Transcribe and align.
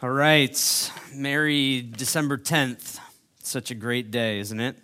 All 0.00 0.10
right. 0.10 0.92
Merry 1.12 1.82
December 1.82 2.38
10th. 2.38 3.00
Such 3.42 3.72
a 3.72 3.74
great 3.74 4.12
day, 4.12 4.38
isn't 4.38 4.60
it? 4.60 4.76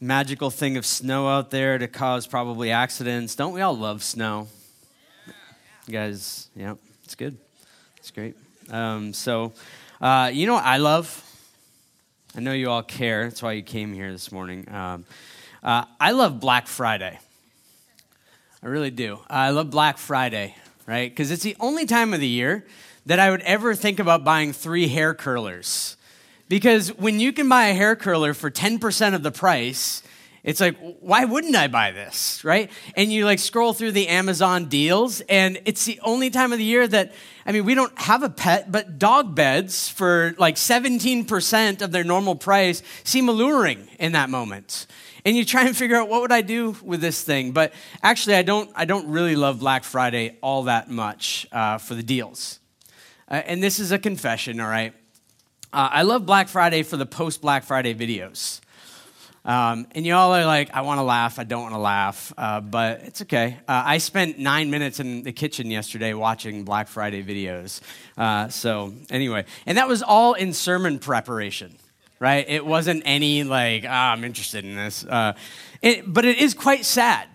Magical 0.00 0.50
thing 0.50 0.76
of 0.76 0.86
snow 0.86 1.26
out 1.26 1.50
there 1.50 1.78
to 1.78 1.88
cause 1.88 2.24
probably 2.24 2.70
accidents. 2.70 3.34
Don't 3.34 3.52
we 3.52 3.60
all 3.60 3.76
love 3.76 4.04
snow? 4.04 4.46
You 5.88 5.92
guys, 5.92 6.46
yeah, 6.54 6.74
it's 7.02 7.16
good. 7.16 7.38
It's 7.96 8.12
great. 8.12 8.36
Um, 8.70 9.12
so, 9.12 9.52
uh, 10.00 10.30
you 10.32 10.46
know 10.46 10.54
what 10.54 10.64
I 10.64 10.76
love? 10.76 11.24
I 12.36 12.40
know 12.40 12.52
you 12.52 12.70
all 12.70 12.84
care. 12.84 13.24
That's 13.24 13.42
why 13.42 13.54
you 13.54 13.64
came 13.64 13.92
here 13.92 14.12
this 14.12 14.30
morning. 14.30 14.72
Um, 14.72 15.06
uh, 15.60 15.86
I 16.00 16.12
love 16.12 16.38
Black 16.38 16.68
Friday. 16.68 17.18
I 18.62 18.66
really 18.68 18.92
do. 18.92 19.18
I 19.28 19.50
love 19.50 19.70
Black 19.70 19.98
Friday, 19.98 20.54
right? 20.86 21.10
Because 21.10 21.32
it's 21.32 21.42
the 21.42 21.56
only 21.58 21.84
time 21.84 22.14
of 22.14 22.20
the 22.20 22.28
year 22.28 22.64
that 23.08 23.18
I 23.18 23.30
would 23.30 23.40
ever 23.40 23.74
think 23.74 24.00
about 24.00 24.22
buying 24.22 24.52
three 24.52 24.86
hair 24.86 25.14
curlers. 25.14 25.96
Because 26.46 26.88
when 26.96 27.18
you 27.18 27.32
can 27.32 27.48
buy 27.48 27.68
a 27.68 27.74
hair 27.74 27.96
curler 27.96 28.34
for 28.34 28.50
10% 28.50 29.14
of 29.14 29.22
the 29.22 29.30
price, 29.30 30.02
it's 30.44 30.60
like, 30.60 30.76
why 31.00 31.24
wouldn't 31.24 31.56
I 31.56 31.68
buy 31.68 31.90
this, 31.90 32.44
right? 32.44 32.70
And 32.96 33.10
you 33.10 33.24
like 33.24 33.38
scroll 33.38 33.72
through 33.72 33.92
the 33.92 34.08
Amazon 34.08 34.66
deals, 34.66 35.22
and 35.22 35.58
it's 35.64 35.86
the 35.86 35.98
only 36.02 36.28
time 36.28 36.52
of 36.52 36.58
the 36.58 36.64
year 36.64 36.86
that, 36.86 37.14
I 37.46 37.52
mean, 37.52 37.64
we 37.64 37.74
don't 37.74 37.98
have 37.98 38.22
a 38.22 38.28
pet, 38.28 38.70
but 38.70 38.98
dog 38.98 39.34
beds 39.34 39.88
for 39.88 40.34
like 40.36 40.56
17% 40.56 41.80
of 41.80 41.92
their 41.92 42.04
normal 42.04 42.36
price 42.36 42.82
seem 43.04 43.30
alluring 43.30 43.88
in 43.98 44.12
that 44.12 44.28
moment. 44.28 44.86
And 45.24 45.34
you 45.34 45.46
try 45.46 45.64
and 45.64 45.74
figure 45.74 45.96
out 45.96 46.10
what 46.10 46.20
would 46.20 46.32
I 46.32 46.42
do 46.42 46.76
with 46.82 47.00
this 47.00 47.22
thing, 47.22 47.52
but 47.52 47.72
actually, 48.02 48.36
I 48.36 48.42
don't. 48.42 48.70
I 48.74 48.84
don't 48.84 49.08
really 49.08 49.34
love 49.34 49.60
Black 49.60 49.84
Friday 49.84 50.36
all 50.42 50.64
that 50.64 50.90
much 50.90 51.46
uh, 51.52 51.78
for 51.78 51.94
the 51.94 52.02
deals. 52.02 52.60
Uh, 53.30 53.34
and 53.34 53.62
this 53.62 53.78
is 53.78 53.92
a 53.92 53.98
confession, 53.98 54.60
all 54.60 54.68
right? 54.68 54.94
Uh, 55.72 55.88
I 55.92 56.02
love 56.02 56.24
Black 56.24 56.48
Friday 56.48 56.82
for 56.82 56.96
the 56.96 57.04
post 57.04 57.42
Black 57.42 57.64
Friday 57.64 57.94
videos. 57.94 58.60
Um, 59.44 59.86
and 59.92 60.06
y'all 60.06 60.34
are 60.34 60.46
like, 60.46 60.74
I 60.74 60.80
want 60.80 60.98
to 60.98 61.02
laugh, 61.02 61.38
I 61.38 61.44
don't 61.44 61.62
want 61.62 61.74
to 61.74 61.80
laugh, 61.80 62.32
uh, 62.36 62.60
but 62.60 63.00
it's 63.02 63.22
okay. 63.22 63.58
Uh, 63.68 63.82
I 63.84 63.98
spent 63.98 64.38
nine 64.38 64.70
minutes 64.70 64.98
in 65.00 65.22
the 65.22 65.32
kitchen 65.32 65.70
yesterday 65.70 66.14
watching 66.14 66.64
Black 66.64 66.88
Friday 66.88 67.22
videos. 67.22 67.80
Uh, 68.16 68.48
so, 68.48 68.94
anyway, 69.10 69.44
and 69.66 69.78
that 69.78 69.88
was 69.88 70.02
all 70.02 70.34
in 70.34 70.52
sermon 70.52 70.98
preparation, 70.98 71.76
right? 72.18 72.46
It 72.48 72.64
wasn't 72.64 73.02
any 73.06 73.42
like, 73.44 73.84
oh, 73.84 73.88
I'm 73.88 74.24
interested 74.24 74.64
in 74.64 74.74
this. 74.74 75.04
Uh, 75.04 75.34
it, 75.82 76.12
but 76.12 76.24
it 76.24 76.38
is 76.38 76.54
quite 76.54 76.84
sad 76.84 77.28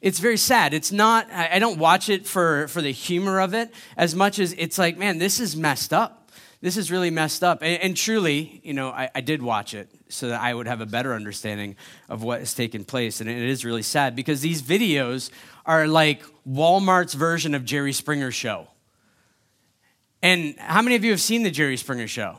it's 0.00 0.18
very 0.18 0.36
sad. 0.36 0.74
It's 0.74 0.92
not, 0.92 1.30
I 1.32 1.58
don't 1.58 1.78
watch 1.78 2.08
it 2.08 2.26
for, 2.26 2.68
for 2.68 2.82
the 2.82 2.90
humor 2.90 3.40
of 3.40 3.54
it 3.54 3.72
as 3.96 4.14
much 4.14 4.38
as 4.38 4.54
it's 4.58 4.78
like, 4.78 4.98
man, 4.98 5.18
this 5.18 5.40
is 5.40 5.56
messed 5.56 5.92
up. 5.92 6.30
This 6.60 6.76
is 6.76 6.90
really 6.90 7.10
messed 7.10 7.44
up. 7.44 7.62
And, 7.62 7.80
and 7.82 7.96
truly, 7.96 8.60
you 8.64 8.74
know, 8.74 8.88
I, 8.88 9.10
I, 9.14 9.20
did 9.20 9.42
watch 9.42 9.74
it 9.74 9.88
so 10.08 10.28
that 10.28 10.40
I 10.40 10.54
would 10.54 10.66
have 10.66 10.80
a 10.80 10.86
better 10.86 11.14
understanding 11.14 11.76
of 12.08 12.22
what 12.22 12.40
has 12.40 12.54
taken 12.54 12.84
place. 12.84 13.20
And 13.20 13.28
it 13.28 13.36
is 13.36 13.64
really 13.64 13.82
sad 13.82 14.16
because 14.16 14.40
these 14.40 14.62
videos 14.62 15.30
are 15.64 15.86
like 15.86 16.22
Walmart's 16.48 17.14
version 17.14 17.54
of 17.54 17.64
Jerry 17.64 17.92
Springer 17.92 18.30
show. 18.30 18.68
And 20.22 20.56
how 20.58 20.82
many 20.82 20.96
of 20.96 21.04
you 21.04 21.10
have 21.10 21.20
seen 21.20 21.42
the 21.42 21.50
Jerry 21.50 21.76
Springer 21.76 22.08
show? 22.08 22.38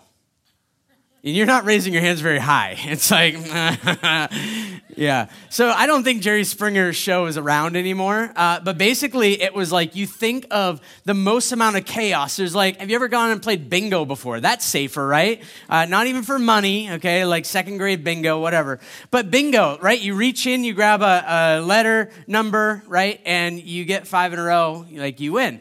And 1.28 1.36
you're 1.36 1.46
not 1.46 1.66
raising 1.66 1.92
your 1.92 2.02
hands 2.02 2.22
very 2.22 2.40
high. 2.40 2.78
It's 2.88 3.12
like, 3.12 3.34
yeah. 4.96 5.28
So 5.50 5.70
I 5.70 5.86
don't 5.86 6.06
think 6.06 6.22
Jerry 6.22 6.46
Springer's 6.46 6.96
show 6.96 7.26
is 7.26 7.38
around 7.38 7.76
anymore. 7.76 8.32
Uh, 8.34 8.62
but 8.62 8.78
basically, 8.78 9.42
it 9.42 9.54
was 9.54 9.70
like 9.70 9.98
you 9.98 10.08
think 10.08 10.48
of 10.52 10.80
the 11.04 11.14
most 11.14 11.52
amount 11.52 11.76
of 11.76 11.84
chaos. 11.84 12.38
There's 12.38 12.56
like, 12.56 12.80
have 12.80 12.90
you 12.90 12.96
ever 12.96 13.10
gone 13.10 13.32
and 13.32 13.44
played 13.44 13.70
bingo 13.70 14.06
before? 14.06 14.40
That's 14.40 14.64
safer, 14.64 15.06
right? 15.06 15.44
Uh, 15.70 15.84
not 15.84 16.08
even 16.08 16.24
for 16.24 16.40
money, 16.40 16.90
okay? 16.92 17.26
Like 17.26 17.44
second 17.44 17.78
grade 17.78 18.06
bingo, 18.06 18.40
whatever. 18.40 18.80
But 19.12 19.30
bingo, 19.30 19.78
right? 19.80 20.00
You 20.00 20.16
reach 20.16 20.48
in, 20.48 20.64
you 20.64 20.74
grab 20.74 21.02
a, 21.02 21.26
a 21.28 21.62
letter 21.62 22.10
number, 22.26 22.84
right? 22.88 23.20
And 23.26 23.62
you 23.62 23.84
get 23.84 24.08
five 24.08 24.32
in 24.32 24.40
a 24.40 24.44
row, 24.44 24.86
like 24.94 25.20
you 25.20 25.34
win. 25.34 25.60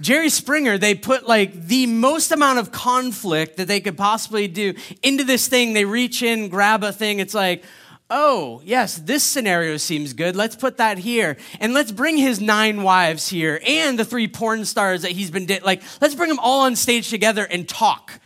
Jerry 0.00 0.28
Springer, 0.28 0.78
they 0.78 0.94
put 0.94 1.26
like 1.26 1.52
the 1.52 1.86
most 1.86 2.32
amount 2.32 2.58
of 2.58 2.72
conflict 2.72 3.56
that 3.56 3.68
they 3.68 3.80
could 3.80 3.96
possibly 3.96 4.48
do 4.48 4.74
into 5.02 5.24
this 5.24 5.48
thing. 5.48 5.72
They 5.72 5.84
reach 5.84 6.22
in, 6.22 6.48
grab 6.48 6.84
a 6.84 6.92
thing. 6.92 7.18
It's 7.18 7.34
like, 7.34 7.64
oh, 8.10 8.62
yes, 8.64 8.96
this 8.96 9.22
scenario 9.22 9.76
seems 9.76 10.12
good. 10.12 10.34
Let's 10.34 10.56
put 10.56 10.78
that 10.78 10.98
here. 10.98 11.36
And 11.60 11.74
let's 11.74 11.92
bring 11.92 12.16
his 12.16 12.40
nine 12.40 12.82
wives 12.82 13.28
here 13.28 13.60
and 13.66 13.98
the 13.98 14.04
three 14.04 14.28
porn 14.28 14.64
stars 14.64 15.02
that 15.02 15.12
he's 15.12 15.30
been, 15.30 15.46
di- 15.46 15.60
like, 15.60 15.82
let's 16.00 16.14
bring 16.14 16.28
them 16.28 16.38
all 16.38 16.60
on 16.60 16.76
stage 16.76 17.10
together 17.10 17.44
and 17.44 17.68
talk, 17.68 18.18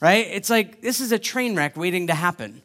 right? 0.00 0.26
It's 0.26 0.50
like, 0.50 0.80
this 0.80 1.00
is 1.00 1.12
a 1.12 1.18
train 1.18 1.54
wreck 1.54 1.76
waiting 1.76 2.08
to 2.08 2.14
happen. 2.14 2.62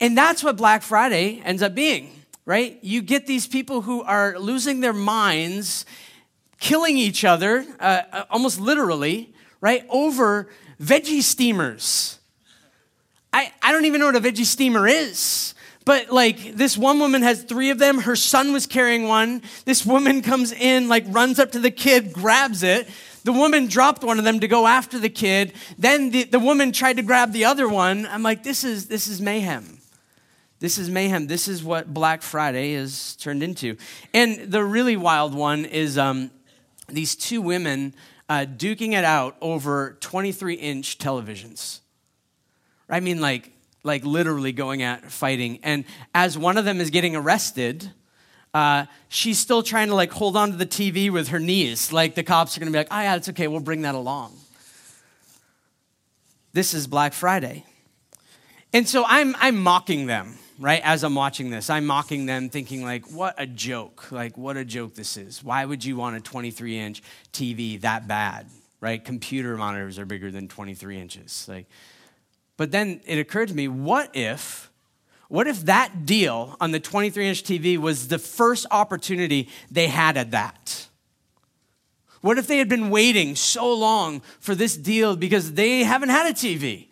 And 0.00 0.16
that's 0.16 0.42
what 0.42 0.56
Black 0.56 0.82
Friday 0.82 1.42
ends 1.44 1.62
up 1.62 1.74
being, 1.74 2.10
right? 2.44 2.78
You 2.82 3.02
get 3.02 3.26
these 3.26 3.46
people 3.46 3.82
who 3.82 4.02
are 4.02 4.38
losing 4.38 4.80
their 4.80 4.94
minds 4.94 5.84
killing 6.60 6.96
each 6.96 7.24
other, 7.24 7.64
uh, 7.80 8.02
uh, 8.12 8.24
almost 8.30 8.60
literally, 8.60 9.32
right, 9.60 9.84
over 9.88 10.48
veggie 10.80 11.22
steamers. 11.22 12.18
I, 13.32 13.52
I 13.62 13.72
don't 13.72 13.86
even 13.86 14.00
know 14.00 14.06
what 14.06 14.16
a 14.16 14.20
veggie 14.20 14.44
steamer 14.44 14.86
is. 14.86 15.54
But 15.84 16.10
like 16.10 16.54
this 16.54 16.76
one 16.76 17.00
woman 17.00 17.22
has 17.22 17.42
three 17.42 17.70
of 17.70 17.78
them. 17.78 17.98
Her 17.98 18.14
son 18.14 18.52
was 18.52 18.66
carrying 18.66 19.08
one. 19.08 19.42
This 19.64 19.84
woman 19.84 20.22
comes 20.30 20.52
in, 20.52 20.88
like 20.88 21.04
runs 21.08 21.38
up 21.38 21.52
to 21.52 21.58
the 21.58 21.70
kid, 21.70 22.12
grabs 22.12 22.62
it. 22.62 22.88
The 23.24 23.32
woman 23.32 23.66
dropped 23.66 24.02
one 24.02 24.18
of 24.18 24.24
them 24.24 24.40
to 24.40 24.48
go 24.48 24.66
after 24.66 24.98
the 24.98 25.08
kid. 25.08 25.52
Then 25.78 26.10
the, 26.10 26.24
the 26.24 26.38
woman 26.38 26.72
tried 26.72 26.96
to 26.96 27.02
grab 27.02 27.32
the 27.32 27.44
other 27.44 27.68
one. 27.68 28.06
I'm 28.06 28.22
like, 28.22 28.42
this 28.44 28.62
is 28.64 28.86
this 28.86 29.08
is 29.08 29.20
mayhem. 29.20 29.78
This 30.58 30.76
is 30.76 30.90
mayhem. 30.90 31.26
This 31.26 31.48
is 31.48 31.64
what 31.64 31.92
Black 31.92 32.20
Friday 32.20 32.74
has 32.74 33.16
turned 33.16 33.42
into. 33.42 33.76
And 34.12 34.52
the 34.52 34.62
really 34.62 34.96
wild 34.96 35.34
one 35.34 35.64
is 35.64 35.96
um, 35.96 36.30
these 36.92 37.16
two 37.16 37.40
women 37.42 37.94
uh, 38.28 38.46
duking 38.46 38.92
it 38.92 39.04
out 39.04 39.36
over 39.40 39.96
23 40.00 40.54
inch 40.54 40.98
televisions. 40.98 41.80
I 42.88 43.00
mean, 43.00 43.20
like, 43.20 43.50
like 43.82 44.04
literally 44.04 44.52
going 44.52 44.82
at 44.82 45.10
fighting. 45.10 45.58
And 45.62 45.84
as 46.14 46.36
one 46.36 46.58
of 46.58 46.64
them 46.64 46.80
is 46.80 46.90
getting 46.90 47.16
arrested, 47.16 47.90
uh, 48.52 48.86
she's 49.08 49.38
still 49.38 49.62
trying 49.62 49.88
to 49.88 49.94
like 49.94 50.12
hold 50.12 50.36
on 50.36 50.50
to 50.50 50.56
the 50.56 50.66
TV 50.66 51.10
with 51.10 51.28
her 51.28 51.40
knees. 51.40 51.92
Like 51.92 52.14
the 52.14 52.22
cops 52.22 52.56
are 52.56 52.60
to 52.60 52.66
be 52.72 52.78
like, 52.78 52.88
oh 52.90 53.00
yeah, 53.00 53.16
it's 53.16 53.28
okay, 53.28 53.48
we'll 53.48 53.60
bring 53.60 53.82
that 53.82 53.94
along. 53.94 54.36
This 56.52 56.74
is 56.74 56.86
Black 56.86 57.12
Friday. 57.12 57.64
And 58.72 58.88
so 58.88 59.04
I'm, 59.06 59.36
I'm 59.38 59.60
mocking 59.60 60.06
them 60.06 60.36
right? 60.60 60.82
As 60.84 61.02
I'm 61.02 61.14
watching 61.14 61.50
this, 61.50 61.70
I'm 61.70 61.86
mocking 61.86 62.26
them, 62.26 62.50
thinking, 62.50 62.84
like, 62.84 63.10
what 63.10 63.34
a 63.38 63.46
joke. 63.46 64.12
Like, 64.12 64.36
what 64.36 64.58
a 64.58 64.64
joke 64.64 64.94
this 64.94 65.16
is. 65.16 65.42
Why 65.42 65.64
would 65.64 65.84
you 65.84 65.96
want 65.96 66.16
a 66.16 66.20
23 66.20 66.78
inch 66.78 67.02
TV 67.32 67.80
that 67.80 68.06
bad, 68.06 68.46
right? 68.80 69.02
Computer 69.02 69.56
monitors 69.56 69.98
are 69.98 70.04
bigger 70.04 70.30
than 70.30 70.46
23 70.46 71.00
inches. 71.00 71.46
Like, 71.48 71.66
but 72.58 72.70
then 72.70 73.00
it 73.06 73.18
occurred 73.18 73.48
to 73.48 73.54
me, 73.54 73.68
what 73.68 74.14
if, 74.14 74.70
what 75.28 75.46
if 75.46 75.62
that 75.62 76.04
deal 76.04 76.56
on 76.60 76.72
the 76.72 76.80
23 76.80 77.28
inch 77.28 77.42
TV 77.42 77.78
was 77.78 78.08
the 78.08 78.18
first 78.18 78.66
opportunity 78.70 79.48
they 79.70 79.86
had 79.86 80.18
at 80.18 80.32
that? 80.32 80.86
What 82.20 82.36
if 82.36 82.46
they 82.46 82.58
had 82.58 82.68
been 82.68 82.90
waiting 82.90 83.34
so 83.34 83.72
long 83.72 84.20
for 84.40 84.54
this 84.54 84.76
deal 84.76 85.16
because 85.16 85.54
they 85.54 85.84
haven't 85.84 86.10
had 86.10 86.26
a 86.26 86.34
TV? 86.34 86.89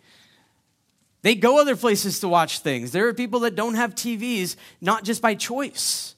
They 1.21 1.35
go 1.35 1.59
other 1.59 1.75
places 1.75 2.19
to 2.21 2.27
watch 2.27 2.59
things. 2.59 2.91
There 2.91 3.07
are 3.07 3.13
people 3.13 3.41
that 3.41 3.55
don't 3.55 3.75
have 3.75 3.93
TVs, 3.93 4.55
not 4.79 5.03
just 5.03 5.21
by 5.21 5.35
choice. 5.35 6.15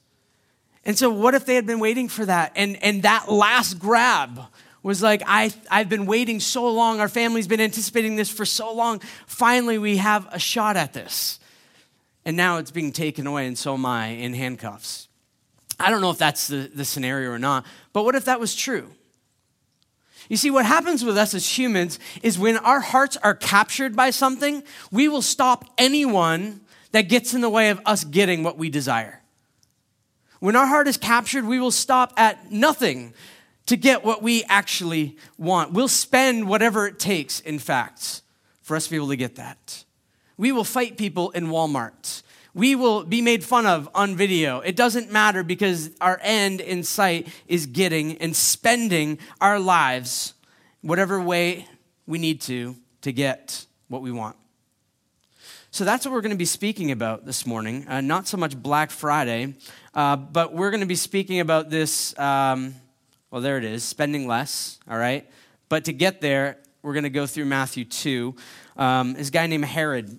And 0.84 0.96
so, 0.96 1.10
what 1.10 1.34
if 1.34 1.46
they 1.46 1.54
had 1.54 1.66
been 1.66 1.80
waiting 1.80 2.08
for 2.08 2.24
that? 2.24 2.52
And, 2.56 2.82
and 2.82 3.02
that 3.02 3.30
last 3.30 3.78
grab 3.78 4.40
was 4.82 5.02
like, 5.02 5.22
I, 5.26 5.52
I've 5.70 5.88
been 5.88 6.06
waiting 6.06 6.40
so 6.40 6.68
long. 6.70 7.00
Our 7.00 7.08
family's 7.08 7.46
been 7.46 7.60
anticipating 7.60 8.16
this 8.16 8.30
for 8.30 8.44
so 8.44 8.72
long. 8.72 9.00
Finally, 9.26 9.78
we 9.78 9.98
have 9.98 10.28
a 10.32 10.38
shot 10.38 10.76
at 10.76 10.92
this. 10.92 11.38
And 12.24 12.36
now 12.36 12.58
it's 12.58 12.70
being 12.70 12.92
taken 12.92 13.26
away, 13.26 13.46
and 13.46 13.58
so 13.58 13.74
am 13.74 13.86
I 13.86 14.08
in 14.08 14.34
handcuffs. 14.34 15.08
I 15.78 15.90
don't 15.90 16.00
know 16.00 16.10
if 16.10 16.18
that's 16.18 16.46
the, 16.46 16.70
the 16.72 16.84
scenario 16.84 17.30
or 17.30 17.38
not, 17.38 17.66
but 17.92 18.04
what 18.04 18.14
if 18.14 18.26
that 18.26 18.38
was 18.38 18.54
true? 18.54 18.90
You 20.28 20.36
see, 20.36 20.50
what 20.50 20.64
happens 20.64 21.04
with 21.04 21.18
us 21.18 21.34
as 21.34 21.58
humans 21.58 21.98
is 22.22 22.38
when 22.38 22.56
our 22.58 22.80
hearts 22.80 23.16
are 23.18 23.34
captured 23.34 23.96
by 23.96 24.10
something, 24.10 24.62
we 24.90 25.08
will 25.08 25.22
stop 25.22 25.64
anyone 25.78 26.60
that 26.92 27.02
gets 27.02 27.34
in 27.34 27.40
the 27.40 27.50
way 27.50 27.70
of 27.70 27.80
us 27.86 28.04
getting 28.04 28.42
what 28.42 28.58
we 28.58 28.70
desire. 28.70 29.20
When 30.40 30.56
our 30.56 30.66
heart 30.66 30.88
is 30.88 30.96
captured, 30.96 31.44
we 31.44 31.60
will 31.60 31.70
stop 31.70 32.12
at 32.16 32.50
nothing 32.50 33.14
to 33.66 33.76
get 33.76 34.04
what 34.04 34.22
we 34.22 34.44
actually 34.44 35.16
want. 35.38 35.72
We'll 35.72 35.88
spend 35.88 36.48
whatever 36.48 36.86
it 36.86 36.98
takes, 36.98 37.40
in 37.40 37.58
fact, 37.58 38.22
for 38.60 38.76
us 38.76 38.84
to 38.84 38.90
be 38.90 38.96
able 38.96 39.08
to 39.08 39.16
get 39.16 39.36
that. 39.36 39.84
We 40.36 40.50
will 40.50 40.64
fight 40.64 40.96
people 40.96 41.30
in 41.30 41.46
Walmart 41.46 42.22
we 42.54 42.74
will 42.74 43.04
be 43.04 43.22
made 43.22 43.42
fun 43.44 43.66
of 43.66 43.88
on 43.94 44.14
video. 44.16 44.60
It 44.60 44.76
doesn't 44.76 45.10
matter 45.10 45.42
because 45.42 45.90
our 46.00 46.18
end 46.22 46.60
in 46.60 46.82
sight 46.82 47.28
is 47.48 47.66
getting 47.66 48.18
and 48.18 48.36
spending 48.36 49.18
our 49.40 49.58
lives 49.58 50.34
whatever 50.82 51.20
way 51.20 51.66
we 52.06 52.18
need 52.18 52.40
to 52.42 52.76
to 53.02 53.12
get 53.12 53.66
what 53.88 54.02
we 54.02 54.12
want. 54.12 54.36
So 55.70 55.84
that's 55.84 56.04
what 56.04 56.12
we're 56.12 56.20
going 56.20 56.32
to 56.32 56.36
be 56.36 56.44
speaking 56.44 56.90
about 56.90 57.24
this 57.24 57.46
morning. 57.46 57.88
Uh, 57.88 58.02
not 58.02 58.28
so 58.28 58.36
much 58.36 58.54
Black 58.54 58.90
Friday, 58.90 59.54
uh, 59.94 60.16
but 60.16 60.52
we're 60.52 60.70
going 60.70 60.82
to 60.82 60.86
be 60.86 60.94
speaking 60.94 61.40
about 61.40 61.70
this. 61.70 62.16
Um, 62.18 62.74
well, 63.30 63.40
there 63.40 63.56
it 63.56 63.64
is 63.64 63.82
spending 63.82 64.26
less, 64.26 64.78
all 64.86 64.98
right? 64.98 65.26
But 65.70 65.86
to 65.86 65.94
get 65.94 66.20
there, 66.20 66.58
we're 66.82 66.92
going 66.92 67.04
to 67.04 67.10
go 67.10 67.26
through 67.26 67.46
Matthew 67.46 67.86
2. 67.86 68.34
Um, 68.76 69.14
this 69.14 69.30
guy 69.30 69.46
named 69.46 69.64
Herod. 69.64 70.18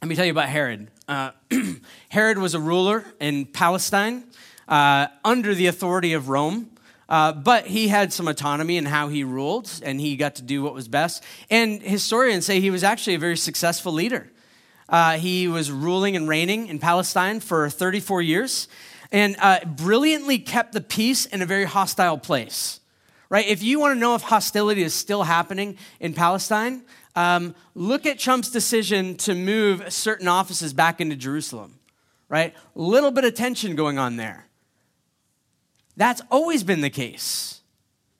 Let 0.00 0.08
me 0.08 0.14
tell 0.14 0.24
you 0.24 0.30
about 0.30 0.48
Herod. 0.48 0.88
Uh, 1.08 1.32
Herod 2.08 2.38
was 2.38 2.54
a 2.54 2.60
ruler 2.60 3.04
in 3.20 3.46
Palestine 3.46 4.24
uh, 4.68 5.08
under 5.24 5.54
the 5.54 5.66
authority 5.66 6.12
of 6.12 6.28
Rome. 6.28 6.70
Uh, 7.08 7.32
but 7.32 7.66
he 7.66 7.88
had 7.88 8.10
some 8.12 8.26
autonomy 8.26 8.78
in 8.78 8.86
how 8.86 9.08
he 9.08 9.22
ruled, 9.22 9.70
and 9.84 10.00
he 10.00 10.16
got 10.16 10.36
to 10.36 10.42
do 10.42 10.62
what 10.62 10.72
was 10.72 10.88
best. 10.88 11.22
And 11.50 11.82
historians 11.82 12.46
say 12.46 12.58
he 12.58 12.70
was 12.70 12.82
actually 12.82 13.14
a 13.14 13.18
very 13.18 13.36
successful 13.36 13.92
leader. 13.92 14.30
Uh, 14.88 15.18
he 15.18 15.46
was 15.46 15.70
ruling 15.70 16.16
and 16.16 16.26
reigning 16.26 16.68
in 16.68 16.78
Palestine 16.78 17.40
for 17.40 17.68
34 17.68 18.22
years 18.22 18.68
and 19.12 19.36
uh, 19.40 19.60
brilliantly 19.66 20.38
kept 20.38 20.72
the 20.72 20.80
peace 20.80 21.26
in 21.26 21.42
a 21.42 21.46
very 21.46 21.64
hostile 21.64 22.18
place. 22.18 22.80
Right? 23.28 23.46
If 23.46 23.62
you 23.62 23.78
want 23.78 23.94
to 23.96 24.00
know 24.00 24.14
if 24.14 24.22
hostility 24.22 24.82
is 24.82 24.92
still 24.92 25.22
happening 25.22 25.78
in 26.00 26.12
Palestine, 26.12 26.82
um, 27.14 27.54
look 27.74 28.06
at 28.06 28.18
Trump's 28.18 28.50
decision 28.50 29.16
to 29.18 29.34
move 29.34 29.92
certain 29.92 30.28
offices 30.28 30.72
back 30.72 31.00
into 31.00 31.16
Jerusalem. 31.16 31.78
Right? 32.28 32.54
Little 32.74 33.10
bit 33.10 33.24
of 33.24 33.34
tension 33.34 33.76
going 33.76 33.98
on 33.98 34.16
there. 34.16 34.46
That's 35.96 36.22
always 36.30 36.64
been 36.64 36.80
the 36.80 36.90
case. 36.90 37.60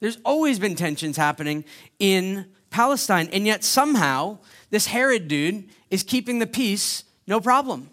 There's 0.01 0.19
always 0.25 0.59
been 0.59 0.75
tensions 0.75 1.17
happening 1.17 1.65
in 1.99 2.47
Palestine, 2.71 3.29
and 3.33 3.47
yet 3.47 3.65
somehow 3.65 4.39
this 4.71 4.87
Herod 4.87 5.29
dude 5.29 5.69
is 5.91 6.03
keeping 6.03 6.39
the 6.39 6.47
peace, 6.47 7.05
no 7.27 7.41
problem. 7.41 7.91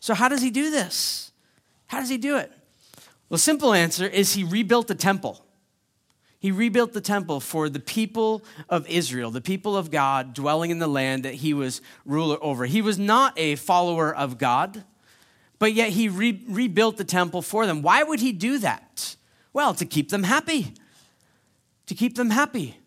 So, 0.00 0.14
how 0.14 0.28
does 0.28 0.42
he 0.42 0.50
do 0.50 0.70
this? 0.70 1.32
How 1.86 2.00
does 2.00 2.08
he 2.08 2.18
do 2.18 2.36
it? 2.36 2.50
Well, 3.28 3.38
simple 3.38 3.74
answer 3.74 4.06
is 4.06 4.32
he 4.32 4.44
rebuilt 4.44 4.88
the 4.88 4.94
temple. 4.94 5.44
He 6.40 6.52
rebuilt 6.52 6.92
the 6.92 7.00
temple 7.00 7.40
for 7.40 7.68
the 7.68 7.80
people 7.80 8.44
of 8.68 8.88
Israel, 8.88 9.30
the 9.30 9.40
people 9.40 9.76
of 9.76 9.90
God 9.90 10.34
dwelling 10.34 10.70
in 10.70 10.78
the 10.78 10.86
land 10.86 11.24
that 11.24 11.34
he 11.34 11.52
was 11.52 11.80
ruler 12.04 12.38
over. 12.40 12.66
He 12.66 12.80
was 12.80 12.98
not 12.98 13.36
a 13.36 13.56
follower 13.56 14.14
of 14.14 14.38
God, 14.38 14.84
but 15.58 15.72
yet 15.72 15.90
he 15.90 16.08
re- 16.08 16.44
rebuilt 16.48 16.96
the 16.96 17.04
temple 17.04 17.42
for 17.42 17.66
them. 17.66 17.82
Why 17.82 18.04
would 18.04 18.20
he 18.20 18.30
do 18.30 18.58
that? 18.58 19.16
Well, 19.52 19.74
to 19.74 19.84
keep 19.84 20.10
them 20.10 20.22
happy. 20.22 20.74
To 21.86 21.94
keep 21.94 22.14
them 22.14 22.30
happy. 22.30 22.78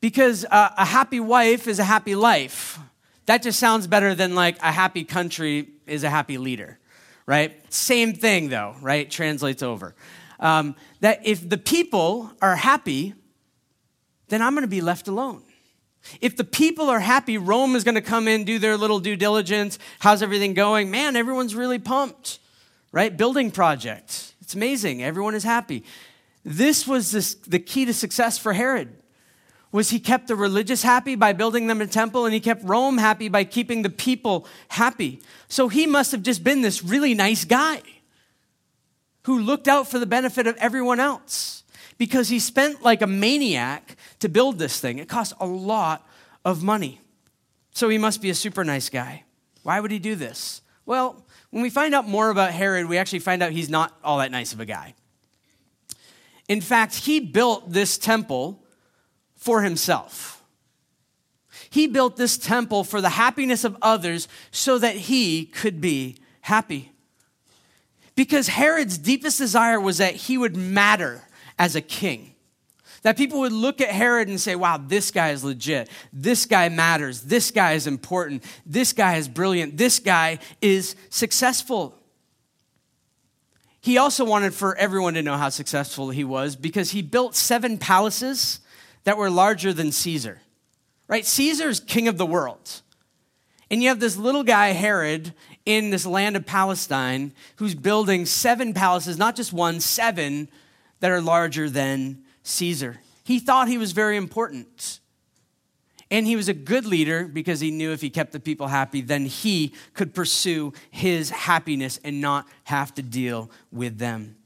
Because 0.00 0.44
uh, 0.44 0.70
a 0.76 0.84
happy 0.84 1.18
wife 1.18 1.66
is 1.66 1.80
a 1.80 1.84
happy 1.84 2.14
life. 2.14 2.78
That 3.24 3.42
just 3.42 3.58
sounds 3.58 3.88
better 3.88 4.14
than 4.14 4.36
like 4.36 4.58
a 4.62 4.70
happy 4.70 5.02
country 5.02 5.70
is 5.86 6.04
a 6.04 6.10
happy 6.10 6.38
leader, 6.38 6.78
right? 7.26 7.60
Same 7.72 8.14
thing 8.14 8.48
though, 8.48 8.76
right? 8.80 9.10
Translates 9.10 9.64
over. 9.64 9.96
Um, 10.38 10.76
that 11.00 11.20
if 11.24 11.48
the 11.48 11.58
people 11.58 12.30
are 12.42 12.56
happy, 12.56 13.14
then 14.28 14.42
I'm 14.42 14.54
going 14.54 14.62
to 14.62 14.68
be 14.68 14.80
left 14.80 15.08
alone. 15.08 15.42
If 16.20 16.36
the 16.36 16.44
people 16.44 16.88
are 16.88 17.00
happy, 17.00 17.38
Rome 17.38 17.74
is 17.74 17.84
going 17.84 17.96
to 17.96 18.00
come 18.00 18.28
in, 18.28 18.44
do 18.44 18.58
their 18.58 18.76
little 18.76 19.00
due 19.00 19.16
diligence. 19.16 19.78
How's 19.98 20.22
everything 20.22 20.54
going? 20.54 20.90
Man, 20.90 21.16
everyone's 21.16 21.54
really 21.54 21.78
pumped, 21.78 22.38
right? 22.92 23.16
Building 23.16 23.50
project. 23.50 24.34
It's 24.40 24.54
amazing. 24.54 25.02
Everyone 25.02 25.34
is 25.34 25.42
happy. 25.42 25.84
This 26.44 26.86
was 26.86 27.10
this, 27.10 27.34
the 27.34 27.58
key 27.58 27.84
to 27.86 27.94
success 27.94 28.38
for 28.38 28.52
Herod 28.52 28.96
was 29.72 29.90
he 29.90 29.98
kept 29.98 30.28
the 30.28 30.36
religious 30.36 30.82
happy 30.82 31.16
by 31.16 31.32
building 31.32 31.66
them 31.66 31.80
a 31.80 31.86
temple 31.86 32.24
and 32.24 32.32
he 32.32 32.40
kept 32.40 32.64
Rome 32.64 32.98
happy 32.98 33.28
by 33.28 33.44
keeping 33.44 33.82
the 33.82 33.90
people 33.90 34.46
happy. 34.68 35.20
So 35.48 35.68
he 35.68 35.86
must 35.86 36.12
have 36.12 36.22
just 36.22 36.44
been 36.44 36.62
this 36.62 36.84
really 36.84 37.14
nice 37.14 37.44
guy 37.44 37.82
who 39.26 39.40
looked 39.40 39.66
out 39.66 39.88
for 39.88 39.98
the 39.98 40.06
benefit 40.06 40.46
of 40.46 40.56
everyone 40.58 41.00
else 41.00 41.64
because 41.98 42.28
he 42.28 42.38
spent 42.38 42.82
like 42.84 43.02
a 43.02 43.08
maniac 43.08 43.96
to 44.20 44.28
build 44.28 44.56
this 44.56 44.78
thing. 44.78 45.00
It 45.00 45.08
cost 45.08 45.32
a 45.40 45.46
lot 45.46 46.06
of 46.44 46.62
money. 46.62 47.00
So 47.72 47.88
he 47.88 47.98
must 47.98 48.22
be 48.22 48.30
a 48.30 48.36
super 48.36 48.62
nice 48.62 48.88
guy. 48.88 49.24
Why 49.64 49.80
would 49.80 49.90
he 49.90 49.98
do 49.98 50.14
this? 50.14 50.62
Well, 50.86 51.26
when 51.50 51.64
we 51.64 51.70
find 51.70 51.92
out 51.92 52.06
more 52.06 52.30
about 52.30 52.52
Herod, 52.52 52.88
we 52.88 52.98
actually 52.98 53.18
find 53.18 53.42
out 53.42 53.50
he's 53.50 53.68
not 53.68 53.92
all 54.04 54.18
that 54.18 54.30
nice 54.30 54.52
of 54.52 54.60
a 54.60 54.64
guy. 54.64 54.94
In 56.48 56.60
fact, 56.60 56.94
he 56.94 57.18
built 57.18 57.72
this 57.72 57.98
temple 57.98 58.62
for 59.34 59.62
himself. 59.62 60.44
He 61.68 61.88
built 61.88 62.16
this 62.16 62.38
temple 62.38 62.84
for 62.84 63.00
the 63.00 63.08
happiness 63.08 63.64
of 63.64 63.76
others 63.82 64.28
so 64.52 64.78
that 64.78 64.94
he 64.94 65.46
could 65.46 65.80
be 65.80 66.18
happy. 66.42 66.92
Because 68.16 68.48
Herod's 68.48 68.98
deepest 68.98 69.38
desire 69.38 69.78
was 69.78 69.98
that 69.98 70.14
he 70.14 70.36
would 70.38 70.56
matter 70.56 71.22
as 71.58 71.76
a 71.76 71.80
king. 71.80 72.34
That 73.02 73.16
people 73.16 73.40
would 73.40 73.52
look 73.52 73.80
at 73.80 73.90
Herod 73.90 74.26
and 74.26 74.40
say, 74.40 74.56
wow, 74.56 74.78
this 74.78 75.12
guy 75.12 75.30
is 75.30 75.44
legit. 75.44 75.88
This 76.12 76.46
guy 76.46 76.68
matters. 76.70 77.22
This 77.22 77.52
guy 77.52 77.74
is 77.74 77.86
important. 77.86 78.42
This 78.64 78.92
guy 78.92 79.16
is 79.16 79.28
brilliant. 79.28 79.76
This 79.76 80.00
guy 80.00 80.40
is 80.60 80.96
successful. 81.10 81.94
He 83.80 83.98
also 83.98 84.24
wanted 84.24 84.54
for 84.54 84.74
everyone 84.76 85.14
to 85.14 85.22
know 85.22 85.36
how 85.36 85.50
successful 85.50 86.10
he 86.10 86.24
was 86.24 86.56
because 86.56 86.90
he 86.90 87.02
built 87.02 87.36
seven 87.36 87.78
palaces 87.78 88.58
that 89.04 89.16
were 89.16 89.30
larger 89.30 89.72
than 89.72 89.92
Caesar, 89.92 90.40
right? 91.06 91.24
Caesar's 91.24 91.78
king 91.78 92.08
of 92.08 92.18
the 92.18 92.26
world. 92.26 92.80
And 93.70 93.82
you 93.82 93.88
have 93.90 94.00
this 94.00 94.16
little 94.16 94.42
guy, 94.42 94.68
Herod, 94.68 95.34
in 95.66 95.90
this 95.90 96.06
land 96.06 96.36
of 96.36 96.46
Palestine, 96.46 97.32
who's 97.56 97.74
building 97.74 98.24
seven 98.24 98.72
palaces, 98.72 99.18
not 99.18 99.36
just 99.36 99.52
one, 99.52 99.80
seven 99.80 100.48
that 101.00 101.10
are 101.10 101.20
larger 101.20 101.68
than 101.68 102.22
Caesar. 102.44 103.00
He 103.24 103.40
thought 103.40 103.68
he 103.68 103.76
was 103.76 103.92
very 103.92 104.16
important. 104.16 105.00
And 106.08 106.24
he 106.24 106.36
was 106.36 106.48
a 106.48 106.54
good 106.54 106.86
leader 106.86 107.24
because 107.24 107.58
he 107.58 107.72
knew 107.72 107.90
if 107.90 108.00
he 108.00 108.10
kept 108.10 108.30
the 108.30 108.38
people 108.38 108.68
happy, 108.68 109.00
then 109.00 109.26
he 109.26 109.72
could 109.92 110.14
pursue 110.14 110.72
his 110.90 111.30
happiness 111.30 111.98
and 112.04 112.20
not 112.20 112.46
have 112.64 112.94
to 112.94 113.02
deal 113.02 113.50
with 113.72 113.98
them. 113.98 114.36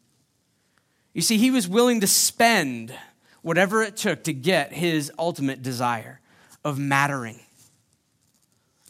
You 1.13 1.21
see, 1.21 1.37
he 1.37 1.51
was 1.51 1.69
willing 1.69 2.01
to 2.01 2.07
spend 2.07 2.95
whatever 3.43 3.83
it 3.83 3.97
took 3.97 4.25
to 4.25 4.33
get 4.33 4.73
his 4.73 5.13
ultimate 5.19 5.63
desire 5.63 6.21
of 6.65 6.79
mattering, 6.79 7.41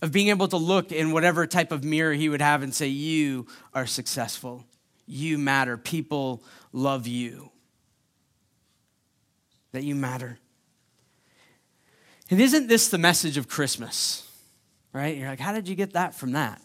of 0.02 0.12
being 0.12 0.28
able 0.28 0.48
to 0.48 0.56
look 0.56 0.92
in 0.92 1.12
whatever 1.12 1.46
type 1.46 1.72
of 1.72 1.84
mirror 1.84 2.12
he 2.12 2.28
would 2.28 2.40
have 2.40 2.62
and 2.62 2.74
say, 2.74 2.88
You 2.88 3.46
are 3.74 3.86
successful. 3.86 4.64
You 5.06 5.38
matter. 5.38 5.76
People 5.76 6.42
love 6.72 7.06
you. 7.06 7.50
That 9.72 9.84
you 9.84 9.94
matter. 9.94 10.38
And 12.30 12.40
isn't 12.40 12.68
this 12.68 12.88
the 12.88 12.98
message 12.98 13.36
of 13.36 13.48
Christmas? 13.48 14.26
Right? 14.92 15.16
You're 15.16 15.28
like, 15.28 15.40
How 15.40 15.52
did 15.52 15.68
you 15.68 15.74
get 15.74 15.92
that 15.92 16.14
from 16.14 16.32
that? 16.32 16.62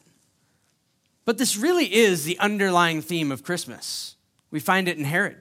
But 1.26 1.38
this 1.40 1.58
really 1.58 1.94
is 1.94 2.24
the 2.24 2.38
underlying 2.40 3.02
theme 3.02 3.32
of 3.32 3.44
Christmas. 3.44 4.16
We 4.52 4.60
find 4.60 4.88
it 4.88 4.98
in 4.98 5.04
Herod. 5.04 5.38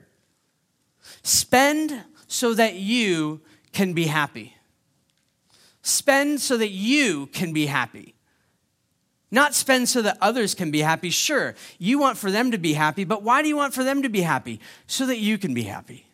Spend 1.21 2.03
so 2.27 2.55
that 2.55 2.73
you 2.75 3.41
can 3.71 3.93
be 3.93 4.05
happy. 4.05 4.55
Spend 5.85 6.41
so 6.41 6.57
that 6.57 6.71
you 6.71 7.27
can 7.27 7.53
be 7.53 7.67
happy. 7.67 8.15
Not 9.29 9.53
spend 9.53 9.87
so 9.87 10.01
that 10.01 10.17
others 10.19 10.55
can 10.55 10.71
be 10.71 10.79
happy. 10.79 11.11
Sure, 11.11 11.53
you 11.77 11.99
want 11.99 12.17
for 12.17 12.31
them 12.31 12.49
to 12.49 12.57
be 12.57 12.73
happy, 12.73 13.03
but 13.03 13.21
why 13.21 13.43
do 13.43 13.47
you 13.47 13.55
want 13.55 13.75
for 13.75 13.83
them 13.83 14.01
to 14.01 14.09
be 14.09 14.21
happy? 14.21 14.59
So 14.87 15.05
that 15.05 15.19
you 15.19 15.37
can 15.37 15.53
be 15.53 15.61
happy. 15.61 16.07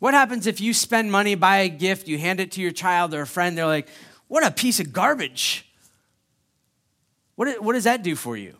What 0.00 0.12
happens 0.12 0.48
if 0.48 0.60
you 0.60 0.74
spend 0.74 1.12
money, 1.12 1.36
buy 1.36 1.58
a 1.58 1.68
gift, 1.68 2.08
you 2.08 2.18
hand 2.18 2.40
it 2.40 2.50
to 2.52 2.60
your 2.60 2.72
child 2.72 3.14
or 3.14 3.20
a 3.20 3.26
friend, 3.28 3.56
they're 3.56 3.64
like, 3.64 3.88
what 4.26 4.44
a 4.44 4.50
piece 4.50 4.80
of 4.80 4.92
garbage. 4.92 5.70
What, 7.36 7.62
what 7.62 7.74
does 7.74 7.84
that 7.84 8.02
do 8.02 8.16
for 8.16 8.36
you? 8.36 8.56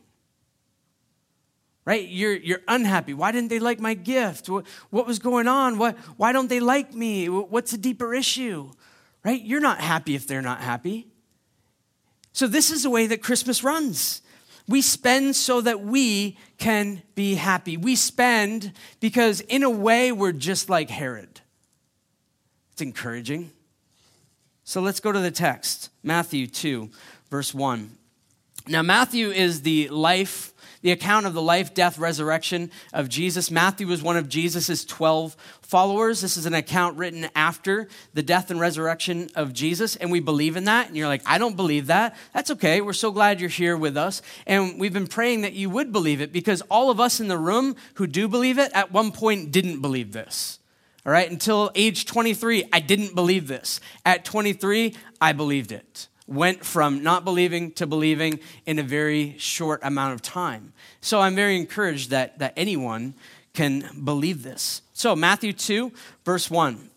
right? 1.84 2.08
You're, 2.08 2.36
you're 2.36 2.60
unhappy. 2.68 3.14
Why 3.14 3.32
didn't 3.32 3.48
they 3.48 3.58
like 3.58 3.80
my 3.80 3.94
gift? 3.94 4.48
What, 4.48 4.64
what 4.90 5.08
was 5.08 5.18
going 5.18 5.48
on? 5.48 5.76
What, 5.76 5.98
why 6.16 6.30
don't 6.30 6.48
they 6.48 6.60
like 6.60 6.94
me? 6.94 7.28
What's 7.28 7.72
a 7.72 7.78
deeper 7.78 8.14
issue, 8.14 8.70
right? 9.24 9.42
You're 9.42 9.60
not 9.60 9.80
happy 9.80 10.14
if 10.14 10.26
they're 10.26 10.42
not 10.42 10.60
happy. 10.60 11.06
So, 12.32 12.46
this 12.46 12.70
is 12.70 12.82
the 12.82 12.90
way 12.90 13.06
that 13.08 13.22
Christmas 13.22 13.64
runs. 13.64 14.22
We 14.68 14.82
spend 14.82 15.34
so 15.34 15.60
that 15.62 15.80
we 15.80 16.38
can 16.58 17.02
be 17.14 17.34
happy. 17.34 17.76
We 17.76 17.96
spend 17.96 18.72
because, 19.00 19.40
in 19.40 19.62
a 19.62 19.70
way, 19.70 20.12
we're 20.12 20.32
just 20.32 20.70
like 20.70 20.90
Herod. 20.90 21.40
It's 22.72 22.82
encouraging. 22.82 23.50
So, 24.62 24.80
let's 24.80 25.00
go 25.00 25.10
to 25.10 25.18
the 25.18 25.32
text 25.32 25.90
Matthew 26.02 26.46
2, 26.46 26.90
verse 27.30 27.52
1. 27.52 27.96
Now, 28.68 28.82
Matthew 28.82 29.30
is 29.30 29.62
the 29.62 29.88
life 29.88 30.52
the 30.82 30.92
account 30.92 31.26
of 31.26 31.34
the 31.34 31.42
life, 31.42 31.74
death, 31.74 31.98
resurrection 31.98 32.70
of 32.92 33.08
Jesus. 33.08 33.50
Matthew 33.50 33.86
was 33.86 34.02
one 34.02 34.16
of 34.16 34.28
Jesus' 34.28 34.84
12 34.84 35.36
followers. 35.62 36.20
This 36.20 36.36
is 36.36 36.46
an 36.46 36.54
account 36.54 36.96
written 36.96 37.28
after 37.34 37.88
the 38.14 38.22
death 38.22 38.50
and 38.50 38.58
resurrection 38.58 39.28
of 39.34 39.52
Jesus, 39.52 39.96
and 39.96 40.10
we 40.10 40.20
believe 40.20 40.56
in 40.56 40.64
that. 40.64 40.88
And 40.88 40.96
you're 40.96 41.08
like, 41.08 41.22
I 41.26 41.38
don't 41.38 41.56
believe 41.56 41.88
that. 41.88 42.16
That's 42.32 42.50
okay. 42.52 42.80
We're 42.80 42.92
so 42.92 43.10
glad 43.10 43.40
you're 43.40 43.50
here 43.50 43.76
with 43.76 43.96
us. 43.96 44.22
And 44.46 44.80
we've 44.80 44.92
been 44.92 45.06
praying 45.06 45.42
that 45.42 45.52
you 45.52 45.70
would 45.70 45.92
believe 45.92 46.20
it 46.20 46.32
because 46.32 46.62
all 46.62 46.90
of 46.90 47.00
us 47.00 47.20
in 47.20 47.28
the 47.28 47.38
room 47.38 47.76
who 47.94 48.06
do 48.06 48.28
believe 48.28 48.58
it 48.58 48.72
at 48.74 48.92
one 48.92 49.12
point 49.12 49.52
didn't 49.52 49.80
believe 49.80 50.12
this. 50.12 50.58
All 51.06 51.12
right, 51.12 51.30
until 51.30 51.70
age 51.74 52.04
23, 52.04 52.64
I 52.72 52.80
didn't 52.80 53.14
believe 53.14 53.48
this. 53.48 53.80
At 54.04 54.24
23, 54.24 54.94
I 55.20 55.32
believed 55.32 55.72
it 55.72 56.08
went 56.30 56.64
from 56.64 57.02
not 57.02 57.24
believing 57.24 57.72
to 57.72 57.86
believing 57.86 58.38
in 58.64 58.78
a 58.78 58.82
very 58.82 59.34
short 59.38 59.80
amount 59.82 60.14
of 60.14 60.22
time. 60.22 60.72
So 61.00 61.20
I'm 61.20 61.34
very 61.34 61.56
encouraged 61.56 62.10
that, 62.10 62.38
that 62.38 62.52
anyone 62.56 63.14
can 63.52 63.84
believe 64.04 64.42
this. 64.42 64.82
So, 64.92 65.16
Matthew 65.16 65.52
2, 65.52 65.92
verse 66.24 66.50
1. 66.50 66.90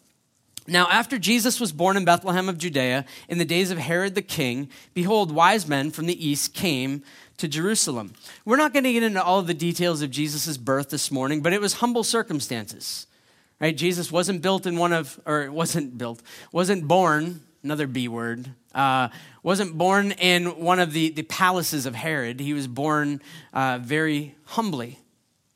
Now, 0.67 0.87
after 0.89 1.17
Jesus 1.17 1.59
was 1.59 1.73
born 1.73 1.97
in 1.97 2.05
Bethlehem 2.05 2.47
of 2.47 2.57
Judea, 2.57 3.05
in 3.27 3.37
the 3.37 3.45
days 3.45 3.71
of 3.71 3.77
Herod 3.77 4.15
the 4.15 4.21
king, 4.21 4.69
behold, 4.93 5.31
wise 5.31 5.67
men 5.67 5.91
from 5.91 6.05
the 6.05 6.25
east 6.25 6.53
came 6.53 7.03
to 7.37 7.47
Jerusalem. 7.47 8.13
We're 8.45 8.57
not 8.57 8.71
going 8.71 8.85
to 8.85 8.93
get 8.93 9.03
into 9.03 9.21
all 9.21 9.39
of 9.39 9.47
the 9.47 9.53
details 9.53 10.01
of 10.01 10.11
Jesus' 10.11 10.57
birth 10.57 10.89
this 10.89 11.11
morning, 11.11 11.41
but 11.41 11.51
it 11.51 11.59
was 11.59 11.75
humble 11.75 12.03
circumstances. 12.03 13.07
Right? 13.59 13.75
Jesus 13.75 14.11
wasn't 14.11 14.41
built 14.41 14.65
in 14.65 14.77
one 14.77 14.93
of, 14.93 15.19
or 15.25 15.51
wasn't 15.51 15.97
built, 15.97 16.21
wasn't 16.51 16.87
born 16.87 17.41
another 17.63 17.87
B 17.87 18.07
word, 18.07 18.51
uh, 18.75 19.09
wasn't 19.41 19.77
born 19.77 20.11
in 20.11 20.59
one 20.59 20.79
of 20.79 20.93
the, 20.93 21.09
the 21.09 21.23
palaces 21.23 21.85
of 21.85 21.95
Herod. 21.95 22.39
He 22.39 22.53
was 22.53 22.67
born 22.67 23.21
uh, 23.53 23.79
very 23.81 24.35
humbly, 24.45 24.99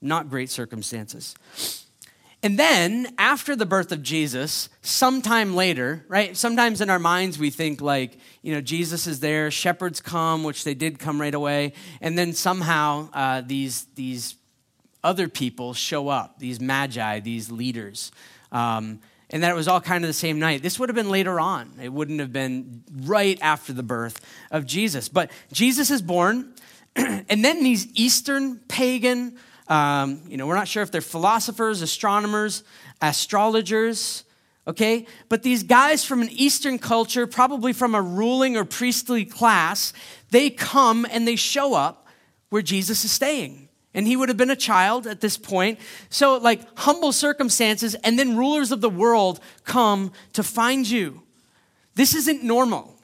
not 0.02 0.30
great 0.30 0.50
circumstances. 0.50 1.36
And 2.44 2.58
then, 2.58 3.14
after 3.18 3.56
the 3.56 3.66
birth 3.66 3.92
of 3.92 4.04
Jesus, 4.04 4.70
sometime 4.82 5.56
later, 5.56 6.06
right? 6.08 6.38
Sometimes 6.38 6.82
in 6.82 6.90
our 6.90 7.00
minds 7.00 7.40
we 7.40 7.50
think 7.50 7.82
like, 7.82 8.18
you 8.44 8.54
know, 8.54 8.62
Jesus 8.62 9.08
is 9.08 9.20
there, 9.20 9.50
shepherds 9.50 10.00
come, 10.02 10.44
which 10.44 10.64
they 10.64 10.76
did 10.76 11.00
come 11.00 11.20
right 11.20 11.34
away, 11.34 11.74
and 12.00 12.18
then 12.18 12.34
somehow 12.34 13.10
uh, 13.12 13.42
these 13.42 13.86
these 13.96 14.36
other 15.04 15.28
people 15.28 15.74
show 15.74 16.10
up, 16.10 16.38
these 16.38 16.60
magi, 16.60 17.20
these 17.20 17.52
leaders. 17.52 18.12
Um, 18.52 19.00
and 19.30 19.44
that 19.44 19.52
it 19.52 19.56
was 19.56 19.68
all 19.68 19.82
kind 19.82 20.04
of 20.04 20.08
the 20.08 20.14
same 20.14 20.40
night. 20.40 20.62
This 20.62 20.80
would 20.80 20.90
have 20.90 20.96
been 20.96 21.10
later 21.10 21.40
on. 21.40 21.74
It 21.82 21.92
wouldn't 21.92 22.20
have 22.20 22.32
been 22.32 22.84
right 23.04 23.38
after 23.42 23.74
the 23.74 23.84
birth 23.84 24.22
of 24.52 24.66
Jesus. 24.66 25.10
But 25.10 25.32
Jesus 25.52 25.92
is 25.92 26.02
born, 26.02 26.54
and 26.96 27.44
then 27.44 27.64
these 27.64 27.88
Eastern 27.94 28.58
pagan, 28.68 29.38
um, 29.68 30.22
you 30.28 30.38
know, 30.38 30.48
we're 30.48 30.56
not 30.56 30.68
sure 30.68 30.84
if 30.84 30.92
they're 30.92 31.02
philosophers, 31.02 31.82
astronomers, 31.82 32.64
astrologers, 33.02 34.24
okay? 34.66 35.06
But 35.28 35.44
these 35.44 35.64
guys 35.64 36.06
from 36.06 36.22
an 36.22 36.30
Eastern 36.32 36.80
culture, 36.80 37.28
probably 37.28 37.74
from 37.74 37.96
a 37.96 38.02
ruling 38.02 38.56
or 38.56 38.64
priestly 38.64 39.26
class, 39.26 39.92
they 40.32 40.50
come 40.50 41.06
and 41.10 41.28
they 41.28 41.36
show 41.36 41.74
up 41.74 42.08
where 42.50 42.62
Jesus 42.62 43.04
is 43.04 43.12
staying 43.12 43.67
and 43.94 44.08
he 44.08 44.16
would 44.16 44.30
have 44.30 44.38
been 44.38 44.52
a 44.52 44.56
child 44.56 45.08
at 45.08 45.22
this 45.22 45.38
point. 45.38 45.80
So, 46.10 46.38
like 46.38 46.62
humble 46.78 47.12
circumstances, 47.12 47.96
and 47.96 48.18
then 48.18 48.38
rulers 48.38 48.72
of 48.72 48.82
the 48.82 48.90
world 48.90 49.40
come 49.64 50.12
to 50.34 50.44
find 50.44 50.88
you. 50.88 51.24
This 51.96 52.14
isn't 52.14 52.44
normal. 52.44 52.96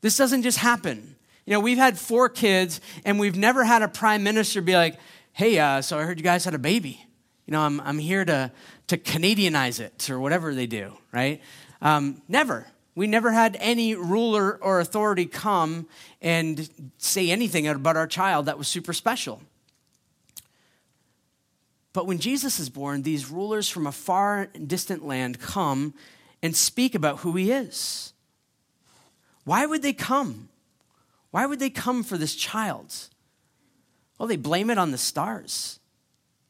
This 0.00 0.16
doesn't 0.16 0.42
just 0.42 0.58
happen. 0.58 1.16
You 1.46 1.52
know, 1.52 1.60
we've 1.60 1.78
had 1.78 1.98
four 1.98 2.28
kids, 2.28 2.80
and 3.04 3.18
we've 3.18 3.36
never 3.36 3.64
had 3.64 3.82
a 3.82 3.88
prime 3.88 4.22
minister 4.22 4.60
be 4.60 4.74
like, 4.74 4.98
hey, 5.32 5.58
uh, 5.58 5.82
so 5.82 5.98
I 5.98 6.02
heard 6.02 6.18
you 6.18 6.24
guys 6.24 6.44
had 6.44 6.54
a 6.54 6.58
baby. 6.58 7.04
You 7.46 7.52
know, 7.52 7.60
I'm, 7.60 7.80
I'm 7.80 7.98
here 7.98 8.24
to, 8.24 8.50
to 8.88 8.96
Canadianize 8.96 9.80
it, 9.80 10.10
or 10.10 10.18
whatever 10.18 10.54
they 10.54 10.66
do, 10.66 10.96
right? 11.12 11.40
Um, 11.82 12.22
never. 12.28 12.66
We 12.94 13.06
never 13.06 13.32
had 13.32 13.56
any 13.60 13.94
ruler 13.94 14.56
or 14.62 14.80
authority 14.80 15.26
come 15.26 15.88
and 16.22 16.68
say 16.98 17.30
anything 17.30 17.66
about 17.66 17.96
our 17.96 18.06
child 18.06 18.46
that 18.46 18.58
was 18.58 18.68
super 18.68 18.92
special. 18.92 19.42
But 21.92 22.06
when 22.06 22.18
Jesus 22.18 22.58
is 22.58 22.68
born, 22.68 23.02
these 23.02 23.30
rulers 23.30 23.68
from 23.68 23.86
a 23.86 23.92
far 23.92 24.48
and 24.54 24.68
distant 24.68 25.04
land 25.04 25.40
come 25.40 25.94
and 26.42 26.54
speak 26.54 26.94
about 26.94 27.20
who 27.20 27.34
he 27.36 27.50
is. 27.50 28.12
Why 29.44 29.64
would 29.64 29.82
they 29.82 29.92
come? 29.92 30.48
Why 31.30 31.46
would 31.46 31.60
they 31.60 31.70
come 31.70 32.02
for 32.02 32.18
this 32.18 32.34
child? 32.34 32.94
Well, 34.18 34.28
they 34.28 34.36
blame 34.36 34.70
it 34.70 34.78
on 34.78 34.90
the 34.90 34.98
stars. 34.98 35.80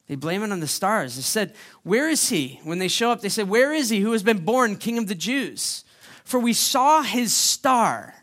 They 0.07 0.15
blame 0.15 0.43
it 0.43 0.51
on 0.51 0.59
the 0.59 0.67
stars. 0.67 1.15
They 1.15 1.21
said, 1.21 1.55
Where 1.83 2.09
is 2.09 2.29
he? 2.29 2.59
When 2.63 2.79
they 2.79 2.87
show 2.87 3.09
up, 3.09 3.21
they 3.21 3.29
said, 3.29 3.49
Where 3.49 3.73
is 3.73 3.89
he 3.89 4.01
who 4.01 4.11
has 4.11 4.21
been 4.21 4.45
born 4.45 4.75
king 4.75 4.97
of 4.97 5.07
the 5.07 5.15
Jews? 5.15 5.84
For 6.25 6.39
we 6.39 6.53
saw 6.53 7.01
his 7.01 7.33
star 7.33 8.13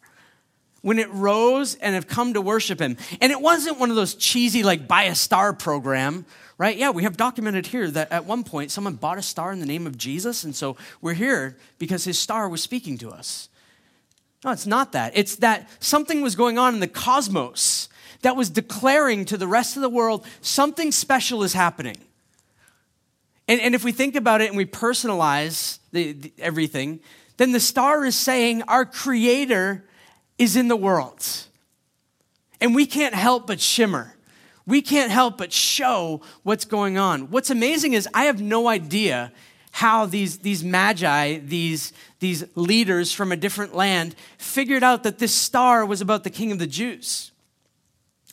when 0.82 0.98
it 0.98 1.10
rose 1.12 1.76
and 1.76 1.94
have 1.94 2.08
come 2.08 2.34
to 2.34 2.40
worship 2.40 2.80
him. 2.80 2.96
And 3.20 3.32
it 3.32 3.40
wasn't 3.40 3.78
one 3.78 3.90
of 3.90 3.96
those 3.96 4.14
cheesy, 4.14 4.62
like, 4.62 4.86
buy 4.86 5.04
a 5.04 5.14
star 5.14 5.52
program, 5.52 6.26
right? 6.58 6.76
Yeah, 6.76 6.90
we 6.90 7.04
have 7.04 7.16
documented 7.16 7.68
here 7.68 7.90
that 7.92 8.10
at 8.12 8.26
one 8.26 8.44
point 8.44 8.70
someone 8.70 8.94
bought 8.94 9.16
a 9.16 9.22
star 9.22 9.52
in 9.52 9.60
the 9.60 9.66
name 9.66 9.86
of 9.86 9.96
Jesus, 9.96 10.44
and 10.44 10.54
so 10.54 10.76
we're 11.00 11.14
here 11.14 11.56
because 11.78 12.04
his 12.04 12.18
star 12.18 12.48
was 12.48 12.62
speaking 12.62 12.98
to 12.98 13.10
us. 13.10 13.48
No, 14.44 14.50
it's 14.50 14.66
not 14.66 14.92
that. 14.92 15.12
It's 15.14 15.36
that 15.36 15.70
something 15.78 16.20
was 16.20 16.34
going 16.34 16.58
on 16.58 16.74
in 16.74 16.80
the 16.80 16.88
cosmos 16.88 17.88
that 18.22 18.34
was 18.34 18.50
declaring 18.50 19.24
to 19.26 19.36
the 19.36 19.46
rest 19.46 19.76
of 19.76 19.82
the 19.82 19.88
world 19.88 20.26
something 20.40 20.90
special 20.90 21.44
is 21.44 21.52
happening. 21.52 21.98
And, 23.46 23.60
and 23.60 23.74
if 23.74 23.84
we 23.84 23.92
think 23.92 24.16
about 24.16 24.40
it 24.40 24.48
and 24.48 24.56
we 24.56 24.66
personalize 24.66 25.78
the, 25.92 26.12
the, 26.12 26.32
everything, 26.38 27.00
then 27.36 27.52
the 27.52 27.60
star 27.60 28.04
is 28.04 28.14
saying 28.14 28.62
our 28.62 28.84
Creator 28.84 29.84
is 30.38 30.56
in 30.56 30.68
the 30.68 30.76
world. 30.76 31.26
And 32.60 32.74
we 32.74 32.86
can't 32.86 33.14
help 33.14 33.46
but 33.46 33.60
shimmer. 33.60 34.14
We 34.66 34.82
can't 34.82 35.10
help 35.10 35.38
but 35.38 35.52
show 35.52 36.20
what's 36.44 36.64
going 36.64 36.96
on. 36.96 37.30
What's 37.30 37.50
amazing 37.50 37.94
is 37.94 38.08
I 38.14 38.24
have 38.24 38.40
no 38.40 38.68
idea 38.68 39.32
how 39.72 40.06
these, 40.06 40.38
these 40.38 40.62
magi, 40.62 41.38
these, 41.38 41.92
these 42.20 42.44
leaders 42.54 43.12
from 43.12 43.32
a 43.32 43.36
different 43.36 43.74
land, 43.74 44.14
figured 44.38 44.82
out 44.82 45.02
that 45.02 45.18
this 45.18 45.34
star 45.34 45.84
was 45.84 46.00
about 46.00 46.24
the 46.24 46.30
king 46.30 46.52
of 46.52 46.58
the 46.58 46.66
Jews. 46.66 47.31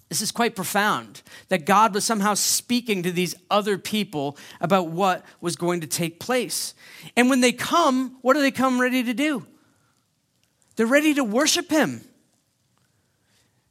This 0.10 0.24
is 0.24 0.32
quite 0.32 0.56
profound 0.56 1.22
that 1.50 1.68
God 1.68 1.94
was 1.94 2.04
somehow 2.04 2.34
speaking 2.34 3.04
to 3.04 3.12
these 3.12 3.36
other 3.52 3.78
people 3.78 4.38
about 4.60 4.88
what 4.88 5.24
was 5.40 5.56
going 5.56 5.82
to 5.82 5.88
take 5.88 6.20
place. 6.20 6.74
And 7.16 7.30
when 7.30 7.42
they 7.42 7.52
come, 7.52 8.18
what 8.24 8.34
do 8.34 8.42
they 8.42 8.50
come 8.50 8.82
ready 8.82 9.04
to 9.04 9.14
do? 9.14 9.46
They're 10.76 10.88
ready 10.88 11.14
to 11.14 11.24
worship 11.24 11.70
Him. 11.70 12.02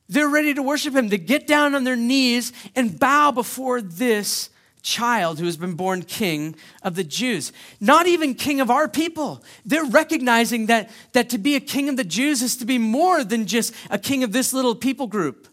They're 0.08 0.28
ready 0.28 0.54
to 0.54 0.62
worship 0.62 0.94
Him, 0.94 1.10
to 1.10 1.18
get 1.18 1.48
down 1.48 1.74
on 1.74 1.82
their 1.82 1.96
knees 1.96 2.52
and 2.76 2.98
bow 2.98 3.32
before 3.32 3.80
this 3.82 4.50
child 4.80 5.40
who 5.40 5.46
has 5.46 5.56
been 5.56 5.74
born 5.74 6.02
king 6.02 6.54
of 6.84 6.94
the 6.94 7.02
Jews. 7.02 7.52
Not 7.80 8.06
even 8.06 8.34
king 8.34 8.60
of 8.60 8.70
our 8.70 8.86
people. 8.86 9.42
They're 9.66 9.84
recognizing 9.84 10.66
that, 10.66 10.88
that 11.14 11.30
to 11.30 11.38
be 11.38 11.56
a 11.56 11.60
king 11.60 11.88
of 11.88 11.96
the 11.96 12.04
Jews 12.04 12.42
is 12.42 12.56
to 12.58 12.64
be 12.64 12.78
more 12.78 13.24
than 13.24 13.46
just 13.46 13.74
a 13.90 13.98
king 13.98 14.22
of 14.22 14.30
this 14.30 14.52
little 14.52 14.76
people 14.76 15.08
group 15.08 15.47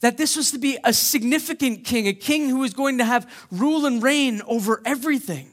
that 0.00 0.16
this 0.16 0.36
was 0.36 0.50
to 0.50 0.58
be 0.58 0.78
a 0.84 0.92
significant 0.92 1.84
king, 1.84 2.06
a 2.06 2.12
king 2.12 2.48
who 2.48 2.58
was 2.58 2.74
going 2.74 2.98
to 2.98 3.04
have 3.04 3.30
rule 3.50 3.86
and 3.86 4.02
reign 4.02 4.42
over 4.46 4.82
everything. 4.84 5.52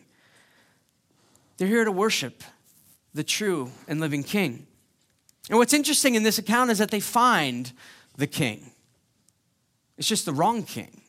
They're 1.57 1.67
here 1.67 1.85
to 1.85 1.91
worship 1.91 2.43
the 3.13 3.23
true 3.23 3.71
and 3.87 3.99
living 3.99 4.23
king. 4.23 4.67
And 5.49 5.57
what's 5.57 5.73
interesting 5.73 6.15
in 6.15 6.23
this 6.23 6.37
account 6.37 6.71
is 6.71 6.77
that 6.79 6.91
they 6.91 6.99
find 6.99 7.71
the 8.17 8.27
king. 8.27 8.71
It's 9.97 10.07
just 10.07 10.25
the 10.25 10.33
wrong 10.33 10.63
king. 10.63 11.01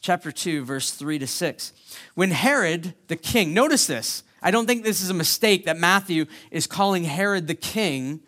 Chapter 0.00 0.32
2, 0.32 0.64
verse 0.64 0.92
3 0.92 1.18
to 1.18 1.26
6. 1.26 1.72
When 2.14 2.30
Herod 2.30 2.94
the 3.08 3.16
king, 3.16 3.52
notice 3.52 3.86
this. 3.86 4.22
I 4.42 4.50
don't 4.50 4.66
think 4.66 4.82
this 4.82 5.02
is 5.02 5.10
a 5.10 5.14
mistake 5.14 5.66
that 5.66 5.76
Matthew 5.76 6.24
is 6.50 6.66
calling 6.66 7.04
Herod 7.04 7.46
the 7.46 7.54
king 7.54 8.20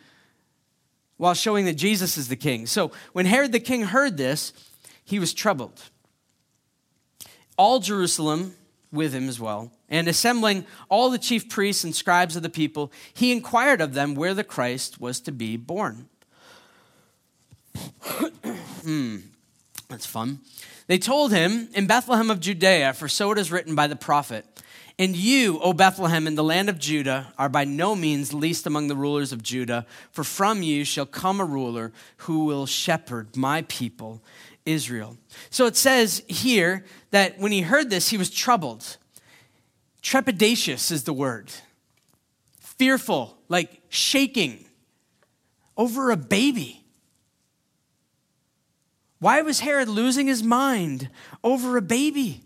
while 1.23 1.35
showing 1.35 1.67
that 1.67 1.75
Jesus 1.75 2.19
is 2.19 2.26
the 2.26 2.35
king. 2.35 2.67
So 2.67 2.91
when 3.12 3.26
Herod 3.26 3.52
the 3.52 3.61
king 3.61 3.83
heard 3.83 4.17
this, 4.17 4.52
he 5.05 5.21
was 5.21 5.33
troubled. 5.33 5.81
All 7.57 7.79
Jerusalem 7.79 8.57
with 8.91 9.12
him 9.12 9.29
as 9.29 9.38
well, 9.38 9.71
and 9.88 10.09
assembling 10.09 10.67
all 10.88 11.11
the 11.11 11.19
chief 11.19 11.49
priests 11.49 11.85
and 11.85 11.95
scribes 11.95 12.35
of 12.35 12.43
the 12.43 12.50
people, 12.50 12.91
he 13.14 13.31
inquired 13.31 13.81
of 13.81 13.95
them 13.95 14.17
where 14.17 14.35
the 14.35 14.43
Christ 14.43 15.00
was 15.00 15.21
to 15.21 15.31
be 15.31 15.57
born. 15.57 16.09
hmm, 18.83 19.19
that's 19.88 20.07
fun. 20.07 20.41
They 20.88 20.99
told 20.99 21.33
him, 21.33 21.69
In 21.73 21.87
Bethlehem 21.87 22.33
of 22.33 22.41
Judea, 22.41 22.95
for 22.95 23.07
so 23.07 23.31
it 23.31 23.38
is 23.38 23.52
written 23.52 23.76
by 23.76 23.87
the 23.87 23.95
prophet. 23.95 24.52
And 24.99 25.17
you, 25.17 25.59
O 25.61 25.73
Bethlehem, 25.73 26.27
in 26.27 26.35
the 26.35 26.45
land 26.45 26.69
of 26.69 26.79
Judah, 26.79 27.33
are 27.39 27.49
by 27.49 27.65
no 27.65 27.97
means 27.97 28.35
least 28.35 28.67
among 28.67 28.89
the 28.89 28.97
rulers 28.97 29.33
of 29.33 29.43
Judah, 29.43 29.87
for 30.11 30.23
from 30.23 30.63
you 30.63 30.85
shall 30.85 31.07
come 31.07 31.41
a 31.41 31.45
ruler 31.45 31.93
who 32.19 32.45
will 32.45 32.67
shepherd 32.67 33.37
my 33.37 33.63
people, 33.63 34.23
Israel. 34.67 35.17
So 35.51 35.67
it 35.67 35.77
says 35.77 36.23
here 36.29 36.85
that 37.11 37.39
when 37.39 37.53
he 37.53 37.63
heard 37.63 37.91
this, 37.91 38.11
he 38.11 38.19
was 38.19 38.31
troubled. 38.31 38.97
Trepidatious 40.03 40.93
is 40.93 41.05
the 41.05 41.13
word. 41.13 41.51
Fearful, 42.59 43.39
like 43.49 43.81
shaking 43.89 44.67
over 45.77 46.11
a 46.11 46.17
baby. 46.17 46.85
Why 49.21 49.41
was 49.43 49.61
Herod 49.61 49.89
losing 49.89 50.27
his 50.27 50.43
mind 50.43 51.09
over 51.45 51.77
a 51.77 51.83
baby? 51.83 52.43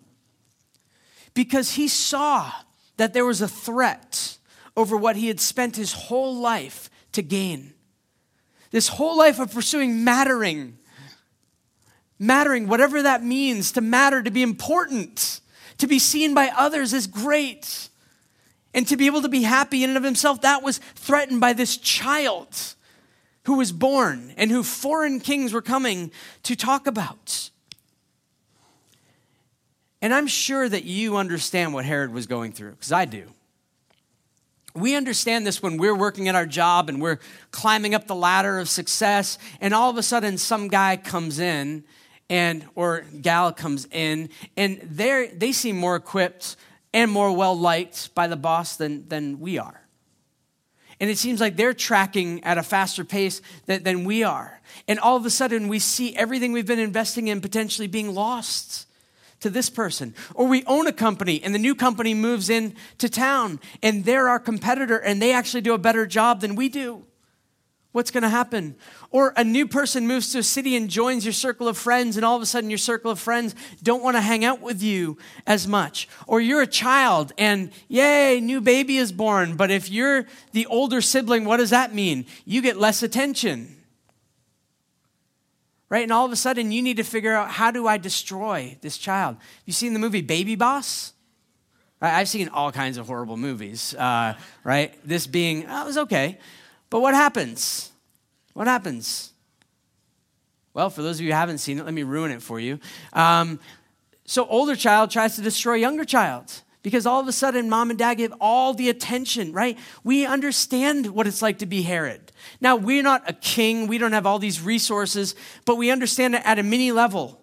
Because 1.36 1.74
he 1.74 1.86
saw 1.86 2.50
that 2.96 3.12
there 3.12 3.26
was 3.26 3.42
a 3.42 3.46
threat 3.46 4.38
over 4.74 4.96
what 4.96 5.16
he 5.16 5.28
had 5.28 5.38
spent 5.38 5.76
his 5.76 5.92
whole 5.92 6.34
life 6.34 6.90
to 7.12 7.20
gain. 7.22 7.74
This 8.70 8.88
whole 8.88 9.18
life 9.18 9.38
of 9.38 9.52
pursuing 9.52 10.02
mattering, 10.02 10.78
mattering, 12.18 12.66
whatever 12.66 13.02
that 13.02 13.22
means, 13.22 13.72
to 13.72 13.82
matter, 13.82 14.22
to 14.22 14.30
be 14.30 14.42
important, 14.42 15.40
to 15.76 15.86
be 15.86 15.98
seen 15.98 16.32
by 16.32 16.50
others 16.56 16.94
as 16.94 17.06
great, 17.06 17.90
and 18.72 18.88
to 18.88 18.96
be 18.96 19.04
able 19.04 19.22
to 19.22 19.28
be 19.28 19.42
happy 19.42 19.84
in 19.84 19.90
and 19.90 19.98
of 19.98 20.04
himself, 20.04 20.40
that 20.40 20.62
was 20.62 20.78
threatened 20.94 21.40
by 21.40 21.52
this 21.52 21.76
child 21.76 22.48
who 23.44 23.58
was 23.58 23.72
born 23.72 24.32
and 24.38 24.50
who 24.50 24.62
foreign 24.62 25.20
kings 25.20 25.52
were 25.52 25.62
coming 25.62 26.10
to 26.44 26.56
talk 26.56 26.86
about. 26.86 27.50
And 30.02 30.12
I'm 30.12 30.26
sure 30.26 30.68
that 30.68 30.84
you 30.84 31.16
understand 31.16 31.72
what 31.72 31.84
Herod 31.84 32.12
was 32.12 32.26
going 32.26 32.52
through, 32.52 32.72
because 32.72 32.92
I 32.92 33.04
do. 33.04 33.24
We 34.74 34.94
understand 34.94 35.46
this 35.46 35.62
when 35.62 35.78
we're 35.78 35.94
working 35.94 36.28
at 36.28 36.34
our 36.34 36.44
job 36.44 36.90
and 36.90 37.00
we're 37.00 37.18
climbing 37.50 37.94
up 37.94 38.06
the 38.06 38.14
ladder 38.14 38.58
of 38.58 38.68
success, 38.68 39.38
and 39.60 39.72
all 39.72 39.88
of 39.88 39.96
a 39.96 40.02
sudden 40.02 40.36
some 40.36 40.68
guy 40.68 40.98
comes 40.98 41.38
in 41.38 41.84
and 42.28 42.64
or 42.74 43.04
gal 43.22 43.52
comes 43.52 43.86
in, 43.90 44.28
and 44.56 44.78
they 44.82 45.32
they 45.34 45.52
seem 45.52 45.76
more 45.76 45.96
equipped 45.96 46.56
and 46.92 47.10
more 47.10 47.32
well 47.32 47.58
liked 47.58 48.14
by 48.14 48.26
the 48.26 48.36
boss 48.36 48.76
than, 48.76 49.08
than 49.08 49.40
we 49.40 49.58
are. 49.58 49.82
And 50.98 51.10
it 51.10 51.18
seems 51.18 51.40
like 51.40 51.56
they're 51.56 51.74
tracking 51.74 52.42
at 52.42 52.58
a 52.58 52.62
faster 52.62 53.04
pace 53.04 53.42
than, 53.66 53.82
than 53.82 54.04
we 54.04 54.24
are. 54.24 54.60
And 54.88 54.98
all 54.98 55.16
of 55.16 55.26
a 55.26 55.30
sudden, 55.30 55.68
we 55.68 55.78
see 55.78 56.16
everything 56.16 56.52
we've 56.52 56.66
been 56.66 56.78
investing 56.78 57.28
in 57.28 57.40
potentially 57.40 57.86
being 57.86 58.14
lost 58.14 58.85
to 59.40 59.50
this 59.50 59.70
person. 59.70 60.14
Or 60.34 60.46
we 60.46 60.64
own 60.64 60.86
a 60.86 60.92
company 60.92 61.42
and 61.42 61.54
the 61.54 61.58
new 61.58 61.74
company 61.74 62.14
moves 62.14 62.50
in 62.50 62.74
to 62.98 63.08
town 63.08 63.60
and 63.82 64.04
they're 64.04 64.28
our 64.28 64.40
competitor 64.40 64.96
and 64.96 65.20
they 65.20 65.32
actually 65.32 65.60
do 65.60 65.74
a 65.74 65.78
better 65.78 66.06
job 66.06 66.40
than 66.40 66.54
we 66.54 66.68
do. 66.68 67.04
What's 67.96 68.10
going 68.10 68.24
to 68.24 68.28
happen? 68.28 68.76
Or 69.10 69.32
a 69.38 69.42
new 69.42 69.66
person 69.66 70.06
moves 70.06 70.30
to 70.32 70.40
a 70.40 70.42
city 70.42 70.76
and 70.76 70.90
joins 70.90 71.24
your 71.24 71.32
circle 71.32 71.66
of 71.66 71.78
friends, 71.78 72.16
and 72.16 72.26
all 72.26 72.36
of 72.36 72.42
a 72.42 72.46
sudden 72.46 72.68
your 72.68 72.76
circle 72.76 73.10
of 73.10 73.18
friends 73.18 73.54
don't 73.82 74.02
want 74.02 74.18
to 74.18 74.20
hang 74.20 74.44
out 74.44 74.60
with 74.60 74.82
you 74.82 75.16
as 75.46 75.66
much. 75.66 76.06
Or 76.26 76.38
you're 76.38 76.60
a 76.60 76.66
child 76.66 77.32
and 77.38 77.70
yay, 77.88 78.38
new 78.42 78.60
baby 78.60 78.98
is 78.98 79.12
born. 79.12 79.56
But 79.56 79.70
if 79.70 79.88
you're 79.88 80.26
the 80.52 80.66
older 80.66 81.00
sibling, 81.00 81.46
what 81.46 81.56
does 81.56 81.70
that 81.70 81.94
mean? 81.94 82.26
You 82.44 82.60
get 82.60 82.76
less 82.76 83.02
attention 83.02 83.75
right? 85.88 86.02
And 86.02 86.12
all 86.12 86.26
of 86.26 86.32
a 86.32 86.36
sudden, 86.36 86.72
you 86.72 86.82
need 86.82 86.96
to 86.96 87.02
figure 87.02 87.34
out 87.34 87.50
how 87.50 87.70
do 87.70 87.86
I 87.86 87.98
destroy 87.98 88.76
this 88.80 88.98
child? 88.98 89.36
You 89.64 89.72
seen 89.72 89.92
the 89.92 89.98
movie 89.98 90.22
Baby 90.22 90.56
Boss? 90.56 91.12
I've 92.00 92.28
seen 92.28 92.48
all 92.48 92.72
kinds 92.72 92.98
of 92.98 93.06
horrible 93.06 93.36
movies, 93.36 93.94
uh, 93.94 94.34
right? 94.64 94.94
This 95.04 95.26
being, 95.26 95.64
oh, 95.68 95.82
it 95.82 95.86
was 95.86 95.98
okay. 95.98 96.38
But 96.90 97.00
what 97.00 97.14
happens? 97.14 97.90
What 98.52 98.66
happens? 98.66 99.32
Well, 100.74 100.90
for 100.90 101.02
those 101.02 101.16
of 101.16 101.22
you 101.22 101.32
who 101.32 101.36
haven't 101.36 101.58
seen 101.58 101.78
it, 101.78 101.84
let 101.84 101.94
me 101.94 102.02
ruin 102.02 102.30
it 102.30 102.42
for 102.42 102.60
you. 102.60 102.78
Um, 103.14 103.58
so, 104.26 104.46
older 104.46 104.76
child 104.76 105.10
tries 105.10 105.36
to 105.36 105.42
destroy 105.42 105.74
younger 105.74 106.04
child 106.04 106.62
because 106.86 107.04
all 107.04 107.18
of 107.18 107.26
a 107.26 107.32
sudden 107.32 107.68
mom 107.68 107.90
and 107.90 107.98
dad 107.98 108.14
give 108.14 108.32
all 108.40 108.72
the 108.72 108.88
attention, 108.88 109.52
right? 109.52 109.76
We 110.04 110.24
understand 110.24 111.08
what 111.08 111.26
it's 111.26 111.42
like 111.42 111.58
to 111.58 111.66
be 111.66 111.82
Herod. 111.82 112.30
Now, 112.60 112.76
we're 112.76 113.02
not 113.02 113.28
a 113.28 113.32
king, 113.32 113.88
we 113.88 113.98
don't 113.98 114.12
have 114.12 114.24
all 114.24 114.38
these 114.38 114.60
resources, 114.60 115.34
but 115.64 115.78
we 115.78 115.90
understand 115.90 116.36
it 116.36 116.42
at 116.44 116.60
a 116.60 116.62
mini 116.62 116.92
level 116.92 117.42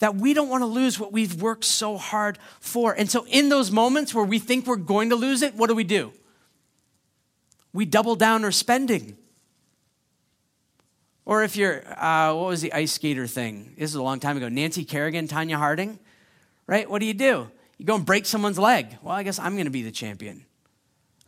that 0.00 0.16
we 0.16 0.34
don't 0.34 0.50
want 0.50 0.60
to 0.60 0.66
lose 0.66 1.00
what 1.00 1.10
we've 1.10 1.40
worked 1.40 1.64
so 1.64 1.96
hard 1.96 2.36
for. 2.60 2.92
And 2.92 3.10
so, 3.10 3.24
in 3.30 3.48
those 3.48 3.70
moments 3.70 4.14
where 4.14 4.26
we 4.26 4.38
think 4.38 4.66
we're 4.66 4.76
going 4.76 5.08
to 5.08 5.16
lose 5.16 5.40
it, 5.40 5.54
what 5.54 5.68
do 5.70 5.74
we 5.74 5.84
do? 5.84 6.12
We 7.72 7.86
double 7.86 8.14
down 8.14 8.44
our 8.44 8.52
spending. 8.52 9.16
Or 11.24 11.42
if 11.44 11.56
you're, 11.56 11.82
uh, 11.98 12.34
what 12.34 12.48
was 12.48 12.60
the 12.60 12.74
ice 12.74 12.92
skater 12.92 13.26
thing? 13.26 13.72
This 13.78 13.88
is 13.88 13.94
a 13.94 14.02
long 14.02 14.20
time 14.20 14.36
ago. 14.36 14.50
Nancy 14.50 14.84
Kerrigan, 14.84 15.28
Tonya 15.28 15.56
Harding, 15.56 15.98
right? 16.66 16.90
What 16.90 16.98
do 16.98 17.06
you 17.06 17.14
do? 17.14 17.48
You 17.82 17.86
go 17.86 17.96
and 17.96 18.06
break 18.06 18.26
someone's 18.26 18.60
leg. 18.60 18.96
Well, 19.02 19.12
I 19.12 19.24
guess 19.24 19.40
I'm 19.40 19.54
going 19.54 19.64
to 19.64 19.72
be 19.72 19.82
the 19.82 19.90
champion. 19.90 20.44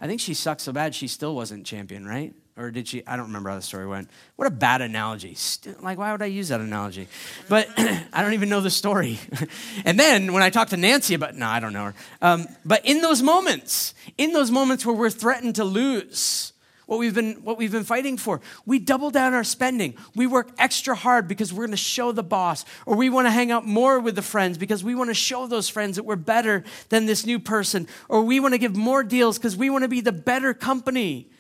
I 0.01 0.07
think 0.07 0.21
she 0.21 0.35
sucked 0.35 0.61
so 0.61 0.71
bad 0.71 0.95
she 0.95 1.09
still 1.09 1.35
wasn't 1.35 1.67
champion, 1.67 2.07
right? 2.07 2.33
Or 2.57 2.71
did 2.71 2.87
she? 2.87 3.05
I 3.09 3.17
don't 3.17 3.27
remember 3.27 3.51
how 3.51 3.57
the 3.57 3.62
story 3.62 3.88
went. 3.88 4.09
What 4.37 4.47
a 4.47 4.53
bad 4.53 4.81
analogy. 4.81 5.37
Like, 5.81 5.99
why 5.99 6.12
would 6.12 6.23
I 6.23 6.27
use 6.27 6.51
that 6.51 6.61
analogy? 6.61 7.09
But 7.49 7.69
I 7.77 8.23
don't 8.23 8.35
even 8.35 8.51
know 8.51 8.61
the 8.61 8.71
story. 8.71 9.19
and 9.85 9.99
then 9.99 10.33
when 10.33 10.45
I 10.45 10.51
talk 10.51 10.69
to 10.69 10.77
Nancy 10.77 11.14
about, 11.14 11.35
no, 11.35 11.49
I 11.49 11.59
don't 11.59 11.73
know 11.73 11.87
her. 11.87 11.95
Um, 12.23 12.47
but 12.64 12.87
in 12.87 13.01
those 13.01 13.21
moments, 13.21 13.93
in 14.17 14.33
those 14.33 14.53
moments 14.53 14.87
where 14.87 14.95
we're 14.95 15.11
threatened 15.11 15.57
to 15.57 15.64
lose, 15.64 16.53
what 16.87 16.99
we've 16.99 17.14
been 17.14 17.35
what 17.37 17.59
we've 17.59 17.73
been 17.73 17.85
fighting 17.85 18.16
for. 18.16 18.40
We 18.66 18.79
double 18.79 19.11
down 19.11 19.35
our 19.35 19.44
spending. 19.44 19.94
We 20.14 20.27
work 20.27 20.51
extra 20.59 20.94
hard 20.94 21.29
because 21.29 21.53
we're 21.53 21.66
going 21.66 21.70
to 21.70 21.77
show 21.77 22.12
the 22.12 22.23
boss 22.23 22.64
or 22.87 22.97
we 22.97 23.11
want 23.11 23.27
to 23.27 23.31
hang 23.31 23.51
out 23.51 23.66
more 23.66 24.01
with 24.01 24.16
the 24.16 24.23
friends 24.23 24.59
because 24.59 24.85
we 24.85 24.94
want 24.94 25.11
to 25.11 25.14
show 25.14 25.47
those 25.47 25.68
friends 25.68 25.97
that 25.97 26.05
we're 26.05 26.16
better 26.16 26.64
than 26.88 27.07
this 27.07 27.25
new 27.25 27.38
person 27.38 27.87
or 28.09 28.23
we 28.23 28.40
want 28.40 28.55
to 28.55 28.59
give 28.59 28.77
more 28.77 29.03
deals 29.03 29.38
because 29.38 29.57
we 29.57 29.70
want 29.70 29.83
to 29.83 29.88
be 29.88 30.01
the 30.01 30.12
better 30.12 30.53
company. 30.55 31.31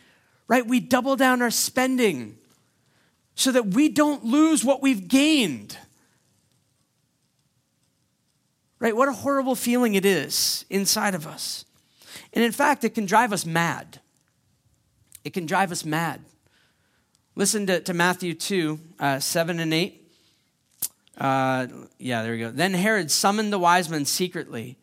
Right? 0.46 0.66
We 0.66 0.80
double 0.80 1.16
down 1.16 1.40
our 1.40 1.50
spending 1.50 2.36
so 3.34 3.50
that 3.52 3.68
we 3.68 3.88
don't 3.88 4.24
lose 4.24 4.64
what 4.64 4.82
we've 4.82 5.08
gained. 5.08 5.76
Right? 8.78 8.94
What 8.94 9.08
a 9.08 9.12
horrible 9.12 9.54
feeling 9.54 9.94
it 9.94 10.04
is 10.04 10.64
inside 10.68 11.14
of 11.14 11.26
us. 11.26 11.64
And 12.34 12.44
in 12.44 12.52
fact, 12.52 12.84
it 12.84 12.90
can 12.90 13.06
drive 13.06 13.32
us 13.32 13.46
mad. 13.46 14.00
It 15.24 15.32
can 15.32 15.46
drive 15.46 15.72
us 15.72 15.84
mad. 15.84 16.20
Listen 17.34 17.66
to, 17.66 17.80
to 17.80 17.94
Matthew 17.94 18.34
2 18.34 18.78
uh, 19.00 19.18
7 19.18 19.58
and 19.58 19.74
8. 19.74 20.00
Uh, 21.18 21.66
yeah, 21.98 22.22
there 22.22 22.32
we 22.32 22.38
go. 22.38 22.50
Then 22.50 22.74
Herod 22.74 23.10
summoned 23.10 23.52
the 23.52 23.58
wise 23.58 23.88
men 23.88 24.04
secretly. 24.04 24.76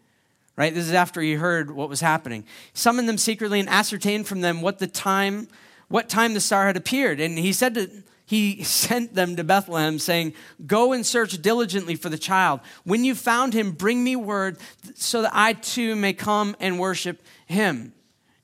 Right? 0.58 0.74
This 0.74 0.88
is 0.88 0.94
after 0.94 1.22
he 1.22 1.34
heard 1.34 1.72
what 1.72 1.90
was 1.90 2.02
happening. 2.02 2.44
Summoned 2.74 3.08
them 3.08 3.18
secretly 3.18 3.60
and 3.60 3.70
ascertained 3.70 4.28
from 4.28 4.42
them 4.42 4.62
what 4.62 4.80
the 4.80 4.88
time, 4.88 5.48
what 5.88 6.10
time 6.10 6.34
the 6.34 6.42
star 6.42 6.68
had 6.68 6.76
appeared. 6.76 7.20
And 7.20 7.38
he 7.38 7.54
said 7.54 7.76
to, 7.76 7.90
he 8.26 8.64
sent 8.64 9.14
them 9.14 9.36
to 9.38 9.44
Bethlehem, 9.44 9.98
saying, 9.98 10.34
Go 10.66 10.94
and 10.94 11.06
search 11.06 11.42
diligently 11.42 11.96
for 11.96 12.10
the 12.10 12.18
child. 12.18 12.60
When 12.84 13.04
you 13.04 13.16
found 13.16 13.54
him, 13.54 13.72
bring 13.72 14.04
me 14.04 14.16
word 14.16 14.58
so 14.96 15.22
that 15.22 15.32
I 15.34 15.54
too 15.54 15.96
may 15.96 16.14
come 16.14 16.56
and 16.60 16.80
worship 16.80 17.22
him. 17.46 17.94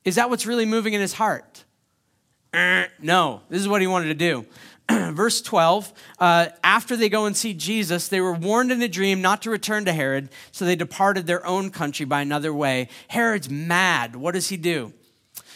Is 0.04 0.14
that 0.14 0.30
what's 0.30 0.46
really 0.46 0.66
moving 0.66 0.94
in 0.94 1.00
his 1.00 1.12
heart? 1.12 1.64
No, 2.52 3.42
this 3.48 3.60
is 3.60 3.68
what 3.68 3.80
he 3.80 3.86
wanted 3.86 4.08
to 4.08 4.14
do. 4.14 4.46
Verse 5.12 5.42
12 5.42 5.92
uh, 6.18 6.46
After 6.64 6.96
they 6.96 7.08
go 7.08 7.26
and 7.26 7.36
see 7.36 7.54
Jesus, 7.54 8.08
they 8.08 8.20
were 8.20 8.32
warned 8.32 8.72
in 8.72 8.80
a 8.82 8.88
dream 8.88 9.20
not 9.20 9.42
to 9.42 9.50
return 9.50 9.84
to 9.84 9.92
Herod, 9.92 10.30
so 10.50 10.64
they 10.64 10.76
departed 10.76 11.26
their 11.26 11.44
own 11.46 11.70
country 11.70 12.06
by 12.06 12.22
another 12.22 12.52
way. 12.52 12.88
Herod's 13.08 13.50
mad. 13.50 14.16
What 14.16 14.32
does 14.32 14.48
he 14.48 14.56
do? 14.56 14.92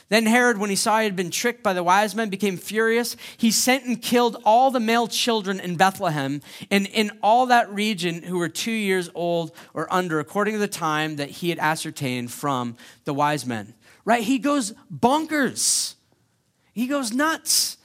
Then 0.08 0.26
Herod, 0.26 0.58
when 0.58 0.68
he 0.68 0.76
saw 0.76 0.98
he 0.98 1.04
had 1.04 1.16
been 1.16 1.30
tricked 1.30 1.62
by 1.62 1.72
the 1.72 1.82
wise 1.82 2.14
men, 2.14 2.28
became 2.28 2.58
furious. 2.58 3.16
He 3.38 3.50
sent 3.50 3.86
and 3.86 4.02
killed 4.02 4.36
all 4.44 4.70
the 4.70 4.78
male 4.78 5.06
children 5.08 5.58
in 5.58 5.76
Bethlehem 5.76 6.42
and 6.70 6.86
in 6.86 7.12
all 7.22 7.46
that 7.46 7.72
region 7.72 8.22
who 8.22 8.36
were 8.36 8.50
two 8.50 8.72
years 8.72 9.08
old 9.14 9.52
or 9.72 9.90
under, 9.90 10.20
according 10.20 10.52
to 10.52 10.60
the 10.60 10.68
time 10.68 11.16
that 11.16 11.30
he 11.30 11.48
had 11.48 11.58
ascertained 11.58 12.30
from 12.30 12.76
the 13.04 13.14
wise 13.14 13.46
men. 13.46 13.72
Right? 14.04 14.22
He 14.22 14.38
goes 14.38 14.74
bonkers. 14.94 15.94
He 16.72 16.86
goes 16.86 17.12
nuts. 17.12 17.76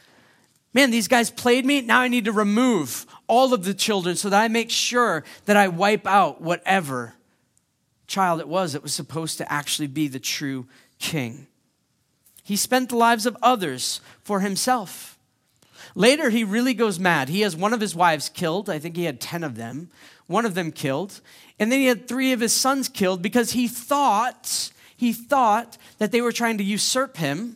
Man, 0.73 0.91
these 0.91 1.07
guys 1.07 1.29
played 1.29 1.65
me. 1.65 1.81
Now 1.81 2.01
I 2.01 2.07
need 2.07 2.25
to 2.25 2.31
remove 2.31 3.05
all 3.27 3.53
of 3.53 3.63
the 3.63 3.73
children 3.73 4.15
so 4.15 4.29
that 4.29 4.41
I 4.41 4.47
make 4.47 4.69
sure 4.69 5.23
that 5.45 5.57
I 5.57 5.67
wipe 5.67 6.07
out 6.07 6.41
whatever 6.41 7.15
child 8.05 8.39
it 8.39 8.47
was 8.47 8.73
that 8.73 8.83
was 8.83 8.93
supposed 8.93 9.37
to 9.37 9.51
actually 9.51 9.87
be 9.87 10.07
the 10.07 10.19
true 10.19 10.65
king. 10.99 11.47
He 12.43 12.55
spent 12.55 12.89
the 12.89 12.95
lives 12.95 13.25
of 13.25 13.35
others 13.41 13.99
for 14.23 14.39
himself. 14.39 15.17
Later, 15.95 16.29
he 16.29 16.43
really 16.43 16.73
goes 16.73 16.99
mad. 16.99 17.27
He 17.27 17.41
has 17.41 17.55
one 17.55 17.73
of 17.73 17.81
his 17.81 17.95
wives 17.95 18.29
killed. 18.29 18.69
I 18.69 18.79
think 18.79 18.95
he 18.95 19.03
had 19.03 19.19
10 19.19 19.43
of 19.43 19.55
them. 19.55 19.89
One 20.27 20.45
of 20.45 20.53
them 20.55 20.71
killed. 20.71 21.19
And 21.59 21.71
then 21.71 21.79
he 21.79 21.87
had 21.87 22.07
three 22.07 22.31
of 22.31 22.39
his 22.39 22.53
sons 22.53 22.87
killed 22.87 23.21
because 23.21 23.51
he 23.51 23.67
thought 23.67 24.71
He 24.97 25.13
thought 25.13 25.77
that 25.99 26.11
they 26.11 26.21
were 26.21 26.31
trying 26.31 26.57
to 26.57 26.63
usurp 26.63 27.17
him. 27.17 27.55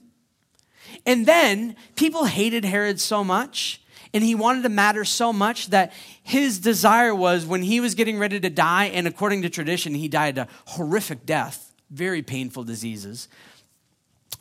And 1.05 1.25
then 1.25 1.75
people 1.95 2.25
hated 2.25 2.65
Herod 2.65 2.99
so 2.99 3.23
much, 3.23 3.81
and 4.13 4.23
he 4.23 4.35
wanted 4.35 4.63
to 4.63 4.69
matter 4.69 5.03
so 5.03 5.33
much 5.33 5.67
that 5.69 5.93
his 6.21 6.59
desire 6.59 7.15
was 7.15 7.45
when 7.45 7.63
he 7.63 7.79
was 7.79 7.95
getting 7.95 8.19
ready 8.19 8.39
to 8.39 8.49
die, 8.49 8.85
and 8.85 9.07
according 9.07 9.41
to 9.41 9.49
tradition, 9.49 9.95
he 9.95 10.07
died 10.07 10.37
a 10.37 10.47
horrific 10.65 11.25
death, 11.25 11.73
very 11.89 12.21
painful 12.21 12.63
diseases 12.63 13.27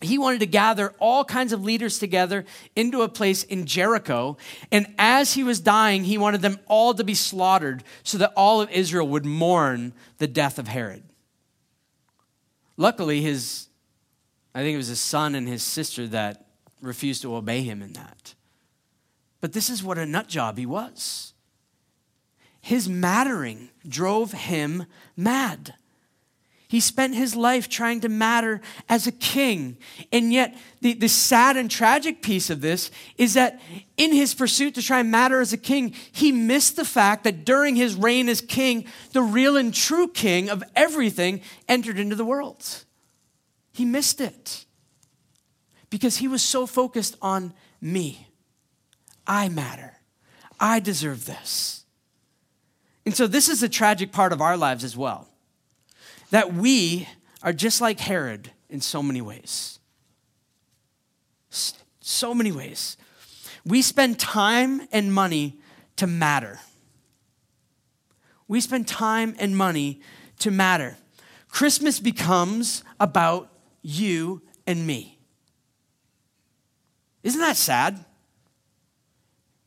he 0.00 0.16
wanted 0.16 0.40
to 0.40 0.46
gather 0.46 0.94
all 0.98 1.24
kinds 1.24 1.52
of 1.52 1.62
leaders 1.62 1.98
together 1.98 2.44
into 2.74 3.02
a 3.02 3.08
place 3.08 3.42
in 3.44 3.66
Jericho. 3.66 4.38
And 4.72 4.86
as 4.98 5.34
he 5.34 5.44
was 5.44 5.60
dying, 5.60 6.04
he 6.04 6.16
wanted 6.16 6.40
them 6.40 6.58
all 6.66 6.94
to 6.94 7.04
be 7.04 7.14
slaughtered 7.14 7.84
so 8.02 8.16
that 8.18 8.32
all 8.34 8.60
of 8.60 8.70
Israel 8.70 9.06
would 9.08 9.26
mourn 9.26 9.92
the 10.18 10.26
death 10.26 10.58
of 10.58 10.68
Herod. 10.68 11.02
Luckily, 12.78 13.20
his, 13.20 13.68
I 14.54 14.60
think 14.60 14.74
it 14.74 14.78
was 14.78 14.88
his 14.88 15.00
son 15.00 15.34
and 15.34 15.46
his 15.46 15.62
sister 15.62 16.06
that 16.08 16.46
refused 16.80 17.22
to 17.22 17.34
obey 17.34 17.62
him 17.62 17.82
in 17.82 17.92
that. 17.94 18.34
But 19.40 19.52
this 19.52 19.70
is 19.70 19.82
what 19.82 19.98
a 19.98 20.06
nut 20.06 20.28
job 20.28 20.58
he 20.58 20.66
was. 20.66 21.32
His 22.60 22.88
mattering 22.88 23.70
drove 23.88 24.32
him 24.32 24.84
mad. 25.16 25.74
He 26.68 26.78
spent 26.78 27.16
his 27.16 27.34
life 27.34 27.68
trying 27.68 28.00
to 28.02 28.08
matter 28.08 28.60
as 28.88 29.08
a 29.08 29.12
king. 29.12 29.76
And 30.12 30.32
yet, 30.32 30.56
the, 30.80 30.92
the 30.92 31.08
sad 31.08 31.56
and 31.56 31.68
tragic 31.68 32.22
piece 32.22 32.48
of 32.48 32.60
this 32.60 32.92
is 33.16 33.34
that 33.34 33.60
in 33.96 34.12
his 34.12 34.34
pursuit 34.34 34.76
to 34.76 34.82
try 34.82 35.00
and 35.00 35.10
matter 35.10 35.40
as 35.40 35.52
a 35.52 35.58
king, 35.58 35.94
he 36.12 36.30
missed 36.30 36.76
the 36.76 36.84
fact 36.84 37.24
that 37.24 37.44
during 37.44 37.74
his 37.74 37.96
reign 37.96 38.28
as 38.28 38.40
king, 38.40 38.84
the 39.12 39.22
real 39.22 39.56
and 39.56 39.74
true 39.74 40.06
king 40.06 40.48
of 40.48 40.62
everything 40.76 41.40
entered 41.68 41.98
into 41.98 42.14
the 42.14 42.24
world. 42.24 42.84
He 43.72 43.84
missed 43.84 44.20
it 44.20 44.64
because 45.90 46.18
he 46.18 46.28
was 46.28 46.42
so 46.42 46.66
focused 46.66 47.16
on 47.20 47.52
me. 47.80 48.28
I 49.26 49.48
matter. 49.48 49.94
I 50.58 50.80
deserve 50.80 51.26
this. 51.26 51.84
And 53.04 53.14
so, 53.14 53.26
this 53.26 53.48
is 53.48 53.62
a 53.62 53.68
tragic 53.68 54.12
part 54.12 54.32
of 54.32 54.40
our 54.40 54.56
lives 54.56 54.84
as 54.84 54.96
well 54.96 55.28
that 56.30 56.52
we 56.54 57.08
are 57.42 57.52
just 57.52 57.80
like 57.80 57.98
Herod 58.00 58.52
in 58.68 58.80
so 58.80 59.02
many 59.02 59.20
ways. 59.20 59.78
So 62.00 62.34
many 62.34 62.52
ways. 62.52 62.96
We 63.64 63.82
spend 63.82 64.18
time 64.18 64.86
and 64.92 65.12
money 65.12 65.58
to 65.96 66.06
matter. 66.06 66.60
We 68.48 68.60
spend 68.60 68.88
time 68.88 69.34
and 69.38 69.56
money 69.56 70.00
to 70.40 70.50
matter. 70.50 70.96
Christmas 71.48 72.00
becomes 72.00 72.84
about 72.98 73.50
you 73.82 74.42
and 74.66 74.86
me. 74.86 75.19
Isn't 77.22 77.40
that 77.40 77.56
sad? 77.56 78.04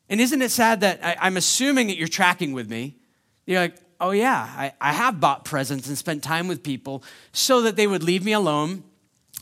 And 0.10 0.20
isn't 0.20 0.42
it 0.42 0.52
sad 0.52 0.82
that 0.82 1.00
I, 1.04 1.28
am 1.28 1.38
assuming 1.38 1.88
that 1.88 1.98
you're 1.98 2.08
tracking 2.08 2.54
with 2.54 2.70
me? 2.70 2.98
You're 3.46 3.62
like, 3.62 3.76
oh, 4.00 4.12
yeah, 4.12 4.48
I, 4.56 4.74
I 4.82 4.94
have 4.94 5.20
bought 5.20 5.46
presents 5.46 5.88
and 5.88 5.98
spent 5.98 6.24
time 6.24 6.48
with 6.48 6.62
people 6.62 7.04
so 7.32 7.62
that 7.62 7.76
they 7.76 7.88
would 7.88 8.04
leave 8.04 8.24
me 8.24 8.34
alone, 8.34 8.84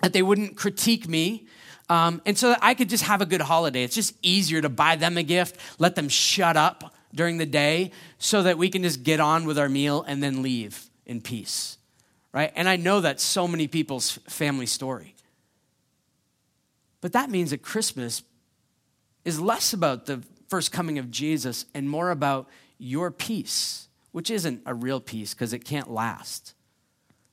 that 0.02 0.14
they 0.14 0.22
wouldn't 0.22 0.56
critique 0.56 1.08
me, 1.08 1.48
um, 1.90 2.22
and 2.26 2.38
so 2.38 2.50
that 2.50 2.60
I 2.62 2.74
could 2.74 2.90
just 2.90 3.04
have 3.04 3.22
a 3.22 3.26
good 3.26 3.42
holiday. 3.42 3.84
It's 3.84 3.96
just 3.96 4.16
easier 4.22 4.62
to 4.62 4.70
buy 4.70 4.96
them 4.96 5.18
a 5.18 5.24
gift, 5.24 5.58
let 5.78 5.96
them 5.96 6.08
shut 6.08 6.56
up 6.56 6.96
during 7.14 7.38
the 7.38 7.46
day, 7.46 7.92
so 8.18 8.44
that 8.44 8.58
we 8.58 8.70
can 8.70 8.84
just 8.84 9.04
get 9.04 9.20
on 9.20 9.46
with 9.46 9.60
our 9.60 9.68
meal 9.68 10.04
and 10.08 10.24
then 10.24 10.42
leave 10.42 10.90
in 11.06 11.22
peace, 11.22 11.78
right? 12.32 12.52
And 12.56 12.70
I 12.70 12.78
know 12.78 13.02
that's 13.02 13.24
so 13.24 13.48
many 13.48 13.68
people's 13.68 14.20
family 14.30 14.68
story. 14.68 15.16
But 17.02 17.14
that 17.14 17.30
means 17.30 17.50
that 17.50 17.62
Christmas 17.62 18.24
is 19.26 19.40
less 19.40 19.74
about 19.74 20.06
the 20.06 20.24
first 20.48 20.72
coming 20.72 20.98
of 20.98 21.12
Jesus 21.12 21.66
and 21.74 21.90
more 21.90 22.12
about 22.12 22.48
your 22.78 23.12
peace 23.12 23.90
which 24.12 24.30
isn't 24.30 24.62
a 24.66 24.74
real 24.74 25.00
peace 25.00 25.34
because 25.34 25.54
it 25.54 25.64
can't 25.66 25.90
last. 25.90 26.54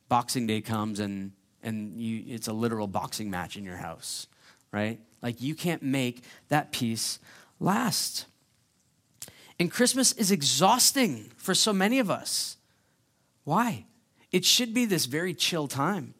Boxing 0.08 0.46
Day 0.46 0.60
comes 0.60 1.00
and, 1.00 1.32
and 1.62 2.00
you, 2.00 2.24
it's 2.26 2.48
a 2.48 2.52
literal 2.52 2.86
boxing 2.86 3.30
match 3.30 3.56
in 3.56 3.64
your 3.64 3.76
house, 3.76 4.26
right? 4.72 5.00
Like 5.22 5.40
you 5.42 5.54
can't 5.54 5.82
make 5.82 6.22
that 6.48 6.72
peace 6.72 7.18
last. 7.60 8.26
And 9.58 9.70
Christmas 9.70 10.12
is 10.12 10.30
exhausting 10.30 11.32
for 11.36 11.54
so 11.54 11.72
many 11.72 11.98
of 11.98 12.10
us. 12.10 12.56
Why? 13.44 13.86
It 14.30 14.44
should 14.44 14.72
be 14.72 14.84
this 14.84 15.06
very 15.06 15.34
chill 15.34 15.66
time. 15.66 16.14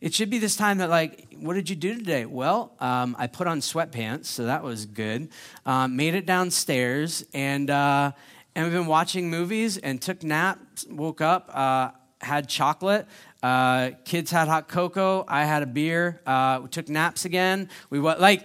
It 0.00 0.14
should 0.14 0.30
be 0.30 0.38
this 0.38 0.54
time 0.54 0.78
that, 0.78 0.90
like, 0.90 1.26
what 1.40 1.54
did 1.54 1.68
you 1.68 1.74
do 1.74 1.96
today? 1.96 2.24
Well, 2.24 2.72
um, 2.78 3.16
I 3.18 3.26
put 3.26 3.48
on 3.48 3.58
sweatpants, 3.58 4.26
so 4.26 4.44
that 4.44 4.62
was 4.62 4.86
good. 4.86 5.28
Um, 5.66 5.96
made 5.96 6.14
it 6.14 6.24
downstairs, 6.24 7.24
and 7.34 7.68
uh, 7.68 8.12
and 8.54 8.64
we've 8.64 8.72
been 8.72 8.86
watching 8.86 9.28
movies 9.28 9.76
and 9.76 10.00
took 10.00 10.22
naps, 10.22 10.86
woke 10.88 11.20
up, 11.20 11.50
uh, 11.52 11.90
had 12.20 12.48
chocolate. 12.48 13.08
Uh, 13.42 13.90
kids 14.04 14.30
had 14.30 14.46
hot 14.46 14.68
cocoa. 14.68 15.24
I 15.26 15.44
had 15.44 15.64
a 15.64 15.66
beer. 15.66 16.20
Uh, 16.24 16.60
we 16.62 16.68
took 16.68 16.88
naps 16.88 17.24
again. 17.24 17.68
We 17.90 17.98
went, 17.98 18.20
like, 18.20 18.44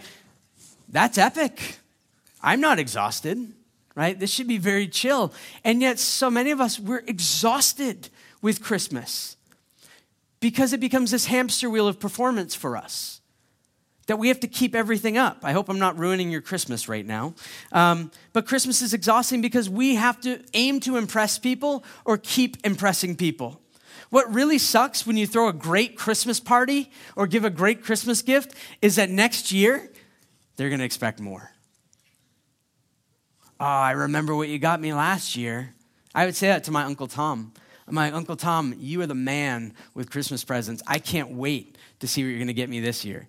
that's 0.90 1.20
epic. 1.20 1.78
I'm 2.42 2.62
not 2.62 2.80
exhausted, 2.80 3.54
right? 3.94 4.20
This 4.20 4.32
should 4.32 4.48
be 4.48 4.58
very 4.58 4.88
chill. 4.88 5.32
And 5.64 5.82
yet, 5.82 6.00
so 6.00 6.32
many 6.32 6.50
of 6.50 6.60
us, 6.60 6.80
we're 6.80 7.04
exhausted 7.06 8.10
with 8.42 8.62
Christmas 8.62 9.38
because 10.44 10.74
it 10.74 10.82
becomes 10.82 11.10
this 11.10 11.28
hamster 11.28 11.70
wheel 11.70 11.88
of 11.88 12.02
performance 12.02 12.54
for 12.54 12.76
us 12.76 13.22
that 14.08 14.20
we 14.20 14.28
have 14.28 14.42
to 14.42 14.48
keep 14.50 14.76
everything 14.76 15.18
up. 15.18 15.38
I 15.42 15.54
hope 15.54 15.70
I'm 15.70 15.80
not 15.80 15.98
ruining 15.98 16.32
your 16.32 16.42
Christmas 16.42 16.90
right 16.90 17.06
now. 17.06 17.36
Um, 17.72 18.12
but 18.34 18.46
Christmas 18.46 18.82
is 18.82 18.94
exhausting 18.94 19.40
because 19.40 19.70
we 19.70 19.96
have 19.96 20.20
to 20.20 20.44
aim 20.54 20.82
to 20.82 20.98
impress 20.98 21.40
people 21.40 21.86
or 22.04 22.18
keep 22.18 22.58
impressing 22.66 23.16
people. 23.16 23.62
What 24.10 24.34
really 24.34 24.58
sucks 24.58 25.08
when 25.08 25.16
you 25.16 25.26
throw 25.26 25.48
a 25.48 25.54
great 25.54 25.96
Christmas 25.96 26.42
party 26.42 26.92
or 27.16 27.26
give 27.26 27.46
a 27.46 27.50
great 27.50 27.82
Christmas 27.82 28.22
gift 28.22 28.54
is 28.82 28.98
that 28.98 29.10
next 29.10 29.54
year, 29.54 29.90
they're 30.58 30.68
going 30.68 30.80
to 30.80 30.86
expect 30.86 31.22
more. 31.22 31.54
Oh, 33.62 33.66
I 33.66 33.92
remember 33.92 34.36
what 34.36 34.50
you 34.50 34.60
got 34.60 34.82
me 34.82 34.94
last 34.94 35.38
year. 35.38 35.74
I 36.14 36.26
would 36.26 36.36
say 36.36 36.48
that 36.48 36.66
to 36.66 36.72
my 36.72 36.84
Uncle 36.84 37.08
Tom. 37.08 37.54
My 37.90 38.12
Uncle 38.12 38.36
Tom, 38.36 38.76
you 38.80 39.02
are 39.02 39.08
the 39.08 39.16
man 39.16 39.74
with 39.94 40.10
Christmas 40.10 40.44
presents. 40.44 40.82
I 40.88 41.00
can't 41.00 41.32
wait 41.32 41.78
to 42.00 42.08
see 42.08 42.24
what 42.24 42.30
you're 42.30 42.38
going 42.38 42.48
to 42.48 42.54
get 42.54 42.70
me 42.70 42.80
this 42.80 43.04
year. 43.04 43.28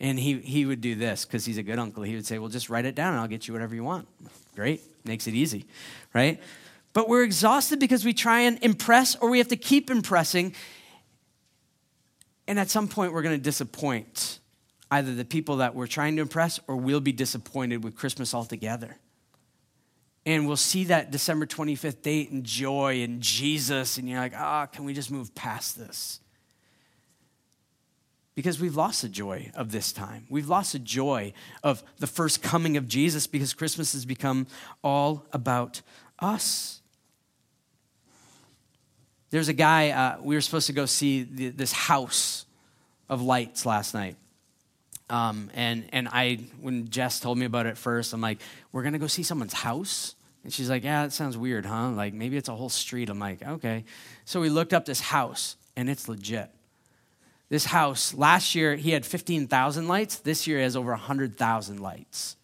And 0.00 0.18
he, 0.18 0.40
he 0.40 0.66
would 0.66 0.80
do 0.80 0.94
this 0.96 1.24
because 1.24 1.44
he's 1.44 1.58
a 1.58 1.62
good 1.62 1.78
uncle. 1.78 2.02
He 2.02 2.14
would 2.14 2.26
say, 2.26 2.38
Well, 2.38 2.48
just 2.48 2.68
write 2.68 2.84
it 2.84 2.94
down 2.94 3.12
and 3.12 3.20
I'll 3.20 3.28
get 3.28 3.46
you 3.46 3.54
whatever 3.54 3.74
you 3.74 3.84
want. 3.84 4.08
Great. 4.54 4.82
Makes 5.04 5.26
it 5.26 5.34
easy, 5.34 5.66
right? 6.12 6.40
But 6.92 7.08
we're 7.08 7.22
exhausted 7.22 7.78
because 7.78 8.04
we 8.04 8.12
try 8.12 8.40
and 8.40 8.58
impress 8.62 9.16
or 9.16 9.30
we 9.30 9.38
have 9.38 9.48
to 9.48 9.56
keep 9.56 9.90
impressing. 9.90 10.54
And 12.46 12.58
at 12.58 12.70
some 12.70 12.88
point, 12.88 13.12
we're 13.12 13.22
going 13.22 13.36
to 13.36 13.42
disappoint 13.42 14.38
either 14.90 15.14
the 15.14 15.24
people 15.24 15.56
that 15.58 15.74
we're 15.74 15.86
trying 15.86 16.16
to 16.16 16.22
impress 16.22 16.60
or 16.68 16.76
we'll 16.76 17.00
be 17.00 17.12
disappointed 17.12 17.82
with 17.82 17.96
Christmas 17.96 18.34
altogether. 18.34 18.96
And 20.26 20.46
we'll 20.46 20.56
see 20.56 20.84
that 20.84 21.10
December 21.10 21.46
25th 21.46 22.00
date 22.02 22.30
and 22.30 22.44
joy 22.44 23.02
and 23.02 23.20
Jesus, 23.20 23.98
and 23.98 24.08
you're 24.08 24.20
like, 24.20 24.34
ah, 24.34 24.66
can 24.66 24.84
we 24.84 24.94
just 24.94 25.10
move 25.10 25.34
past 25.34 25.78
this? 25.78 26.20
because 28.34 28.60
we've 28.60 28.76
lost 28.76 29.02
the 29.02 29.08
joy 29.08 29.50
of 29.54 29.70
this 29.70 29.92
time. 29.92 30.26
We've 30.28 30.48
lost 30.48 30.72
the 30.72 30.78
joy 30.78 31.32
of 31.62 31.82
the 31.98 32.06
first 32.06 32.42
coming 32.42 32.76
of 32.76 32.88
Jesus 32.88 33.26
because 33.26 33.54
Christmas 33.54 33.92
has 33.92 34.04
become 34.04 34.46
all 34.82 35.24
about 35.32 35.82
us. 36.18 36.80
There's 39.30 39.48
a 39.48 39.52
guy, 39.52 39.90
uh, 39.90 40.18
we 40.20 40.34
were 40.34 40.40
supposed 40.40 40.66
to 40.66 40.72
go 40.72 40.86
see 40.86 41.22
the, 41.22 41.48
this 41.50 41.72
house 41.72 42.46
of 43.08 43.22
lights 43.22 43.66
last 43.66 43.94
night. 43.94 44.16
Um, 45.10 45.50
and, 45.54 45.84
and 45.92 46.08
I, 46.08 46.40
when 46.60 46.88
Jess 46.88 47.20
told 47.20 47.38
me 47.38 47.46
about 47.46 47.66
it 47.66 47.76
first, 47.76 48.12
I'm 48.12 48.20
like, 48.20 48.40
we're 48.72 48.82
to 48.90 48.98
go 48.98 49.06
see 49.06 49.22
someone's 49.22 49.52
house? 49.52 50.14
And 50.42 50.52
she's 50.52 50.68
like, 50.68 50.84
yeah, 50.84 51.04
that 51.04 51.12
sounds 51.12 51.36
weird, 51.36 51.66
huh? 51.66 51.90
Like 51.90 52.14
maybe 52.14 52.36
it's 52.36 52.48
a 52.48 52.54
whole 52.54 52.68
street. 52.68 53.10
I'm 53.10 53.18
like, 53.18 53.46
okay. 53.46 53.84
So 54.24 54.40
we 54.40 54.50
looked 54.50 54.72
up 54.72 54.84
this 54.84 55.00
house, 55.00 55.56
and 55.76 55.88
it's 55.88 56.08
legit 56.08 56.50
this 57.54 57.66
house, 57.66 58.12
last 58.14 58.56
year 58.56 58.74
he 58.74 58.90
had 58.90 59.06
15,000 59.06 59.86
lights. 59.86 60.16
This 60.18 60.46
year 60.46 60.58
he 60.58 60.64
has 60.64 60.76
over 60.76 60.90
100,000 60.90 61.78
lights. 61.78 62.36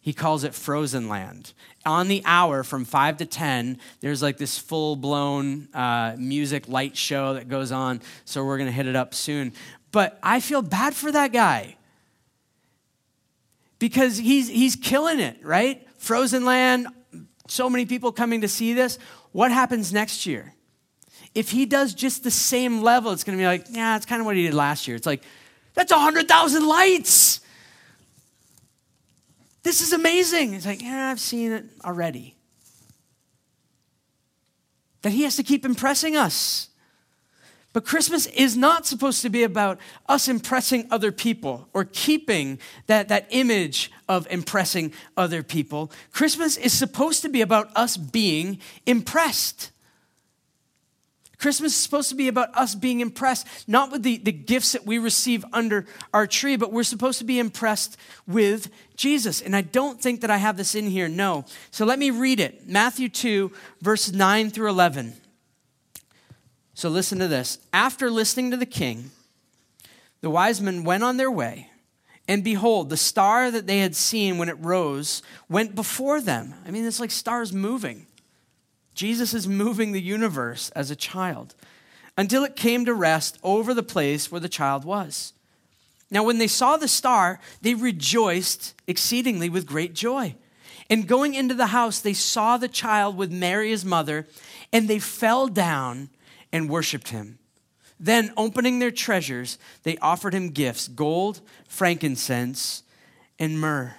He 0.00 0.12
calls 0.12 0.42
it 0.42 0.52
Frozen 0.52 1.08
Land. 1.08 1.52
On 1.86 2.08
the 2.08 2.22
hour 2.24 2.64
from 2.64 2.84
5 2.84 3.18
to 3.18 3.26
10, 3.26 3.78
there's 4.00 4.20
like 4.20 4.36
this 4.36 4.58
full 4.58 4.96
blown 4.96 5.68
uh, 5.74 6.16
music 6.18 6.68
light 6.68 6.96
show 6.96 7.34
that 7.34 7.48
goes 7.48 7.70
on. 7.72 8.00
So 8.24 8.44
we're 8.44 8.58
going 8.58 8.68
to 8.68 8.74
hit 8.74 8.86
it 8.86 8.96
up 8.96 9.14
soon. 9.14 9.52
But 9.92 10.18
I 10.22 10.40
feel 10.40 10.60
bad 10.60 10.94
for 10.94 11.12
that 11.12 11.32
guy 11.32 11.76
because 13.78 14.16
he's, 14.16 14.48
he's 14.48 14.76
killing 14.76 15.20
it, 15.20 15.38
right? 15.44 15.86
Frozen 15.98 16.44
Land, 16.44 16.88
so 17.48 17.70
many 17.70 17.86
people 17.86 18.12
coming 18.12 18.40
to 18.42 18.48
see 18.48 18.74
this. 18.74 18.98
What 19.32 19.50
happens 19.50 19.92
next 19.92 20.26
year? 20.26 20.54
if 21.34 21.50
he 21.50 21.66
does 21.66 21.94
just 21.94 22.24
the 22.24 22.30
same 22.30 22.82
level, 22.82 23.12
it's 23.12 23.24
going 23.24 23.38
to 23.38 23.40
be 23.40 23.46
like, 23.46 23.66
yeah, 23.70 23.96
it's 23.96 24.06
kind 24.06 24.20
of 24.20 24.26
what 24.26 24.36
he 24.36 24.42
did 24.42 24.54
last 24.54 24.88
year. 24.88 24.96
It's 24.96 25.06
like, 25.06 25.22
that's 25.74 25.92
100,000 25.92 26.66
lights. 26.66 27.40
This 29.62 29.80
is 29.80 29.92
amazing. 29.92 30.54
It's 30.54 30.66
like, 30.66 30.82
yeah, 30.82 31.10
I've 31.10 31.20
seen 31.20 31.52
it 31.52 31.64
already. 31.84 32.34
That 35.02 35.12
he 35.12 35.22
has 35.22 35.36
to 35.36 35.42
keep 35.42 35.64
impressing 35.64 36.16
us. 36.16 36.70
But 37.78 37.84
Christmas 37.84 38.26
is 38.26 38.56
not 38.56 38.86
supposed 38.86 39.22
to 39.22 39.30
be 39.30 39.44
about 39.44 39.78
us 40.08 40.26
impressing 40.26 40.88
other 40.90 41.12
people 41.12 41.68
or 41.72 41.84
keeping 41.84 42.58
that, 42.88 43.06
that 43.06 43.28
image 43.30 43.92
of 44.08 44.26
impressing 44.32 44.92
other 45.16 45.44
people. 45.44 45.92
Christmas 46.10 46.56
is 46.56 46.72
supposed 46.72 47.22
to 47.22 47.28
be 47.28 47.40
about 47.40 47.70
us 47.76 47.96
being 47.96 48.58
impressed. 48.84 49.70
Christmas 51.38 51.72
is 51.72 51.78
supposed 51.78 52.08
to 52.08 52.16
be 52.16 52.26
about 52.26 52.52
us 52.56 52.74
being 52.74 52.98
impressed, 52.98 53.46
not 53.68 53.92
with 53.92 54.02
the, 54.02 54.18
the 54.18 54.32
gifts 54.32 54.72
that 54.72 54.84
we 54.84 54.98
receive 54.98 55.44
under 55.52 55.86
our 56.12 56.26
tree, 56.26 56.56
but 56.56 56.72
we're 56.72 56.82
supposed 56.82 57.20
to 57.20 57.24
be 57.24 57.38
impressed 57.38 57.96
with 58.26 58.72
Jesus. 58.96 59.40
And 59.40 59.54
I 59.54 59.60
don't 59.60 60.02
think 60.02 60.22
that 60.22 60.32
I 60.32 60.38
have 60.38 60.56
this 60.56 60.74
in 60.74 60.88
here, 60.88 61.06
no. 61.06 61.44
So 61.70 61.84
let 61.84 62.00
me 62.00 62.10
read 62.10 62.40
it 62.40 62.68
Matthew 62.68 63.08
2, 63.08 63.52
verses 63.82 64.14
9 64.14 64.50
through 64.50 64.68
11. 64.68 65.14
So 66.78 66.88
listen 66.88 67.18
to 67.18 67.26
this. 67.26 67.58
After 67.72 68.08
listening 68.08 68.52
to 68.52 68.56
the 68.56 68.64
king, 68.64 69.10
the 70.20 70.30
wise 70.30 70.60
men 70.60 70.84
went 70.84 71.02
on 71.02 71.16
their 71.16 71.28
way, 71.28 71.70
and 72.28 72.44
behold, 72.44 72.88
the 72.88 72.96
star 72.96 73.50
that 73.50 73.66
they 73.66 73.80
had 73.80 73.96
seen 73.96 74.38
when 74.38 74.48
it 74.48 74.56
rose 74.60 75.20
went 75.48 75.74
before 75.74 76.20
them. 76.20 76.54
I 76.64 76.70
mean, 76.70 76.84
it's 76.84 77.00
like 77.00 77.10
stars 77.10 77.52
moving. 77.52 78.06
Jesus 78.94 79.34
is 79.34 79.48
moving 79.48 79.90
the 79.90 80.00
universe 80.00 80.70
as 80.70 80.88
a 80.88 80.94
child 80.94 81.56
until 82.16 82.44
it 82.44 82.54
came 82.54 82.84
to 82.84 82.94
rest 82.94 83.40
over 83.42 83.74
the 83.74 83.82
place 83.82 84.30
where 84.30 84.40
the 84.40 84.48
child 84.48 84.84
was. 84.84 85.32
Now, 86.12 86.22
when 86.22 86.38
they 86.38 86.46
saw 86.46 86.76
the 86.76 86.86
star, 86.86 87.40
they 87.60 87.74
rejoiced 87.74 88.80
exceedingly 88.86 89.48
with 89.48 89.66
great 89.66 89.94
joy. 89.94 90.36
And 90.88 91.08
going 91.08 91.34
into 91.34 91.54
the 91.54 91.66
house, 91.66 91.98
they 91.98 92.14
saw 92.14 92.56
the 92.56 92.68
child 92.68 93.16
with 93.16 93.32
Mary, 93.32 93.70
his 93.70 93.84
mother, 93.84 94.28
and 94.72 94.86
they 94.86 95.00
fell 95.00 95.48
down 95.48 96.10
and 96.52 96.68
worshiped 96.68 97.08
him. 97.08 97.38
Then, 98.00 98.32
opening 98.36 98.78
their 98.78 98.90
treasures, 98.92 99.58
they 99.82 99.96
offered 99.98 100.32
him 100.32 100.50
gifts 100.50 100.86
gold, 100.86 101.40
frankincense, 101.66 102.84
and 103.38 103.60
myrrh. 103.60 103.94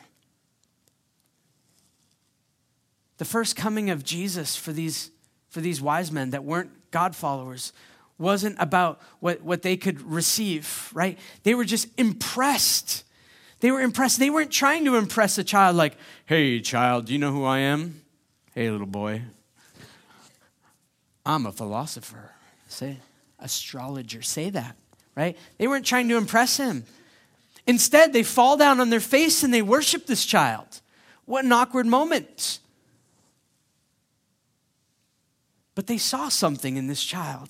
The 3.17 3.25
first 3.25 3.57
coming 3.57 3.89
of 3.89 4.05
Jesus 4.05 4.55
for 4.55 4.71
these, 4.71 5.12
for 5.49 5.59
these 5.59 5.81
wise 5.81 6.12
men 6.12 6.29
that 6.29 6.45
weren't 6.45 6.71
God 6.91 7.15
followers 7.15 7.73
wasn't 8.17 8.55
about 8.59 9.01
what, 9.19 9.41
what 9.41 9.62
they 9.62 9.75
could 9.75 10.01
receive, 10.01 10.89
right? 10.93 11.19
They 11.43 11.53
were 11.53 11.65
just 11.65 11.88
impressed. 11.97 13.03
They 13.59 13.71
were 13.71 13.81
impressed. 13.81 14.19
They 14.19 14.29
weren't 14.29 14.51
trying 14.51 14.85
to 14.85 14.95
impress 14.95 15.38
a 15.38 15.43
child 15.43 15.75
like, 15.75 15.97
hey, 16.25 16.62
child, 16.62 17.05
do 17.05 17.13
you 17.13 17.19
know 17.19 17.31
who 17.31 17.43
I 17.43 17.59
am? 17.59 18.01
Hey, 18.55 18.69
little 18.69 18.88
boy. 18.88 19.23
I'm 21.25 21.45
a 21.45 21.51
philosopher. 21.51 22.31
Say, 22.69 22.99
astrologer, 23.39 24.21
say 24.21 24.51
that, 24.51 24.77
right? 25.15 25.36
They 25.58 25.67
weren't 25.67 25.86
trying 25.86 26.08
to 26.10 26.17
impress 26.17 26.58
him. 26.58 26.86
Instead, 27.67 28.13
they 28.13 28.23
fall 28.23 28.58
down 28.58 28.79
on 28.79 28.89
their 28.89 28.99
face 28.99 29.43
and 29.43 29.53
they 29.53 29.62
worship 29.62 30.05
this 30.05 30.25
child. 30.25 30.82
What 31.25 31.45
an 31.45 31.51
awkward 31.51 31.88
moment. 31.88 32.60
But 35.75 35.88
they 35.88 35.97
saw 35.97 36.29
something 36.29 36.77
in 36.77 36.88
this 36.88 37.03
child, 37.03 37.49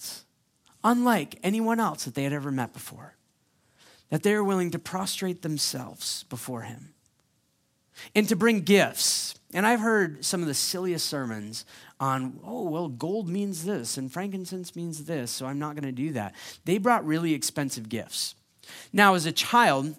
unlike 0.84 1.38
anyone 1.44 1.80
else 1.80 2.06
that 2.06 2.16
they 2.16 2.24
had 2.24 2.34
ever 2.34 2.52
met 2.52 2.74
before, 2.74 3.16
that 4.10 4.24
they 4.24 4.34
were 4.36 4.44
willing 4.44 4.72
to 4.72 4.80
prostrate 4.80 5.42
themselves 5.42 6.24
before 6.30 6.62
him 6.62 6.94
and 8.16 8.28
to 8.30 8.36
bring 8.36 8.62
gifts. 8.62 9.36
And 9.54 9.66
I've 9.66 9.80
heard 9.80 10.24
some 10.24 10.42
of 10.42 10.48
the 10.48 10.54
silliest 10.54 11.08
sermons 11.08 11.66
on, 12.00 12.40
oh, 12.46 12.64
well, 12.64 12.88
gold 12.88 13.28
means 13.28 13.66
this 13.66 13.98
and 13.98 14.12
frankincense 14.12 14.76
means 14.76 15.06
this, 15.06 15.32
so 15.32 15.46
I'm 15.46 15.60
not 15.60 15.76
going 15.76 15.84
to 15.84 15.92
do 15.92 16.14
that. 16.14 16.36
They 16.66 16.78
brought 16.78 17.06
really 17.06 17.34
expensive 17.34 17.90
gifts. 17.90 18.36
Now, 18.94 19.16
as 19.16 19.26
a 19.26 19.32
child, 19.32 19.96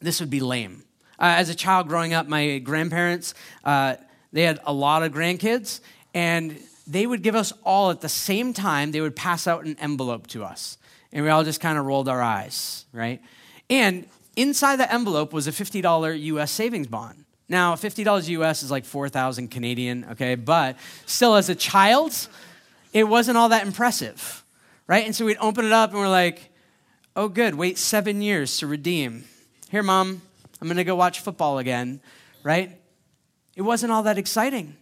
this 0.00 0.20
would 0.20 0.30
be 0.30 0.40
lame. 0.40 0.82
Uh, 1.18 1.34
as 1.36 1.48
a 1.48 1.54
child 1.54 1.88
growing 1.88 2.14
up, 2.14 2.26
my 2.26 2.58
grandparents, 2.58 3.34
uh, 3.64 3.96
they 4.32 4.42
had 4.42 4.60
a 4.64 4.72
lot 4.72 5.02
of 5.02 5.12
grandkids, 5.12 5.80
and 6.14 6.58
they 6.86 7.06
would 7.06 7.22
give 7.22 7.34
us 7.34 7.52
all 7.64 7.90
at 7.90 8.00
the 8.00 8.08
same 8.08 8.52
time, 8.52 8.92
they 8.92 9.00
would 9.00 9.16
pass 9.16 9.46
out 9.46 9.64
an 9.64 9.76
envelope 9.78 10.26
to 10.28 10.44
us. 10.44 10.78
And 11.12 11.24
we 11.24 11.30
all 11.30 11.44
just 11.44 11.60
kind 11.60 11.78
of 11.78 11.84
rolled 11.84 12.08
our 12.08 12.22
eyes, 12.22 12.86
right? 12.92 13.20
And 13.68 14.06
inside 14.36 14.76
the 14.76 14.92
envelope 14.92 15.32
was 15.32 15.46
a 15.46 15.52
$50 15.52 16.22
US 16.22 16.50
savings 16.50 16.86
bond. 16.86 17.25
Now, 17.48 17.74
$50 17.74 18.28
US 18.28 18.62
is 18.62 18.70
like 18.70 18.84
4,000 18.84 19.48
Canadian, 19.48 20.06
okay? 20.12 20.34
But 20.34 20.76
still, 21.06 21.36
as 21.36 21.48
a 21.48 21.54
child, 21.54 22.28
it 22.92 23.04
wasn't 23.04 23.38
all 23.38 23.50
that 23.50 23.66
impressive, 23.66 24.44
right? 24.86 25.04
And 25.04 25.14
so 25.14 25.24
we'd 25.24 25.38
open 25.40 25.64
it 25.64 25.72
up 25.72 25.90
and 25.90 25.98
we're 25.98 26.08
like, 26.08 26.50
oh, 27.14 27.28
good, 27.28 27.54
wait 27.54 27.78
seven 27.78 28.20
years 28.20 28.58
to 28.58 28.66
redeem. 28.66 29.24
Here, 29.70 29.82
mom, 29.82 30.22
I'm 30.60 30.68
gonna 30.68 30.84
go 30.84 30.96
watch 30.96 31.20
football 31.20 31.58
again, 31.58 32.00
right? 32.42 32.80
It 33.54 33.62
wasn't 33.62 33.92
all 33.92 34.02
that 34.04 34.18
exciting. 34.18 34.76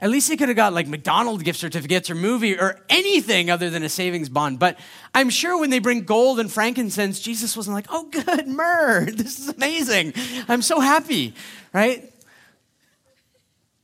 At 0.00 0.08
least 0.08 0.30
they 0.30 0.36
could 0.36 0.48
have 0.48 0.56
got 0.56 0.72
like 0.72 0.88
McDonald's 0.88 1.42
gift 1.42 1.58
certificates 1.58 2.08
or 2.08 2.14
movie 2.14 2.58
or 2.58 2.80
anything 2.88 3.50
other 3.50 3.68
than 3.68 3.82
a 3.82 3.88
savings 3.88 4.30
bond. 4.30 4.58
But 4.58 4.78
I'm 5.14 5.28
sure 5.28 5.58
when 5.58 5.68
they 5.68 5.78
bring 5.78 6.04
gold 6.04 6.40
and 6.40 6.50
frankincense, 6.50 7.20
Jesus 7.20 7.54
wasn't 7.56 7.74
like, 7.74 7.86
oh, 7.90 8.04
good, 8.04 8.48
myrrh. 8.48 9.10
This 9.20 9.38
is 9.38 9.48
amazing. 9.50 10.14
I'm 10.48 10.62
so 10.62 10.80
happy, 10.80 11.34
right? 11.74 12.10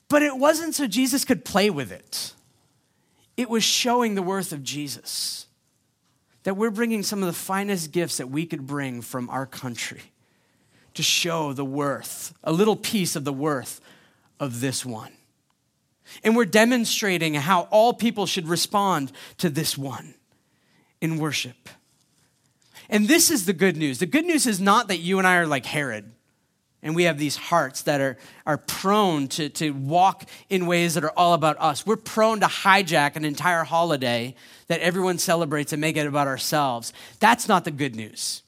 But 0.09 0.23
it 0.23 0.37
wasn't 0.37 0.75
so 0.75 0.87
Jesus 0.87 1.25
could 1.25 1.45
play 1.45 1.69
with 1.69 1.93
it, 1.93 2.33
it 3.37 3.51
was 3.51 3.65
showing 3.65 4.15
the 4.15 4.23
worth 4.23 4.53
of 4.53 4.63
Jesus. 4.63 5.47
That 6.45 6.57
we're 6.57 6.71
bringing 6.71 7.03
some 7.03 7.25
of 7.25 7.27
the 7.27 7.33
finest 7.33 7.91
gifts 7.91 8.19
that 8.19 8.31
we 8.31 8.47
could 8.47 8.69
bring 8.69 9.03
from 9.03 9.29
our 9.31 9.47
country 9.47 10.01
to 10.95 11.03
show 11.03 11.53
the 11.53 11.65
worth, 11.65 12.33
a 12.45 12.53
little 12.53 12.77
piece 12.77 13.17
of 13.17 13.25
the 13.25 13.33
worth 13.33 13.81
of 14.39 14.61
this 14.61 14.87
one. 14.87 15.16
And 16.23 16.37
we're 16.37 16.45
demonstrating 16.45 17.35
how 17.35 17.63
all 17.71 17.93
people 17.93 18.27
should 18.27 18.49
respond 18.49 19.13
to 19.39 19.51
this 19.51 19.77
one 19.77 20.15
in 21.01 21.19
worship. 21.19 21.69
And 22.89 23.09
this 23.09 23.31
is 23.31 23.47
the 23.47 23.53
good 23.53 23.77
news. 23.77 23.99
The 23.99 24.07
good 24.07 24.25
news 24.25 24.47
is 24.47 24.61
not 24.61 24.89
that 24.89 24.99
you 24.99 25.19
and 25.19 25.27
I 25.27 25.37
are 25.37 25.47
like 25.47 25.67
Herod 25.67 26.13
and 26.87 26.95
we 26.95 27.03
have 27.03 27.19
these 27.19 27.35
hearts 27.35 27.83
that 27.83 28.01
are, 28.01 28.17
are 28.47 28.59
prone 28.59 29.27
to, 29.27 29.49
to 29.49 29.73
walk 29.73 30.25
in 30.49 30.67
ways 30.67 30.95
that 30.95 31.03
are 31.03 31.13
all 31.17 31.35
about 31.35 31.57
us. 31.59 31.85
We're 31.85 31.97
prone 31.97 32.39
to 32.41 32.47
hijack 32.47 33.17
an 33.17 33.25
entire 33.25 33.65
holiday 33.65 34.37
that 34.69 34.79
everyone 34.79 35.19
celebrates 35.19 35.73
and 35.73 35.81
make 35.81 35.97
it 35.97 36.07
about 36.07 36.29
ourselves. 36.29 36.93
That's 37.19 37.49
not 37.49 37.65
the 37.65 37.73
good 37.73 37.97
news. 37.97 38.43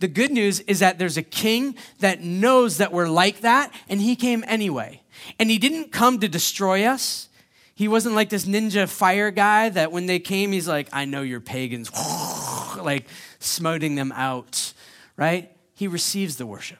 The 0.00 0.08
good 0.08 0.32
news 0.32 0.58
is 0.58 0.80
that 0.80 0.98
there's 0.98 1.16
a 1.16 1.22
king 1.22 1.76
that 2.00 2.20
knows 2.20 2.78
that 2.78 2.90
we're 2.90 3.08
like 3.08 3.42
that, 3.42 3.72
and 3.88 4.00
he 4.00 4.16
came 4.16 4.42
anyway. 4.48 5.00
And 5.38 5.50
he 5.50 5.58
didn't 5.58 5.92
come 5.92 6.20
to 6.20 6.28
destroy 6.28 6.84
us. 6.84 7.28
He 7.74 7.88
wasn't 7.88 8.14
like 8.14 8.28
this 8.28 8.44
ninja 8.44 8.88
fire 8.88 9.30
guy 9.30 9.68
that 9.70 9.90
when 9.90 10.06
they 10.06 10.20
came, 10.20 10.52
he's 10.52 10.68
like, 10.68 10.88
I 10.92 11.04
know 11.06 11.22
you're 11.22 11.40
pagans, 11.40 11.90
like 12.80 13.08
smoting 13.40 13.96
them 13.96 14.12
out, 14.12 14.72
right? 15.16 15.50
He 15.74 15.88
receives 15.88 16.36
the 16.36 16.46
worship. 16.46 16.78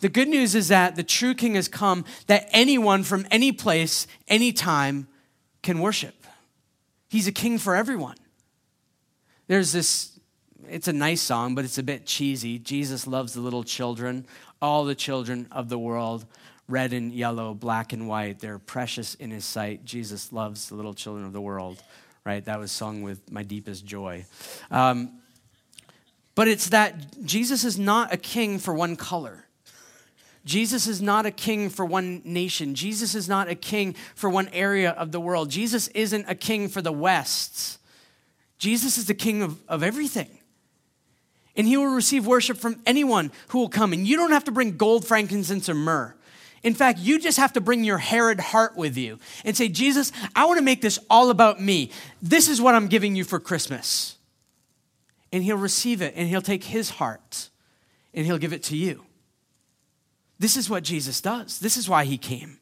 The 0.00 0.08
good 0.08 0.28
news 0.28 0.54
is 0.54 0.68
that 0.68 0.96
the 0.96 1.02
true 1.02 1.34
king 1.34 1.54
has 1.54 1.68
come 1.68 2.04
that 2.26 2.48
anyone 2.52 3.02
from 3.02 3.26
any 3.30 3.52
place, 3.52 4.06
any 4.28 4.52
time 4.52 5.08
can 5.62 5.78
worship. 5.80 6.14
He's 7.08 7.26
a 7.26 7.32
king 7.32 7.58
for 7.58 7.74
everyone. 7.74 8.16
There's 9.48 9.72
this, 9.72 10.18
it's 10.68 10.88
a 10.88 10.92
nice 10.92 11.20
song, 11.20 11.54
but 11.54 11.64
it's 11.64 11.78
a 11.78 11.82
bit 11.82 12.06
cheesy. 12.06 12.58
Jesus 12.58 13.06
loves 13.06 13.34
the 13.34 13.40
little 13.40 13.64
children, 13.64 14.26
all 14.60 14.84
the 14.84 14.94
children 14.94 15.46
of 15.50 15.68
the 15.68 15.78
world 15.78 16.26
red 16.68 16.92
and 16.92 17.12
yellow, 17.12 17.54
black 17.54 17.92
and 17.92 18.08
white. 18.08 18.38
They're 18.38 18.58
precious 18.58 19.14
in 19.14 19.30
his 19.30 19.44
sight. 19.44 19.84
Jesus 19.84 20.32
loves 20.32 20.68
the 20.68 20.74
little 20.74 20.94
children 20.94 21.26
of 21.26 21.32
the 21.32 21.40
world, 21.40 21.82
right? 22.24 22.44
That 22.44 22.58
was 22.58 22.72
sung 22.72 23.02
with 23.02 23.30
my 23.30 23.42
deepest 23.42 23.84
joy. 23.84 24.24
Um, 24.70 25.20
but 26.34 26.48
it's 26.48 26.70
that 26.70 27.24
Jesus 27.24 27.64
is 27.64 27.78
not 27.78 28.12
a 28.12 28.16
king 28.16 28.58
for 28.58 28.72
one 28.72 28.96
color. 28.96 29.46
Jesus 30.44 30.86
is 30.86 31.00
not 31.00 31.26
a 31.26 31.30
king 31.30 31.70
for 31.70 31.84
one 31.84 32.20
nation. 32.24 32.74
Jesus 32.74 33.14
is 33.14 33.28
not 33.28 33.48
a 33.48 33.54
king 33.54 33.94
for 34.14 34.28
one 34.28 34.48
area 34.48 34.90
of 34.90 35.12
the 35.12 35.20
world. 35.20 35.50
Jesus 35.50 35.88
isn't 35.88 36.24
a 36.28 36.34
king 36.34 36.68
for 36.68 36.82
the 36.82 36.92
West. 36.92 37.78
Jesus 38.58 38.98
is 38.98 39.06
the 39.06 39.14
king 39.14 39.42
of, 39.42 39.60
of 39.68 39.82
everything. 39.82 40.38
And 41.54 41.66
he 41.66 41.76
will 41.76 41.94
receive 41.94 42.26
worship 42.26 42.56
from 42.56 42.80
anyone 42.86 43.30
who 43.48 43.58
will 43.58 43.68
come. 43.68 43.92
And 43.92 44.06
you 44.06 44.16
don't 44.16 44.32
have 44.32 44.44
to 44.44 44.52
bring 44.52 44.76
gold, 44.76 45.06
frankincense, 45.06 45.68
or 45.68 45.74
myrrh. 45.74 46.14
In 46.62 46.74
fact, 46.74 47.00
you 47.00 47.18
just 47.18 47.38
have 47.38 47.52
to 47.54 47.60
bring 47.60 47.82
your 47.82 47.98
Herod 47.98 48.38
heart 48.38 48.76
with 48.76 48.96
you 48.96 49.18
and 49.44 49.56
say, 49.56 49.68
Jesus, 49.68 50.12
I 50.36 50.44
want 50.46 50.58
to 50.58 50.64
make 50.64 50.80
this 50.80 50.98
all 51.10 51.30
about 51.30 51.60
me. 51.60 51.90
This 52.20 52.48
is 52.48 52.60
what 52.60 52.74
I'm 52.74 52.86
giving 52.86 53.16
you 53.16 53.24
for 53.24 53.40
Christmas. 53.40 54.16
And 55.32 55.42
he'll 55.42 55.56
receive 55.56 56.02
it 56.02 56.14
and 56.16 56.28
he'll 56.28 56.42
take 56.42 56.64
his 56.64 56.90
heart 56.90 57.48
and 58.14 58.26
he'll 58.26 58.38
give 58.38 58.52
it 58.52 58.62
to 58.64 58.76
you. 58.76 59.04
This 60.38 60.56
is 60.56 60.68
what 60.70 60.84
Jesus 60.84 61.20
does. 61.20 61.58
This 61.58 61.76
is 61.76 61.88
why 61.88 62.04
he 62.04 62.18
came. 62.18 62.58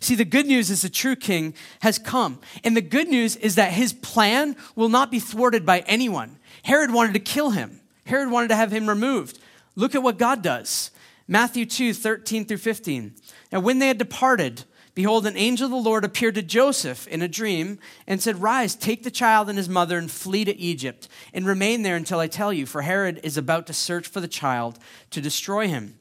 See, 0.00 0.14
the 0.14 0.24
good 0.24 0.46
news 0.46 0.70
is 0.70 0.82
the 0.82 0.88
true 0.88 1.16
king 1.16 1.54
has 1.80 1.98
come. 1.98 2.40
And 2.64 2.76
the 2.76 2.82
good 2.82 3.08
news 3.08 3.36
is 3.36 3.54
that 3.54 3.72
his 3.72 3.92
plan 3.92 4.56
will 4.74 4.88
not 4.88 5.10
be 5.10 5.20
thwarted 5.20 5.64
by 5.64 5.80
anyone. 5.80 6.38
Herod 6.62 6.92
wanted 6.92 7.14
to 7.14 7.20
kill 7.20 7.50
him, 7.50 7.80
Herod 8.04 8.30
wanted 8.30 8.48
to 8.48 8.56
have 8.56 8.72
him 8.72 8.88
removed. 8.88 9.38
Look 9.74 9.94
at 9.94 10.02
what 10.02 10.18
God 10.18 10.42
does. 10.42 10.90
Matthew 11.28 11.66
2 11.66 11.92
13 11.92 12.44
through 12.44 12.58
15. 12.58 13.14
Now, 13.52 13.60
when 13.60 13.78
they 13.78 13.88
had 13.88 13.98
departed, 13.98 14.64
behold, 14.94 15.26
an 15.26 15.36
angel 15.36 15.66
of 15.66 15.72
the 15.72 15.76
Lord 15.76 16.04
appeared 16.04 16.36
to 16.36 16.42
Joseph 16.42 17.06
in 17.08 17.20
a 17.20 17.28
dream 17.28 17.78
and 18.06 18.22
said, 18.22 18.42
Rise, 18.42 18.76
take 18.76 19.02
the 19.02 19.10
child 19.10 19.48
and 19.48 19.58
his 19.58 19.68
mother 19.68 19.98
and 19.98 20.10
flee 20.10 20.44
to 20.44 20.56
Egypt, 20.56 21.08
and 21.34 21.46
remain 21.46 21.82
there 21.82 21.96
until 21.96 22.20
I 22.20 22.28
tell 22.28 22.52
you, 22.52 22.64
for 22.64 22.82
Herod 22.82 23.20
is 23.24 23.36
about 23.36 23.66
to 23.66 23.72
search 23.72 24.06
for 24.06 24.20
the 24.20 24.28
child 24.28 24.78
to 25.10 25.20
destroy 25.20 25.66
him. 25.66 25.98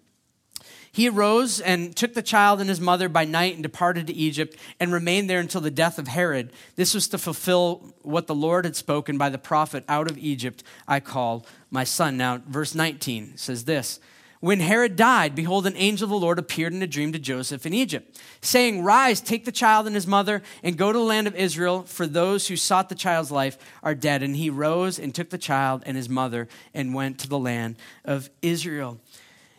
He 0.91 1.09
arose 1.09 1.59
and 1.59 1.93
took 1.93 2.13
the 2.13 2.21
child 2.21 2.61
and 2.61 2.69
his 2.69 2.79
mother 2.79 3.09
by 3.09 3.25
night 3.25 3.55
and 3.55 3.61
departed 3.61 4.07
to 4.07 4.13
Egypt 4.13 4.55
and 4.79 4.93
remained 4.93 5.29
there 5.29 5.41
until 5.41 5.59
the 5.59 5.69
death 5.69 5.99
of 5.99 6.07
Herod. 6.07 6.53
This 6.77 6.93
was 6.93 7.09
to 7.09 7.17
fulfill 7.17 7.93
what 8.01 8.27
the 8.27 8.35
Lord 8.35 8.63
had 8.63 8.77
spoken 8.77 9.17
by 9.17 9.27
the 9.27 9.37
prophet 9.37 9.83
Out 9.89 10.09
of 10.09 10.17
Egypt 10.17 10.63
I 10.87 11.01
call 11.01 11.45
my 11.69 11.83
son. 11.83 12.15
Now, 12.15 12.37
verse 12.47 12.73
19 12.73 13.35
says 13.35 13.65
this. 13.65 13.99
When 14.45 14.59
Herod 14.59 14.95
died, 14.95 15.33
behold, 15.33 15.65
an 15.65 15.75
angel 15.75 16.05
of 16.05 16.11
the 16.11 16.17
Lord 16.17 16.37
appeared 16.37 16.71
in 16.71 16.83
a 16.83 16.85
dream 16.85 17.11
to 17.13 17.17
Joseph 17.17 17.65
in 17.65 17.73
Egypt, 17.73 18.21
saying, 18.41 18.83
Rise, 18.83 19.19
take 19.19 19.43
the 19.43 19.51
child 19.51 19.87
and 19.87 19.95
his 19.95 20.05
mother, 20.05 20.43
and 20.61 20.77
go 20.77 20.91
to 20.91 20.99
the 20.99 21.03
land 21.03 21.25
of 21.25 21.35
Israel, 21.35 21.81
for 21.81 22.05
those 22.05 22.47
who 22.47 22.55
sought 22.55 22.87
the 22.87 22.93
child's 22.93 23.31
life 23.31 23.57
are 23.81 23.95
dead. 23.95 24.21
And 24.21 24.35
he 24.35 24.51
rose 24.51 24.99
and 24.99 25.15
took 25.15 25.31
the 25.31 25.39
child 25.39 25.81
and 25.87 25.97
his 25.97 26.09
mother 26.09 26.47
and 26.75 26.93
went 26.93 27.17
to 27.21 27.27
the 27.27 27.39
land 27.39 27.77
of 28.03 28.29
Israel. 28.43 28.99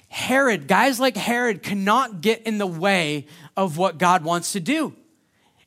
Herod, 0.07 0.68
guys 0.68 1.01
like 1.01 1.16
Herod, 1.16 1.64
cannot 1.64 2.20
get 2.20 2.42
in 2.42 2.59
the 2.59 2.64
way 2.64 3.27
of 3.57 3.77
what 3.77 3.99
God 3.99 4.22
wants 4.22 4.53
to 4.53 4.61
do. 4.61 4.94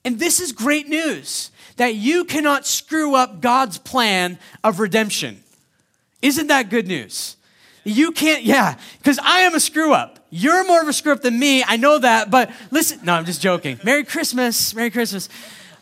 And 0.06 0.18
this 0.18 0.40
is 0.40 0.54
great 0.54 0.88
news 0.88 1.52
that 1.76 1.94
you 1.94 2.24
cannot 2.24 2.66
screw 2.66 3.16
up 3.16 3.42
God's 3.42 3.80
plan 3.80 4.40
of 4.64 4.80
redemption. 4.80 5.44
Isn't 6.22 6.48
that 6.48 6.70
good 6.70 6.88
news? 6.88 7.36
You 7.90 8.12
can't, 8.12 8.44
yeah, 8.44 8.78
because 9.00 9.20
I 9.20 9.40
am 9.40 9.56
a 9.56 9.60
screw 9.60 9.94
up. 9.94 10.20
You're 10.30 10.66
more 10.66 10.82
of 10.82 10.88
a 10.88 10.94
screw 10.94 11.12
up 11.12 11.22
than 11.22 11.40
me. 11.40 11.64
I 11.64 11.78
know 11.78 11.98
that, 11.98 12.30
but 12.30 12.52
listen, 12.72 13.00
no, 13.04 13.14
I'm 13.14 13.26
just 13.26 13.42
joking. 13.42 13.80
Merry 13.84 14.04
Christmas. 14.04 14.76
Merry 14.76 14.92
Christmas. 14.92 15.28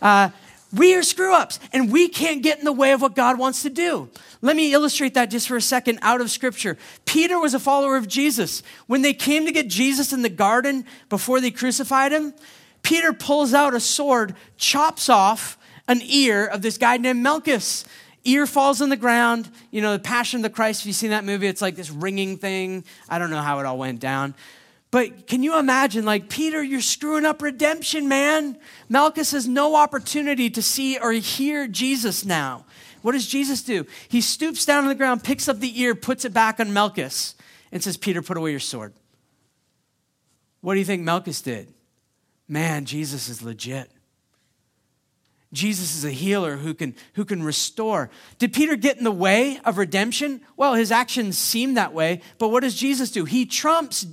Uh, 0.01 0.29
we 0.73 0.95
are 0.95 1.03
screw 1.03 1.33
ups, 1.33 1.59
and 1.73 1.91
we 1.91 2.07
can't 2.07 2.41
get 2.41 2.59
in 2.59 2.65
the 2.65 2.73
way 2.73 2.91
of 2.91 3.01
what 3.01 3.15
God 3.15 3.37
wants 3.37 3.61
to 3.63 3.69
do. 3.69 4.09
Let 4.41 4.55
me 4.55 4.73
illustrate 4.73 5.13
that 5.15 5.29
just 5.29 5.47
for 5.47 5.57
a 5.57 5.61
second 5.61 5.99
out 6.01 6.21
of 6.21 6.29
scripture. 6.29 6.77
Peter 7.05 7.39
was 7.39 7.53
a 7.53 7.59
follower 7.59 7.97
of 7.97 8.07
Jesus. 8.07 8.63
When 8.85 9.01
they 9.01 9.13
came 9.13 9.45
to 9.45 9.51
get 9.51 9.67
Jesus 9.67 10.13
in 10.13 10.21
the 10.21 10.29
garden 10.29 10.85
before 11.09 11.41
they 11.41 11.51
crucified 11.51 12.11
him, 12.11 12.33
Peter 12.83 13.13
pulls 13.13 13.53
out 13.53 13.73
a 13.73 13.79
sword, 13.79 14.35
chops 14.57 15.09
off 15.09 15.57
an 15.87 16.01
ear 16.03 16.45
of 16.45 16.61
this 16.61 16.77
guy 16.77 16.97
named 16.97 17.21
Malchus 17.21 17.85
ear 18.27 18.45
falls 18.45 18.81
on 18.81 18.89
the 18.89 18.97
ground. 18.97 19.49
You 19.71 19.81
know, 19.81 19.93
the 19.93 19.99
Passion 19.99 20.39
of 20.39 20.43
the 20.43 20.49
Christ, 20.49 20.81
if 20.81 20.87
you've 20.87 20.95
seen 20.95 21.11
that 21.11 21.23
movie, 21.23 21.47
it's 21.47 21.61
like 21.61 21.75
this 21.75 21.89
ringing 21.89 22.37
thing. 22.37 22.83
I 23.09 23.19
don't 23.19 23.29
know 23.29 23.41
how 23.41 23.59
it 23.59 23.65
all 23.65 23.77
went 23.77 23.99
down. 23.99 24.35
But 24.89 25.27
can 25.27 25.43
you 25.43 25.59
imagine, 25.59 26.05
like, 26.05 26.29
Peter, 26.29 26.63
you're 26.63 26.79
screwing 26.79 27.25
up 27.25 27.41
redemption, 27.41 28.07
man? 28.07 28.57
Malchus 28.87 29.31
has 29.31 29.47
no 29.47 29.75
opportunity 29.75 30.49
to 30.49 30.61
see 30.61 30.97
or 30.97 31.11
hear 31.11 31.67
Jesus 31.67 32.23
now. 32.23 32.65
What 33.01 33.11
does 33.11 33.27
Jesus 33.27 33.63
do? 33.63 33.85
He 34.07 34.21
stoops 34.21 34.65
down 34.65 34.83
on 34.83 34.89
the 34.89 34.95
ground, 34.95 35.23
picks 35.23 35.47
up 35.47 35.59
the 35.59 35.81
ear, 35.81 35.93
puts 35.93 36.25
it 36.25 36.33
back 36.33 36.59
on 36.59 36.73
Malchus, 36.73 37.35
and 37.71 37.83
says, 37.83 37.97
Peter, 37.97 38.21
put 38.21 38.37
away 38.37 38.51
your 38.51 38.59
sword. 38.59 38.93
What 40.61 40.73
do 40.73 40.79
you 40.79 40.85
think 40.85 41.03
Malchus 41.03 41.41
did? 41.41 41.73
Man, 42.47 42.85
Jesus 42.85 43.29
is 43.29 43.41
legit. 43.41 43.91
Jesus 45.53 45.95
is 45.95 46.03
a 46.03 46.11
healer 46.11 46.57
who 46.57 46.73
can, 46.73 46.95
who 47.13 47.23
can 47.23 47.41
restore. 47.41 48.09
Did 48.37 48.53
Peter 48.53 48.75
get 48.75 48.97
in 48.97 49.03
the 49.03 49.11
way 49.11 49.59
of 49.63 49.77
redemption? 49.77 50.41
Well, 50.57 50.73
his 50.73 50.91
actions 50.91 51.37
seem 51.37 51.75
that 51.75 51.93
way, 51.93 52.21
but 52.37 52.49
what 52.49 52.63
does 52.63 52.75
Jesus 52.75 53.11
do? 53.11 53.23
He 53.23 53.45
trumps. 53.45 54.05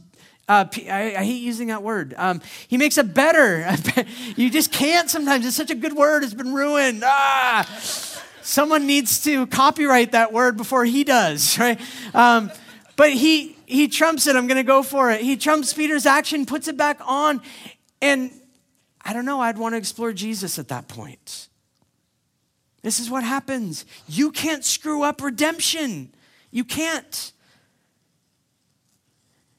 Uh, 0.47 0.67
I, 0.89 1.17
I, 1.19 1.25
hate 1.25 1.43
using 1.43 1.69
that 1.69 1.83
word. 1.83 2.15
Um, 2.19 2.43
he 2.69 2.77
makes 2.77 2.99
it 2.99 3.15
better. 3.15 3.75
you 4.37 4.51
just 4.51 4.73
can't 4.73 5.09
sometimes. 5.09 5.47
It's 5.47 5.57
such 5.57 5.71
a 5.71 5.75
good 5.75 5.95
word, 5.95 6.23
it's 6.23 6.35
been 6.35 6.53
ruined. 6.53 7.03
Ah! 7.05 7.65
Someone 8.43 8.87
needs 8.87 9.25
to 9.25 9.47
copyright 9.47 10.13
that 10.13 10.33
word 10.33 10.59
before 10.59 10.85
he 10.85 11.03
does, 11.03 11.59
right? 11.59 11.81
Um, 12.13 12.53
but 12.95 13.11
he, 13.11 13.57
he 13.67 13.89
trumps 13.89 14.27
it. 14.27 14.37
I'm 14.37 14.47
going 14.47 14.59
to 14.59 14.63
go 14.63 14.83
for 14.83 15.11
it. 15.11 15.23
He 15.23 15.37
trumps 15.37 15.73
Peter's 15.73 16.07
action, 16.07 16.45
puts 16.47 16.69
it 16.69 16.77
back 16.77 17.01
on, 17.07 17.41
and 18.03 18.31
I 19.05 19.13
don't 19.13 19.27
know, 19.27 19.41
I'd 19.41 19.59
want 19.59 19.75
to 19.75 19.77
explore 19.77 20.13
Jesus 20.13 20.59
at 20.59 20.69
that 20.69 20.89
point. 20.89 21.49
This 22.83 23.01
is 23.01 23.11
what 23.11 23.23
happens. 23.23 23.85
You 24.07 24.31
can't 24.31 24.65
screw 24.65 25.03
up 25.03 25.23
redemption. 25.23 26.15
You 26.51 26.65
can't. 26.65 27.33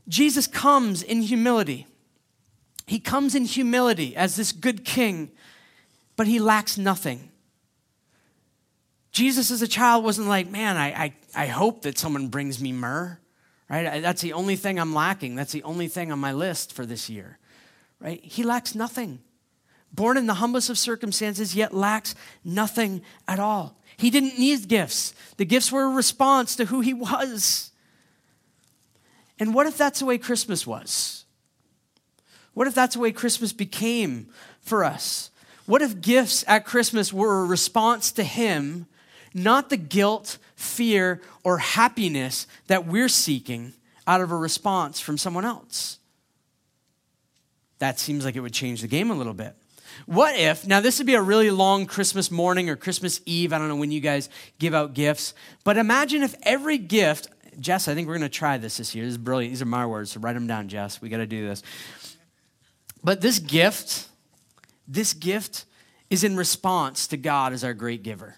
Jesus 0.08 0.47
comes 0.47 1.01
in 1.03 1.21
humility. 1.21 1.88
He 2.88 2.99
comes 2.99 3.34
in 3.34 3.45
humility 3.45 4.15
as 4.15 4.36
this 4.36 4.51
good 4.51 4.86
king, 4.86 5.31
but 6.15 6.27
he 6.27 6.39
lacks 6.39 6.77
nothing. 6.77 7.31
Jesus 9.12 9.49
as 9.49 9.62
a 9.62 9.67
child 9.67 10.03
wasn't 10.03 10.27
like, 10.27 10.49
man, 10.49 10.77
I, 10.77 10.88
I, 10.88 11.13
I 11.36 11.45
hope 11.47 11.84
that 11.84 11.97
someone 11.97 12.27
brings 12.27 12.62
me 12.62 12.71
myrrh, 12.71 13.17
right? 13.69 14.01
That's 14.01 14.21
the 14.21 14.34
only 14.34 14.55
thing 14.55 14.79
I'm 14.79 14.93
lacking. 14.93 15.36
That's 15.36 15.51
the 15.51 15.63
only 15.63 15.88
thing 15.88 16.12
on 16.12 16.19
my 16.19 16.34
list 16.34 16.73
for 16.73 16.86
this 16.86 17.10
year, 17.10 17.39
right? 17.99 18.23
He 18.23 18.43
lacks 18.43 18.75
nothing 18.75 19.19
born 19.95 20.17
in 20.17 20.27
the 20.27 20.36
humblest 20.36 20.69
of 20.69 20.77
circumstances, 20.77 21.55
yet 21.55 21.73
lacks 21.73 22.15
nothing 22.43 23.01
at 23.27 23.39
all. 23.39 23.77
He 23.97 24.10
didn't 24.10 24.38
need 24.38 24.67
gifts, 24.67 25.13
the 25.38 25.45
gifts 25.45 25.71
were 25.71 25.84
a 25.84 25.89
response 25.89 26.55
to 26.58 26.65
who 26.65 26.81
he 26.81 26.93
was. 26.93 27.71
And 29.39 29.53
what 29.53 29.67
if 29.67 29.77
that's 29.77 29.99
the 29.99 30.05
way 30.05 30.17
Christmas 30.17 30.65
was? 30.65 31.25
What 32.53 32.67
if 32.67 32.73
that's 32.73 32.95
the 32.95 33.01
way 33.01 33.12
Christmas 33.12 33.51
became 33.51 34.29
for 34.62 34.84
us? 34.86 35.29
What 35.65 35.81
if 35.81 35.99
gifts 35.99 36.43
at 36.47 36.65
Christmas 36.65 37.12
were 37.12 37.41
a 37.41 37.45
response 37.45 38.12
to 38.13 38.23
Him, 38.23 38.88
not 39.34 39.69
the 39.69 39.77
guilt, 39.77 40.38
fear, 40.55 41.21
or 41.43 41.58
happiness 41.58 42.47
that 42.67 42.88
we're 42.88 43.10
seeking 43.10 43.73
out 44.08 44.21
of 44.21 44.31
a 44.31 44.38
response 44.38 44.99
from 44.99 45.17
someone 45.17 45.43
else? 45.43 45.99
That 47.79 47.99
seems 47.99 48.23
like 48.23 48.36
it 48.36 48.41
would 48.41 48.53
change 48.53 48.81
the 48.81 48.88
game 48.88 49.12
a 49.12 49.15
little 49.15 49.34
bit. 49.34 49.55
What 50.05 50.38
if, 50.38 50.67
now 50.67 50.81
this 50.81 50.97
would 50.99 51.08
be 51.08 51.15
a 51.15 51.21
really 51.21 51.51
long 51.51 51.86
Christmas 51.86 52.29
morning 52.29 52.69
or 52.69 52.75
Christmas 52.75 53.21
Eve. 53.25 53.53
I 53.53 53.58
don't 53.58 53.67
know 53.67 53.75
when 53.75 53.91
you 53.91 53.99
guys 53.99 54.29
give 54.60 54.73
out 54.73 54.93
gifts, 54.93 55.34
but 55.63 55.77
imagine 55.77 56.23
if 56.23 56.36
every 56.43 56.77
gift, 56.77 57.27
Jess, 57.60 57.88
I 57.88 57.95
think 57.95 58.08
we're 58.08 58.17
going 58.17 58.29
to 58.29 58.38
try 58.38 58.58
this 58.58 58.77
this 58.77 58.93
year. 58.93 59.05
This 59.05 59.13
is 59.13 59.17
brilliant. 59.17 59.53
These 59.53 59.62
are 59.62 59.65
my 59.65 59.86
words, 59.86 60.12
so 60.12 60.19
write 60.19 60.34
them 60.34 60.47
down, 60.47 60.67
Jess. 60.67 61.01
We 61.01 61.10
got 61.10 61.17
to 61.17 61.27
do 61.27 61.47
this. 61.47 61.63
But 63.03 63.21
this 63.21 63.39
gift, 63.39 64.08
this 64.88 65.13
gift 65.13 65.65
is 66.10 66.23
in 66.23 66.36
response 66.36 67.08
to 67.08 67.17
God 67.17 67.53
as 67.53 67.63
our 67.63 67.73
great 67.73 68.03
giver, 68.03 68.36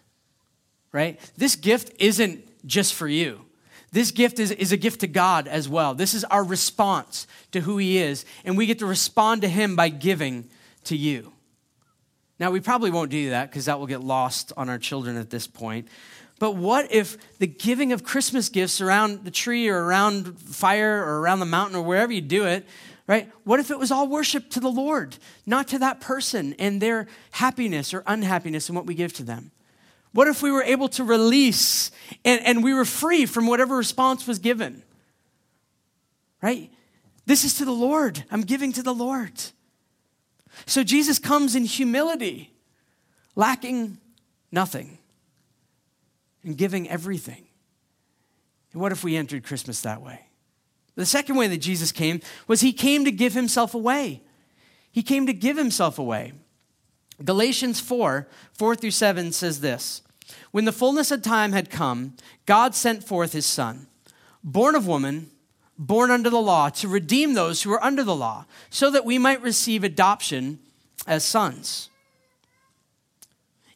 right? 0.91 1.19
This 1.37 1.55
gift 1.55 1.91
isn't 1.99 2.45
just 2.65 2.93
for 2.93 3.07
you. 3.07 3.45
This 3.91 4.11
gift 4.11 4.39
is, 4.39 4.51
is 4.51 4.71
a 4.71 4.77
gift 4.77 4.99
to 5.01 5.07
God 5.07 5.47
as 5.47 5.69
well. 5.69 5.95
This 5.95 6.13
is 6.13 6.23
our 6.25 6.43
response 6.43 7.25
to 7.51 7.61
who 7.61 7.77
He 7.77 7.97
is, 7.97 8.25
and 8.43 8.57
we 8.57 8.65
get 8.65 8.79
to 8.79 8.85
respond 8.85 9.41
to 9.41 9.47
Him 9.47 9.75
by 9.75 9.89
giving 9.89 10.49
to 10.85 10.97
you. 10.97 11.31
Now, 12.39 12.51
we 12.51 12.59
probably 12.59 12.91
won't 12.91 13.09
do 13.09 13.31
that 13.31 13.49
because 13.49 13.65
that 13.65 13.79
will 13.79 13.87
get 13.87 14.01
lost 14.01 14.53
on 14.55 14.69
our 14.69 14.77
children 14.77 15.17
at 15.17 15.29
this 15.29 15.47
point. 15.47 15.87
But 16.39 16.55
what 16.55 16.91
if 16.91 17.17
the 17.39 17.47
giving 17.47 17.93
of 17.93 18.03
Christmas 18.03 18.49
gifts 18.49 18.79
around 18.79 19.23
the 19.23 19.31
tree 19.31 19.69
or 19.69 19.83
around 19.83 20.39
fire 20.39 21.03
or 21.03 21.19
around 21.19 21.39
the 21.39 21.45
mountain 21.45 21.75
or 21.75 21.81
wherever 21.81 22.11
you 22.11 22.21
do 22.21 22.45
it, 22.45 22.65
right? 23.07 23.31
What 23.43 23.59
if 23.59 23.71
it 23.71 23.79
was 23.79 23.89
all 23.89 24.07
worship 24.07 24.51
to 24.51 24.59
the 24.59 24.69
Lord, 24.69 25.17
not 25.45 25.67
to 25.69 25.79
that 25.79 25.99
person 25.99 26.53
and 26.59 26.79
their 26.79 27.07
happiness 27.31 27.93
or 27.93 28.03
unhappiness 28.05 28.69
and 28.69 28.75
what 28.75 28.85
we 28.85 28.93
give 28.93 29.13
to 29.13 29.23
them? 29.23 29.51
What 30.13 30.27
if 30.27 30.43
we 30.43 30.51
were 30.51 30.63
able 30.63 30.89
to 30.89 31.03
release 31.03 31.91
and, 32.23 32.41
and 32.45 32.63
we 32.63 32.73
were 32.73 32.85
free 32.85 33.25
from 33.25 33.47
whatever 33.47 33.75
response 33.75 34.27
was 34.27 34.37
given? 34.37 34.83
Right? 36.41 36.71
This 37.25 37.43
is 37.43 37.55
to 37.55 37.65
the 37.65 37.71
Lord. 37.71 38.23
I'm 38.29 38.41
giving 38.41 38.71
to 38.73 38.83
the 38.83 38.93
Lord. 38.93 39.33
So 40.65 40.83
Jesus 40.83 41.19
comes 41.19 41.55
in 41.55 41.65
humility, 41.65 42.53
lacking 43.35 43.97
nothing 44.51 44.97
and 46.43 46.57
giving 46.57 46.89
everything. 46.89 47.45
And 48.73 48.81
what 48.81 48.91
if 48.91 49.03
we 49.03 49.15
entered 49.15 49.43
Christmas 49.43 49.81
that 49.81 50.01
way? 50.01 50.27
The 50.95 51.05
second 51.05 51.35
way 51.35 51.47
that 51.47 51.57
Jesus 51.57 51.91
came 51.91 52.21
was 52.47 52.61
he 52.61 52.73
came 52.73 53.05
to 53.05 53.11
give 53.11 53.33
himself 53.33 53.73
away. 53.75 54.23
He 54.91 55.03
came 55.03 55.27
to 55.27 55.33
give 55.33 55.57
himself 55.57 55.99
away. 55.99 56.33
Galatians 57.23 57.79
4 57.79 58.27
4 58.53 58.75
through 58.75 58.91
7 58.91 59.31
says 59.31 59.61
this 59.61 60.01
When 60.51 60.65
the 60.65 60.71
fullness 60.71 61.11
of 61.11 61.21
time 61.21 61.51
had 61.51 61.69
come, 61.69 62.15
God 62.45 62.73
sent 62.73 63.03
forth 63.03 63.33
his 63.33 63.45
Son, 63.45 63.87
born 64.43 64.75
of 64.75 64.87
woman, 64.87 65.29
born 65.77 66.11
under 66.11 66.29
the 66.29 66.41
law, 66.41 66.69
to 66.69 66.87
redeem 66.87 67.33
those 67.33 67.61
who 67.61 67.71
are 67.71 67.83
under 67.83 68.03
the 68.03 68.15
law, 68.15 68.45
so 68.69 68.89
that 68.91 69.05
we 69.05 69.17
might 69.17 69.41
receive 69.41 69.83
adoption 69.83 70.59
as 71.05 71.23
sons. 71.23 71.89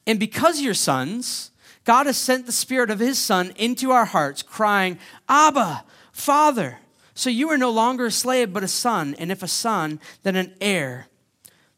And 0.08 0.20
because 0.20 0.62
you're 0.62 0.74
sons, 0.74 1.52
God 1.84 2.06
has 2.06 2.18
sent 2.18 2.45
the 2.45 2.52
Spirit 2.52 2.89
of 2.89 2.99
His 2.99 3.18
Son 3.18 3.54
into 3.56 3.91
our 3.91 4.06
hearts, 4.06 4.41
crying, 4.41 4.97
Abba, 5.30 5.84
Father. 6.12 6.80
So 7.14 7.30
you 7.30 7.49
are 7.49 7.58
no 7.58 7.72
longer 7.72 8.08
a 8.08 8.12
slave, 8.12 8.54
but 8.54 8.64
a 8.64 8.68
son, 8.68 9.16
and 9.20 9.32
if 9.32 9.43
a 9.43 9.47
son, 9.47 9.99
then 10.24 10.36
an 10.36 10.54
heir 10.62 11.08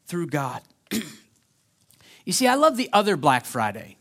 through 0.06 0.28
God. 0.28 0.62
you 2.24 2.32
see, 2.32 2.46
I 2.46 2.54
love 2.54 2.76
the 2.76 2.90
other 2.92 3.16
Black 3.16 3.44
Friday. 3.44 3.96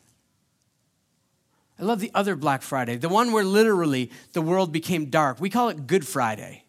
I 1.80 1.84
love 1.84 2.00
the 2.00 2.12
other 2.14 2.36
Black 2.36 2.62
Friday, 2.62 2.98
the 2.98 3.10
one 3.10 3.32
where 3.32 3.44
literally 3.44 4.12
the 4.34 4.42
world 4.42 4.72
became 4.72 5.06
dark. 5.06 5.42
We 5.42 5.50
call 5.50 5.70
it 5.70 5.88
Good 5.88 6.06
Friday. 6.06 6.64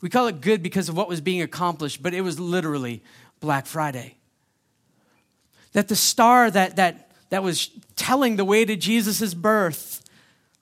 We 0.00 0.08
call 0.08 0.28
it 0.28 0.40
good 0.40 0.62
because 0.62 0.88
of 0.88 0.96
what 0.96 1.08
was 1.08 1.20
being 1.20 1.42
accomplished, 1.42 2.02
but 2.02 2.14
it 2.14 2.20
was 2.20 2.38
literally 2.38 3.02
Black 3.40 3.66
Friday. 3.66 4.16
That 5.72 5.88
the 5.88 5.96
star 5.96 6.50
that, 6.50 6.76
that, 6.76 7.10
that 7.30 7.42
was 7.42 7.70
telling 7.96 8.36
the 8.36 8.44
way 8.44 8.64
to 8.64 8.76
Jesus' 8.76 9.34
birth, 9.34 10.04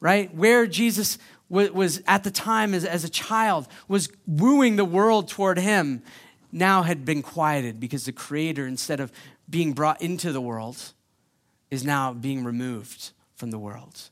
right, 0.01 0.35
where 0.35 0.67
Jesus 0.67 1.19
was, 1.49 1.71
was 1.73 2.03
at 2.07 2.25
the 2.25 2.31
time 2.31 2.73
as, 2.73 2.85
as 2.85 3.05
a 3.05 3.11
child, 3.11 3.69
was 3.89 4.09
wooing 4.27 4.77
the 4.77 4.85
world 4.85 5.29
toward 5.29 5.59
him, 5.59 6.03
now 6.51 6.83
had 6.83 7.05
been 7.05 7.23
quieted 7.23 7.79
because 7.79 8.07
the 8.07 8.13
Creator, 8.13 8.67
instead 8.67 9.01
of 9.01 9.13
being 9.51 9.75
brought 9.75 10.01
into 10.01 10.33
the 10.33 10.41
world, 10.41 10.93
is 11.71 11.85
now 11.85 12.15
being 12.15 12.43
removed 12.43 13.11
from 13.37 13.51
the 13.51 13.59
world. 13.59 14.11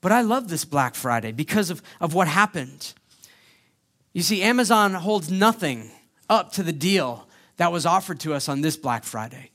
But 0.00 0.12
I 0.12 0.20
love 0.20 0.48
this 0.48 0.64
Black 0.64 0.94
Friday 0.94 1.32
because 1.32 1.70
of, 1.70 1.80
of 2.00 2.12
what 2.12 2.28
happened. 2.28 2.92
You 4.12 4.22
see, 4.22 4.42
Amazon 4.42 4.94
holds 4.94 5.30
nothing 5.30 5.90
up 6.28 6.52
to 6.52 6.62
the 6.62 6.72
deal 6.72 7.26
that 7.56 7.72
was 7.72 7.86
offered 7.86 8.20
to 8.20 8.34
us 8.34 8.48
on 8.48 8.60
this 8.60 8.76
Black 8.76 9.04
Friday. 9.04 9.50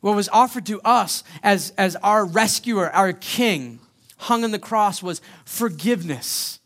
What 0.00 0.16
was 0.16 0.30
offered 0.30 0.64
to 0.66 0.80
us 0.80 1.22
as, 1.42 1.72
as 1.76 1.94
our 1.96 2.24
rescuer, 2.24 2.90
our 2.90 3.12
king, 3.12 3.80
hung 4.16 4.44
on 4.44 4.50
the 4.50 4.58
cross 4.58 5.02
was 5.02 5.20
forgiveness, 5.44 6.58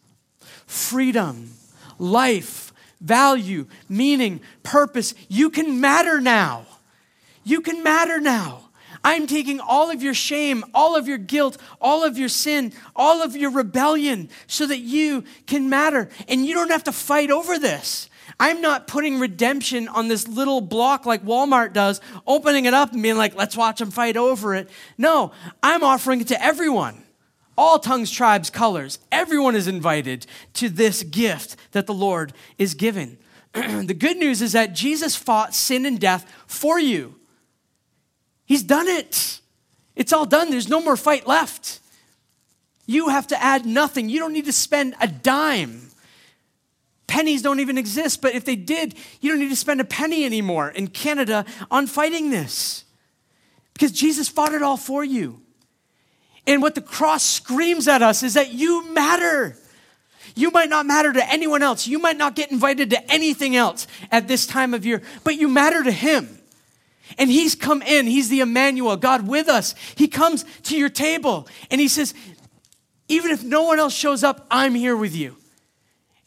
freedom, 0.67 1.51
life, 1.99 2.73
value, 3.01 3.67
meaning, 3.89 4.41
purpose. 4.63 5.15
You 5.29 5.51
can 5.51 5.81
matter 5.81 6.21
now. 6.21 6.67
You 7.43 7.61
can 7.61 7.83
matter 7.83 8.21
now. 8.21 8.71
I'm 9.05 9.27
taking 9.27 9.61
all 9.61 9.91
of 9.91 10.03
your 10.03 10.15
shame, 10.15 10.65
all 10.73 10.97
of 10.97 11.07
your 11.07 11.19
guilt, 11.19 11.59
all 11.79 12.05
of 12.05 12.17
your 12.17 12.31
sin, 12.31 12.73
all 12.97 13.23
of 13.23 13.37
your 13.37 13.51
rebellion 13.51 14.31
so 14.47 14.67
that 14.67 14.79
you 14.79 15.25
can 15.47 15.69
matter. 15.69 16.09
And 16.27 16.47
you 16.47 16.55
don't 16.55 16.71
have 16.71 16.85
to 16.85 16.93
fight 16.93 17.31
over 17.31 17.59
this. 17.59 18.09
I'm 18.41 18.63
not 18.63 18.87
putting 18.89 19.21
redemption 19.21 19.87
on 19.89 20.09
this 20.09 20.27
little 20.27 20.63
block 20.63 21.05
like 21.05 21.25
Walmart 21.25 21.75
does, 21.75 22.01
opening 22.27 22.65
it 22.65 22.75
up 22.75 22.93
and 22.93 23.03
being 23.03 23.19
like, 23.19 23.37
let's 23.37 23.57
watch 23.57 23.79
them 23.79 23.91
fight 23.91 24.17
over 24.17 24.55
it. 24.55 24.71
No, 24.97 25.33
I'm 25.63 25.85
offering 25.85 26.23
it 26.23 26.29
to 26.29 26.43
everyone. 26.43 27.05
All 27.57 27.79
tongues, 27.79 28.11
tribes, 28.11 28.51
colors. 28.51 28.99
Everyone 29.13 29.55
is 29.55 29.69
invited 29.69 30.27
to 30.55 30.69
this 30.69 31.03
gift 31.03 31.57
that 31.73 31.87
the 31.87 31.95
Lord 31.95 32.33
is 32.59 32.75
giving. 32.75 33.19
the 33.53 33.95
good 33.97 34.17
news 34.17 34.43
is 34.43 34.53
that 34.53 34.75
Jesus 34.75 35.15
fought 35.15 35.55
sin 35.55 35.87
and 35.87 36.01
death 36.01 36.29
for 36.47 36.81
you. 36.81 37.15
He's 38.55 38.63
done 38.63 38.87
it. 38.87 39.41
It's 39.97 40.13
all 40.13 40.27
done. 40.27 40.49
There's 40.49 40.69
no 40.69 40.81
more 40.81 40.97
fight 40.97 41.27
left. 41.27 41.81
You 42.87 43.09
have 43.09 43.27
to 43.27 43.43
add 43.43 43.67
nothing. 43.67 44.09
You 44.09 44.21
don't 44.21 44.33
need 44.33 44.45
to 44.45 44.53
spend 44.53 44.95
a 45.01 45.09
dime. 45.09 45.91
Pennies 47.09 47.43
don't 47.43 47.59
even 47.59 47.77
exist, 47.77 48.23
but 48.23 48.33
if 48.33 48.45
they 48.45 48.55
did, 48.55 48.95
you 49.21 49.29
don't 49.33 49.41
need 49.41 49.49
to 49.49 49.57
spend 49.57 49.81
a 49.81 49.85
penny 49.85 50.25
anymore 50.25 50.69
in 50.69 50.87
Canada 50.87 51.45
on 51.69 51.89
fighting 51.89 52.31
this. 52.31 52.85
Because 53.73 53.91
Jesus 53.91 54.29
fought 54.29 54.53
it 54.53 54.63
all 54.63 54.77
for 54.77 55.03
you. 55.03 55.43
And 56.47 56.63
what 56.63 56.77
the 56.77 56.81
cross 56.81 57.25
screams 57.25 57.89
at 57.89 58.03
us 58.03 58.23
is 58.23 58.35
that 58.35 58.53
you 58.53 58.95
matter. 58.95 59.59
You 60.37 60.53
might 60.53 60.69
not 60.69 60.87
matter 60.87 61.13
to 61.13 61.29
anyone 61.29 61.65
else. 61.65 61.89
You 61.89 61.99
might 61.99 62.19
not 62.19 62.37
get 62.37 62.53
invited 62.53 62.91
to 62.91 63.11
anything 63.11 63.57
else 63.57 63.89
at 64.13 64.29
this 64.29 64.47
time 64.47 64.75
of 64.75 64.87
year, 64.87 65.03
but 65.25 65.35
you 65.35 65.49
matter 65.49 65.83
to 65.83 65.91
Him. 65.91 66.39
And 67.19 67.31
He's 67.31 67.55
come 67.55 67.83
in. 67.83 68.07
He's 68.07 68.29
the 68.29 68.41
Emmanuel, 68.41 68.97
God 68.97 69.29
with 69.29 69.49
us. 69.49 69.75
He 69.95 70.09
comes 70.09 70.45
to 70.65 70.77
your 70.77 70.89
table 70.89 71.49
and 71.71 71.81
He 71.81 71.89
says, 71.89 72.15
even 73.09 73.31
if 73.31 73.43
no 73.43 73.63
one 73.63 73.79
else 73.79 73.95
shows 73.95 74.25
up, 74.25 74.47
I'm 74.51 74.75
here 74.75 74.97
with 74.97 75.15
you 75.15 75.37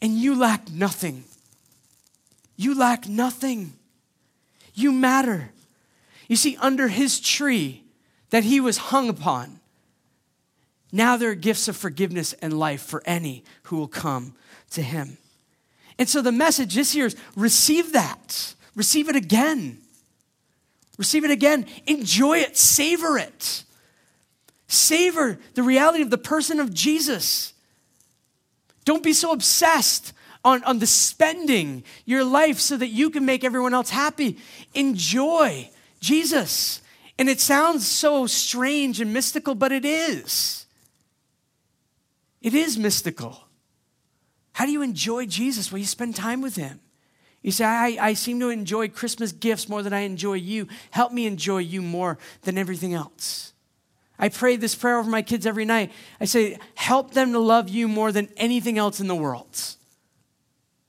and 0.00 0.12
you 0.12 0.34
lack 0.36 0.70
nothing. 0.70 1.24
You 2.56 2.76
lack 2.76 3.08
nothing. 3.08 3.72
You 4.74 4.92
matter. 4.92 5.50
You 6.28 6.36
see, 6.36 6.56
under 6.60 6.88
his 6.88 7.20
tree 7.20 7.82
that 8.30 8.44
he 8.44 8.60
was 8.60 8.76
hung 8.76 9.08
upon, 9.08 9.60
now 10.92 11.16
there 11.16 11.30
are 11.30 11.34
gifts 11.34 11.68
of 11.68 11.76
forgiveness 11.76 12.32
and 12.34 12.58
life 12.58 12.82
for 12.82 13.02
any 13.04 13.44
who 13.64 13.76
will 13.76 13.88
come 13.88 14.34
to 14.70 14.82
him. 14.82 15.18
And 15.98 16.08
so 16.08 16.22
the 16.22 16.32
message 16.32 16.74
this 16.74 16.94
year 16.94 17.06
is 17.06 17.16
receive 17.34 17.92
that, 17.92 18.54
receive 18.74 19.08
it 19.08 19.16
again. 19.16 19.78
Receive 20.98 21.24
it 21.24 21.30
again. 21.30 21.64
Enjoy 21.86 22.38
it. 22.38 22.56
Savor 22.56 23.16
it. 23.16 23.64
Savor 24.66 25.38
the 25.54 25.62
reality 25.62 26.02
of 26.02 26.10
the 26.10 26.18
person 26.18 26.60
of 26.60 26.74
Jesus. 26.74 27.54
Don't 28.84 29.02
be 29.02 29.14
so 29.14 29.32
obsessed 29.32 30.12
on, 30.44 30.62
on 30.64 30.78
the 30.78 30.86
spending 30.86 31.84
your 32.04 32.24
life 32.24 32.58
so 32.58 32.76
that 32.76 32.88
you 32.88 33.10
can 33.10 33.24
make 33.24 33.44
everyone 33.44 33.72
else 33.72 33.90
happy. 33.90 34.38
Enjoy 34.74 35.70
Jesus. 36.00 36.82
And 37.18 37.28
it 37.28 37.40
sounds 37.40 37.86
so 37.86 38.26
strange 38.26 39.00
and 39.00 39.12
mystical, 39.12 39.54
but 39.54 39.72
it 39.72 39.84
is. 39.84 40.66
It 42.40 42.54
is 42.54 42.78
mystical. 42.78 43.48
How 44.52 44.66
do 44.66 44.72
you 44.72 44.82
enjoy 44.82 45.26
Jesus? 45.26 45.72
Well, 45.72 45.78
you 45.78 45.86
spend 45.86 46.16
time 46.16 46.40
with 46.40 46.56
him. 46.56 46.80
You 47.42 47.52
say, 47.52 47.64
I, 47.64 47.96
I 48.00 48.14
seem 48.14 48.40
to 48.40 48.48
enjoy 48.48 48.88
Christmas 48.88 49.32
gifts 49.32 49.68
more 49.68 49.82
than 49.82 49.92
I 49.92 50.00
enjoy 50.00 50.34
you. 50.34 50.66
Help 50.90 51.12
me 51.12 51.26
enjoy 51.26 51.58
you 51.58 51.80
more 51.80 52.18
than 52.42 52.58
everything 52.58 52.94
else. 52.94 53.52
I 54.18 54.28
pray 54.28 54.56
this 54.56 54.74
prayer 54.74 54.98
over 54.98 55.08
my 55.08 55.22
kids 55.22 55.46
every 55.46 55.64
night. 55.64 55.92
I 56.20 56.24
say, 56.24 56.58
help 56.74 57.14
them 57.14 57.32
to 57.32 57.38
love 57.38 57.68
you 57.68 57.86
more 57.86 58.10
than 58.10 58.28
anything 58.36 58.76
else 58.76 58.98
in 58.98 59.06
the 59.06 59.14
world. 59.14 59.76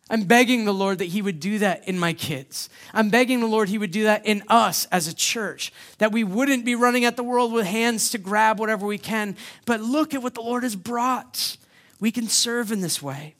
I'm 0.09 0.23
begging 0.23 0.65
the 0.65 0.73
Lord 0.73 0.97
that 0.97 1.05
He 1.05 1.21
would 1.21 1.39
do 1.39 1.59
that 1.59 1.87
in 1.87 1.99
my 1.99 2.13
kids. 2.13 2.67
I'm 2.95 3.09
begging 3.09 3.41
the 3.41 3.47
Lord 3.47 3.69
He 3.69 3.77
would 3.77 3.91
do 3.91 4.05
that 4.05 4.25
in 4.25 4.41
us 4.47 4.87
as 4.91 5.07
a 5.07 5.13
church, 5.13 5.71
that 5.99 6.11
we 6.11 6.23
wouldn't 6.23 6.65
be 6.65 6.73
running 6.73 7.05
at 7.05 7.15
the 7.15 7.23
world 7.23 7.53
with 7.53 7.67
hands 7.67 8.09
to 8.09 8.17
grab 8.17 8.59
whatever 8.59 8.87
we 8.87 8.97
can, 8.97 9.37
but 9.67 9.81
look 9.81 10.15
at 10.15 10.23
what 10.23 10.33
the 10.33 10.41
Lord 10.41 10.63
has 10.63 10.75
brought. 10.75 11.57
We 11.99 12.09
can 12.09 12.27
serve 12.27 12.71
in 12.71 12.81
this 12.81 13.03
way. 13.03 13.35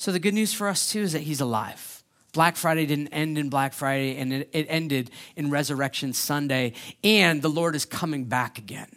So, 0.00 0.12
the 0.12 0.18
good 0.18 0.32
news 0.32 0.54
for 0.54 0.66
us 0.66 0.90
too 0.90 1.00
is 1.00 1.12
that 1.12 1.20
He's 1.20 1.42
alive. 1.42 2.02
Black 2.32 2.56
Friday 2.56 2.86
didn't 2.86 3.08
end 3.08 3.36
in 3.36 3.50
Black 3.50 3.74
Friday, 3.74 4.16
and 4.16 4.32
it, 4.32 4.48
it, 4.54 4.64
ended 4.70 5.10
in 5.36 5.50
Resurrection 5.50 6.14
Sunday, 6.14 6.72
and 7.04 7.42
the 7.42 7.50
Lord 7.50 7.74
is 7.76 7.84
coming 7.84 8.24
back 8.24 8.56
again. 8.56 8.88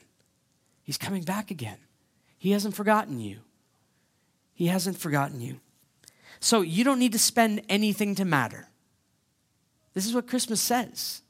He's 0.81 0.97
coming 0.97 1.23
back 1.23 1.51
again. 1.51 1.75
He 2.37 2.51
hasn't 2.51 2.73
forgotten 2.73 3.19
you. 3.19 3.39
He 4.53 4.67
hasn't 4.67 4.97
forgotten 4.97 5.41
you. 5.41 5.59
So 6.39 6.61
you 6.61 6.85
don't 6.85 6.99
need 6.99 7.11
to 7.11 7.19
spend 7.19 7.63
anything 7.67 8.15
to 8.15 8.23
matter. 8.23 8.69
This 9.93 10.05
is 10.05 10.13
what 10.13 10.25
Christmas 10.25 10.61
says 10.61 11.21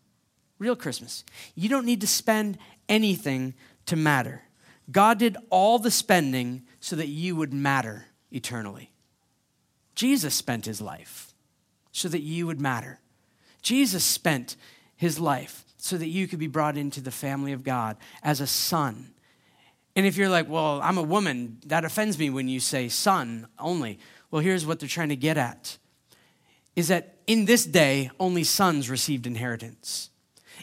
real 0.60 0.76
Christmas. 0.76 1.24
You 1.56 1.68
don't 1.68 1.88
need 1.88 2.02
to 2.02 2.08
spend 2.08 2.60
anything 2.88 3.56
to 3.88 3.96
matter. 3.96 4.44
God 4.92 5.18
did 5.18 5.36
all 5.50 5.80
the 5.80 5.90
spending 5.90 6.62
so 6.80 6.96
that 6.96 7.08
you 7.08 7.36
would 7.36 7.52
matter 7.52 8.06
eternally. 8.30 8.93
Jesus 9.96 10.34
spent 10.34 10.66
his 10.66 10.82
life 10.82 11.34
so 11.92 12.08
that 12.08 12.22
you 12.22 12.48
would 12.48 12.60
matter. 12.60 13.00
Jesus 13.62 14.04
spent 14.04 14.56
his 14.96 15.20
life 15.20 15.64
so 15.78 15.98
that 15.98 16.08
you 16.08 16.28
could 16.28 16.40
be 16.40 16.48
brought 16.48 16.78
into 16.78 17.02
the 17.02 17.12
family 17.12 17.52
of 17.52 17.64
God 17.64 17.98
as 18.24 18.42
a 18.42 18.48
son. 18.48 19.14
And 19.96 20.06
if 20.06 20.18
you're 20.18 20.30
like, 20.30 20.50
well, 20.50 20.80
I'm 20.82 20.98
a 20.98 21.04
woman, 21.04 21.58
that 21.68 21.86
offends 21.86 22.18
me 22.18 22.30
when 22.30 22.48
you 22.48 22.60
say 22.60 22.90
son 22.90 23.48
only. 23.60 24.00
Well, 24.32 24.42
here's 24.42 24.66
what 24.66 24.80
they're 24.80 24.90
trying 24.90 25.10
to 25.10 25.16
get 25.16 25.38
at 25.38 25.78
is 26.76 26.88
that 26.88 27.18
in 27.28 27.46
this 27.46 27.66
day, 27.66 28.10
only 28.20 28.44
sons 28.44 28.90
received 28.90 29.28
inheritance. 29.28 30.10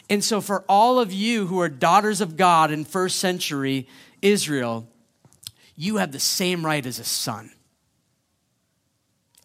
And 0.09 0.23
so, 0.23 0.41
for 0.41 0.65
all 0.67 0.99
of 0.99 1.13
you 1.13 1.47
who 1.47 1.59
are 1.61 1.69
daughters 1.69 2.19
of 2.19 2.35
God 2.35 2.69
in 2.69 2.83
first 2.83 3.17
century 3.17 3.87
Israel, 4.21 4.87
you 5.75 5.97
have 5.97 6.11
the 6.11 6.19
same 6.19 6.65
right 6.65 6.85
as 6.85 6.99
a 6.99 7.03
son. 7.03 7.51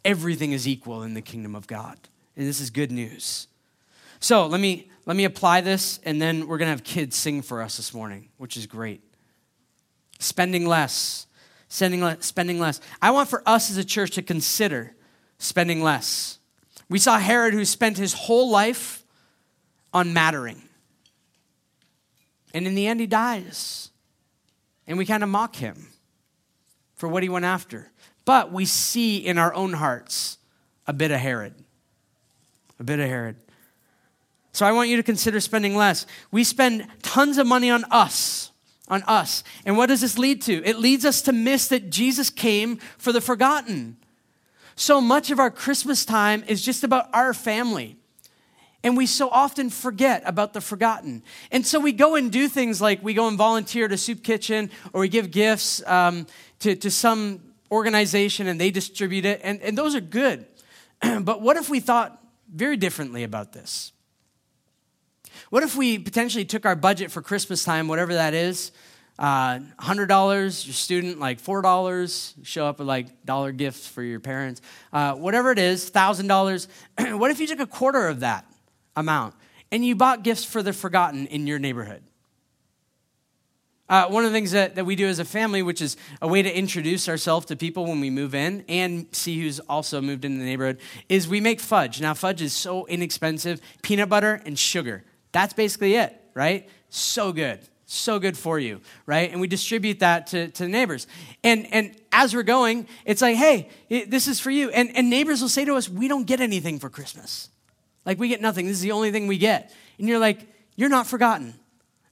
Everything 0.07 0.53
is 0.53 0.69
equal 0.69 1.03
in 1.03 1.15
the 1.15 1.21
kingdom 1.21 1.57
of 1.57 1.67
God. 1.67 1.99
And 2.37 2.47
this 2.47 2.61
is 2.61 2.71
good 2.71 2.93
news. 2.93 3.49
So 4.21 4.47
let 4.47 4.61
me, 4.61 4.89
let 5.05 5.17
me 5.17 5.25
apply 5.25 5.63
this, 5.63 5.99
and 6.05 6.23
then 6.23 6.47
we're 6.47 6.59
going 6.59 6.67
to 6.67 6.71
have 6.71 6.85
kids 6.85 7.17
sing 7.17 7.43
for 7.43 7.61
us 7.61 7.77
this 7.77 7.93
morning, 7.93 8.29
which 8.39 8.57
is 8.57 8.67
great. 8.67 9.03
Spending 10.21 10.65
less, 10.65 11.27
spending 11.69 12.01
less, 12.01 12.25
spending 12.25 12.61
less. 12.61 12.81
I 13.03 13.11
want 13.11 13.29
for 13.29 13.43
us 13.47 13.69
as 13.69 13.79
a 13.79 13.85
church 13.85 14.13
to 14.13 14.23
consider 14.23 14.95
spending 15.39 15.83
less. 15.83 16.39
We 16.89 17.01
saw 17.01 17.19
Herod 17.19 17.53
who 17.53 17.65
spent 17.65 17.99
his 17.99 18.13
whole 18.13 18.49
life 18.49 19.05
on 19.93 20.13
mattering. 20.13 20.63
And 22.55 22.65
in 22.65 22.77
the 22.77 22.87
end, 22.87 23.01
he 23.01 23.07
dies. 23.07 23.91
And 24.87 24.99
we 24.99 25.05
kind 25.05 25.25
of 25.25 25.29
mock 25.29 25.57
him 25.57 25.89
for 26.95 27.09
what 27.09 27.25
he 27.25 27.29
went 27.29 27.45
after. 27.45 27.91
But 28.27 28.53
we 28.53 28.67
see 28.67 29.17
in 29.17 29.39
our 29.39 29.55
own 29.55 29.73
hearts 29.73 30.37
a 30.87 30.93
bit 30.93 31.11
of 31.11 31.21
Herod. 31.21 31.55
A 32.79 32.85
bit 32.85 33.01
of 33.01 33.09
Herod. 33.09 33.37
So 34.53 34.67
I 34.67 34.73
want 34.73 34.91
you 34.91 34.97
to 34.97 35.03
consider 35.03 35.41
spending 35.41 35.77
less. 35.77 36.07
We 36.31 36.43
spend 36.43 36.87
tons 37.03 37.39
of 37.39 37.47
money 37.47 37.71
on 37.71 37.85
us, 37.91 38.51
on 38.89 39.03
us. 39.05 39.45
And 39.65 39.77
what 39.77 39.87
does 39.87 40.01
this 40.01 40.19
lead 40.19 40.43
to? 40.43 40.65
It 40.65 40.79
leads 40.79 41.05
us 41.05 41.23
to 41.23 41.33
miss 41.33 41.69
that 41.69 41.89
Jesus 41.89 42.29
came 42.29 42.79
for 42.99 43.13
the 43.13 43.21
forgotten. 43.21 43.97
So 44.75 45.01
much 45.01 45.31
of 45.31 45.39
our 45.39 45.51
Christmas 45.51 46.05
time 46.05 46.43
is 46.49 46.63
just 46.63 46.85
about 46.85 47.09
our 47.15 47.33
family. 47.33 47.97
And 48.83 48.97
we 48.97 49.07
so 49.07 49.29
often 49.29 49.71
forget 49.71 50.23
about 50.27 50.53
the 50.53 50.61
forgotten. 50.61 51.23
And 51.53 51.67
so 51.67 51.79
we 51.79 51.93
go 51.93 52.17
and 52.17 52.31
do 52.33 52.49
things 52.49 52.81
like 52.81 53.03
we 53.03 53.15
go 53.15 53.29
and 53.29 53.39
volunteer 53.39 53.85
at 53.85 53.93
a 53.93 53.99
soup 53.99 54.23
kitchen 54.23 54.71
or 54.93 55.03
we 55.03 55.09
give 55.09 55.31
gifts 55.31 55.87
um, 55.87 56.27
to, 56.61 56.75
to 56.77 56.91
some 56.91 57.41
organization 57.71 58.47
and 58.47 58.61
they 58.61 58.71
distribute 58.71 59.25
it. 59.25 59.41
And, 59.43 59.61
and 59.63 59.77
those 59.77 59.95
are 59.95 60.01
good. 60.01 60.47
but 61.21 61.41
what 61.41 61.57
if 61.57 61.69
we 61.69 61.81
thought 61.81 62.23
very 62.53 62.77
differently 62.77 63.25
about 63.25 63.53
this? 63.53 63.93
What 65.51 65.63
if 65.63 65.77
we 65.77 65.99
potentially 65.99 66.45
took 66.45 66.67
our 66.67 66.77
budget 66.77 67.11
for 67.11 67.23
Christmas 67.23 67.65
time, 67.65 67.89
whatever 67.89 68.15
that 68.15 68.35
is, 68.35 68.73
uh, 69.19 69.61
$100, 69.81 70.67
your 70.67 70.75
student, 70.75 71.19
like 71.19 71.41
$4, 71.41 72.35
show 72.43 72.67
up 72.67 72.79
with 72.79 72.89
like 72.89 73.25
dollar 73.25 73.53
gifts 73.53 73.87
for 73.87 74.03
your 74.03 74.21
parents, 74.21 74.61
uh, 74.93 75.15
whatever 75.15 75.53
it 75.53 75.59
is, 75.59 75.91
$1,000. 75.91 76.67
what 77.19 77.31
if 77.31 77.41
you 77.41 77.47
took 77.47 77.61
a 77.61 77.67
quarter 77.67 78.09
of 78.09 78.21
that 78.21 78.45
amount 78.95 79.35
and 79.71 79.85
you 79.85 79.95
bought 79.95 80.23
gifts 80.23 80.45
for 80.45 80.63
the 80.63 80.73
forgotten 80.73 81.27
in 81.27 81.47
your 81.47 81.59
neighborhood? 81.59 82.03
Uh, 83.89 84.09
one 84.09 84.25
of 84.25 84.33
the 84.33 84.37
things 84.37 84.51
that, 84.51 84.75
that 84.75 84.85
we 84.85 84.97
do 84.97 85.07
as 85.07 85.21
a 85.21 85.25
family, 85.25 85.63
which 85.63 85.81
is 85.81 85.97
a 86.21 86.27
way 86.27 86.43
to 86.43 86.53
introduce 86.53 87.09
ourselves 87.09 87.47
to 87.47 87.55
people 87.55 87.87
when 87.87 88.01
we 88.01 88.11
move 88.11 88.35
in 88.35 88.65
and 88.69 89.07
see 89.13 89.41
who's 89.41 89.61
also 89.61 90.01
moved 90.01 90.25
into 90.25 90.39
the 90.39 90.45
neighborhood, 90.45 90.79
is 91.09 91.29
we 91.29 91.41
make 91.41 91.61
fudge. 91.61 92.01
Now, 92.01 92.13
fudge 92.13 92.43
is 92.43 92.53
so 92.53 92.87
inexpensive 92.87 93.61
peanut 93.83 94.09
butter 94.09 94.43
and 94.45 94.59
sugar. 94.59 95.05
That's 95.31 95.53
basically 95.53 95.95
it, 95.95 96.21
right? 96.35 96.69
So 96.89 97.33
good. 97.33 97.61
So 97.89 98.19
good 98.19 98.37
for 98.37 98.59
you, 98.59 98.81
right? 99.07 99.31
And 99.31 99.41
we 99.41 99.47
distribute 99.47 100.01
that 100.01 100.27
to, 100.29 100.49
to 100.49 100.67
neighbors. 100.67 101.07
And, 101.45 101.73
and 101.73 101.95
as 102.11 102.35
we're 102.35 102.43
going, 102.43 102.89
it's 103.05 103.23
like, 103.23 103.37
hey, 103.37 103.69
this 103.89 104.27
is 104.27 104.41
for 104.41 104.51
you. 104.51 104.71
And, 104.71 104.97
and 104.97 105.09
neighbors 105.09 105.41
will 105.41 105.49
say 105.49 105.65
to 105.65 105.77
us, 105.77 105.89
we 105.89 106.09
don't 106.09 106.25
get 106.25 106.41
anything 106.41 106.81
for 106.81 106.91
Christmas. 106.91 107.49
Like, 108.05 108.19
we 108.19 108.27
get 108.27 108.41
nothing. 108.41 108.67
This 108.67 108.79
is 108.79 108.83
the 108.83 108.91
only 108.91 109.13
thing 109.13 109.29
we 109.29 109.39
get. 109.39 109.73
And 110.01 110.09
you're 110.09 110.19
like, 110.19 110.41
you're 110.75 110.89
not 110.89 111.07
forgotten. 111.07 111.55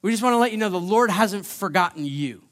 We 0.05 0.11
just 0.11 0.23
want 0.23 0.35
to 0.35 0.39
let 0.39 0.53
you 0.53 0.59
know 0.59 0.69
the 0.69 0.79
Lord 0.79 1.09
hasn't 1.09 1.47
forgotten 1.47 2.05
you. 2.05 2.43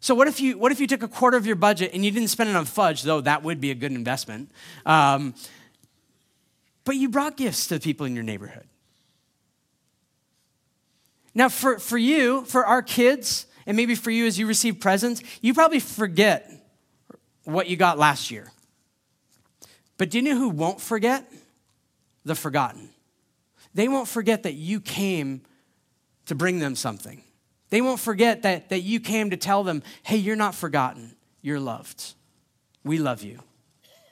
So 0.00 0.14
what 0.14 0.26
if 0.26 0.40
you 0.40 0.56
what 0.56 0.72
if 0.72 0.80
you 0.80 0.86
took 0.86 1.02
a 1.02 1.08
quarter 1.08 1.36
of 1.36 1.44
your 1.44 1.54
budget 1.54 1.90
and 1.92 2.02
you 2.02 2.10
didn't 2.10 2.28
spend 2.28 2.48
it 2.48 2.56
on 2.56 2.64
fudge, 2.64 3.02
though 3.02 3.20
that 3.20 3.42
would 3.42 3.60
be 3.60 3.70
a 3.70 3.74
good 3.74 3.92
investment, 3.92 4.50
um, 4.86 5.34
but 6.86 6.96
you 6.96 7.10
brought 7.10 7.36
gifts 7.36 7.66
to 7.66 7.74
the 7.74 7.80
people 7.80 8.06
in 8.06 8.14
your 8.14 8.24
neighborhood. 8.24 8.66
Now, 11.34 11.50
for, 11.50 11.78
for 11.78 11.98
you, 11.98 12.46
for 12.46 12.64
our 12.64 12.80
kids, 12.80 13.44
and 13.66 13.76
maybe 13.76 13.94
for 13.94 14.10
you 14.10 14.26
as 14.26 14.38
you 14.38 14.46
receive 14.46 14.80
presents, 14.80 15.22
you 15.42 15.52
probably 15.52 15.78
forget 15.78 16.50
what 17.44 17.68
you 17.68 17.76
got 17.76 17.98
last 17.98 18.30
year. 18.30 18.50
But 19.98 20.08
do 20.08 20.16
you 20.16 20.24
know 20.24 20.38
who 20.38 20.48
won't 20.48 20.80
forget? 20.80 21.30
The 22.24 22.34
forgotten. 22.34 22.88
They 23.74 23.88
won't 23.88 24.08
forget 24.08 24.44
that 24.44 24.54
you 24.54 24.80
came 24.80 25.42
to 26.30 26.36
bring 26.36 26.60
them 26.60 26.76
something. 26.76 27.24
They 27.70 27.80
won't 27.80 27.98
forget 27.98 28.42
that, 28.42 28.68
that 28.68 28.82
you 28.82 29.00
came 29.00 29.30
to 29.30 29.36
tell 29.36 29.64
them, 29.64 29.82
hey, 30.04 30.16
you're 30.16 30.36
not 30.36 30.54
forgotten, 30.54 31.16
you're 31.42 31.58
loved. 31.58 32.14
We 32.84 32.98
love 32.98 33.24
you. 33.24 33.40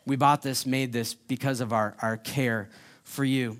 We 0.05 0.16
bought 0.16 0.43
this, 0.43 0.66
made 0.66 0.93
this 0.93 1.14
because 1.14 1.61
of 1.61 1.73
our, 1.73 1.95
our 2.03 2.16
care 2.16 2.71
for 3.05 3.25
you. 3.25 3.59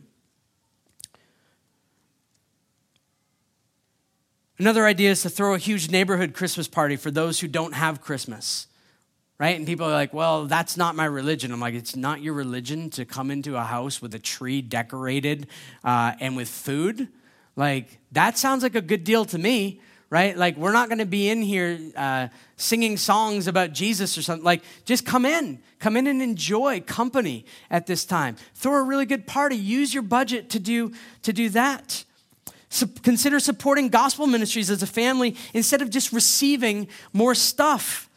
Another 4.59 4.85
idea 4.85 5.13
is 5.13 5.23
to 5.23 5.31
throw 5.31 5.55
a 5.55 5.59
huge 5.59 5.89
neighborhood 5.89 6.35
Christmas 6.35 6.67
party 6.67 6.97
for 6.97 7.13
those 7.13 7.39
who 7.39 7.47
don't 7.47 7.75
have 7.75 8.01
Christmas, 8.01 8.67
right? 9.39 9.57
And 9.57 9.69
people 9.69 9.87
are 9.87 9.93
like, 9.93 10.13
well, 10.13 10.47
that's 10.47 10.77
not 10.77 10.97
my 10.97 11.05
religion. 11.05 11.53
I'm 11.53 11.61
like, 11.61 11.75
it's 11.75 11.95
not 11.95 12.23
your 12.23 12.35
religion 12.35 12.91
to 12.91 13.05
come 13.05 13.31
into 13.31 13.55
a 13.55 13.63
house 13.63 14.03
with 14.03 14.17
a 14.17 14.19
tree 14.19 14.63
decorated 14.63 15.47
uh, 15.85 16.15
and 16.19 16.37
with 16.37 16.49
food? 16.49 17.07
Like, 17.59 17.99
that 18.13 18.39
sounds 18.39 18.63
like 18.63 18.77
a 18.77 18.81
good 18.81 19.03
deal 19.03 19.25
to 19.25 19.37
me, 19.37 19.81
right? 20.11 20.37
Like, 20.39 20.57
we're 20.57 20.71
not 20.71 20.89
going 20.89 21.01
to 21.01 21.05
be 21.05 21.29
in 21.29 21.43
here 21.43 21.77
uh, 21.97 22.29
singing 22.57 22.97
songs 22.97 23.49
about 23.49 23.73
Jesus 23.73 24.17
or 24.17 24.23
something. 24.23 24.45
Like, 24.45 24.63
just 24.85 25.05
come 25.05 25.27
in. 25.27 25.59
Come 25.81 25.97
in 25.97 26.07
and 26.07 26.23
enjoy 26.23 26.81
company 26.83 27.45
at 27.69 27.89
this 27.89 28.05
time. 28.05 28.37
Throw 28.55 28.75
a 28.77 28.83
really 28.85 29.07
good 29.07 29.27
party. 29.27 29.57
Use 29.57 29.93
your 29.93 30.05
budget 30.05 30.51
to 30.51 30.61
do, 30.61 30.93
to 31.23 31.33
do 31.33 31.49
that. 31.49 32.05
So 32.69 32.87
consider 33.03 33.41
supporting 33.41 33.89
gospel 33.89 34.29
ministries 34.29 34.71
as 34.71 34.85
a 34.85 34.87
family 34.87 35.35
instead 35.53 35.83
of 35.83 35.91
just 35.91 36.13
receiving 36.13 36.87
more 37.13 37.35
stuff. 37.35 38.09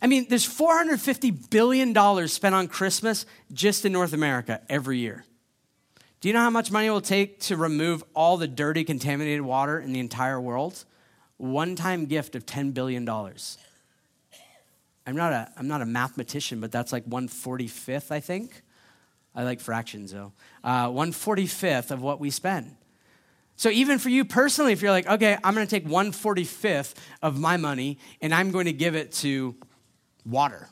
I 0.00 0.06
mean, 0.06 0.26
there's 0.28 0.46
$450 0.46 1.50
billion 1.50 2.28
spent 2.28 2.54
on 2.54 2.68
Christmas 2.68 3.26
just 3.52 3.84
in 3.84 3.90
North 3.90 4.12
America 4.12 4.60
every 4.68 4.98
year. 4.98 5.24
Do 6.24 6.30
you 6.30 6.32
know 6.32 6.40
how 6.40 6.48
much 6.48 6.70
money 6.70 6.86
it 6.86 6.90
will 6.90 7.02
take 7.02 7.38
to 7.40 7.56
remove 7.58 8.02
all 8.14 8.38
the 8.38 8.48
dirty, 8.48 8.82
contaminated 8.82 9.42
water 9.42 9.78
in 9.78 9.92
the 9.92 10.00
entire 10.00 10.40
world? 10.40 10.86
One 11.36 11.76
time 11.76 12.06
gift 12.06 12.34
of 12.34 12.46
$10 12.46 12.72
billion. 12.72 13.06
I'm 13.06 15.16
not, 15.16 15.34
a, 15.34 15.52
I'm 15.54 15.68
not 15.68 15.82
a 15.82 15.84
mathematician, 15.84 16.60
but 16.60 16.72
that's 16.72 16.94
like 16.94 17.04
145th, 17.04 18.10
I 18.10 18.20
think. 18.20 18.62
I 19.34 19.42
like 19.42 19.60
fractions, 19.60 20.12
though. 20.12 20.32
Uh, 20.64 20.88
145th 20.88 21.90
of 21.90 22.00
what 22.00 22.20
we 22.20 22.30
spend. 22.30 22.74
So 23.56 23.68
even 23.68 23.98
for 23.98 24.08
you 24.08 24.24
personally, 24.24 24.72
if 24.72 24.80
you're 24.80 24.92
like, 24.92 25.06
okay, 25.06 25.36
I'm 25.44 25.54
going 25.54 25.66
to 25.66 25.70
take 25.70 25.86
145th 25.86 26.94
of 27.20 27.38
my 27.38 27.58
money 27.58 27.98
and 28.22 28.34
I'm 28.34 28.50
going 28.50 28.64
to 28.64 28.72
give 28.72 28.94
it 28.94 29.12
to 29.16 29.54
water, 30.24 30.70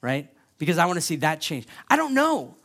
right? 0.00 0.30
Because 0.56 0.78
I 0.78 0.86
want 0.86 0.96
to 0.96 1.02
see 1.02 1.16
that 1.16 1.42
change. 1.42 1.66
I 1.86 1.96
don't 1.96 2.14
know. 2.14 2.56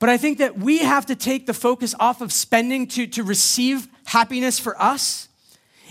But 0.00 0.08
I 0.08 0.16
think 0.16 0.38
that 0.38 0.58
we 0.58 0.78
have 0.78 1.06
to 1.06 1.14
take 1.14 1.46
the 1.46 1.54
focus 1.54 1.94
off 2.00 2.20
of 2.20 2.32
spending 2.32 2.88
to, 2.88 3.06
to 3.06 3.22
receive 3.22 3.86
happiness 4.06 4.58
for 4.58 4.80
us. 4.82 5.28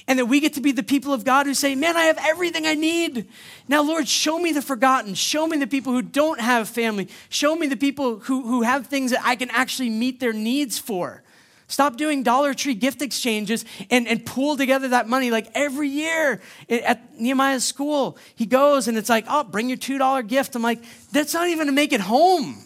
And 0.08 0.18
that 0.18 0.26
we 0.26 0.40
get 0.40 0.56
to 0.56 0.62
be 0.62 0.72
the 0.72 0.82
people 0.82 1.14
of 1.14 1.24
God 1.24 1.46
who 1.46 1.54
say, 1.54 1.76
Man, 1.76 1.96
I 1.96 2.06
have 2.06 2.18
everything 2.20 2.66
I 2.66 2.74
need. 2.74 3.30
Now, 3.68 3.84
Lord, 3.84 4.08
show 4.08 4.40
me 4.40 4.52
the 4.52 4.62
forgotten. 4.62 5.14
Show 5.14 5.46
me 5.46 5.58
the 5.58 5.68
people 5.68 5.94
who 5.94 6.02
don't 6.02 6.42
have 6.42 6.68
family. 6.68 7.10
Show 7.30 7.56
me 7.56 7.68
the 7.68 7.78
people 7.78 8.18
who, 8.18 8.42
who 8.42 8.64
have 8.64 8.88
things 8.88 9.12
that 9.12 9.22
I 9.24 9.36
can 9.36 9.52
actually 9.52 9.92
meet 9.92 10.20
their 10.20 10.34
needs 10.34 10.80
for. 10.80 11.22
Stop 11.68 11.98
doing 11.98 12.24
Dollar 12.24 12.56
Tree 12.56 12.74
gift 12.74 13.04
exchanges 13.04 13.64
and, 13.92 14.08
and 14.08 14.26
pool 14.26 14.58
together 14.58 14.88
that 14.88 15.08
money. 15.08 15.30
Like 15.30 15.52
every 15.54 15.90
year 15.90 16.42
at 16.68 17.20
Nehemiah's 17.20 17.64
school, 17.64 18.18
he 18.34 18.48
goes 18.48 18.88
and 18.88 18.98
it's 18.98 19.10
like, 19.10 19.26
oh, 19.30 19.44
bring 19.44 19.70
your 19.70 19.78
$2 19.78 20.28
gift. 20.28 20.56
I'm 20.56 20.64
like, 20.64 20.80
that's 21.12 21.36
not 21.36 21.48
even 21.48 21.68
to 21.68 21.72
make 21.72 21.94
it 21.94 22.02
home, 22.02 22.66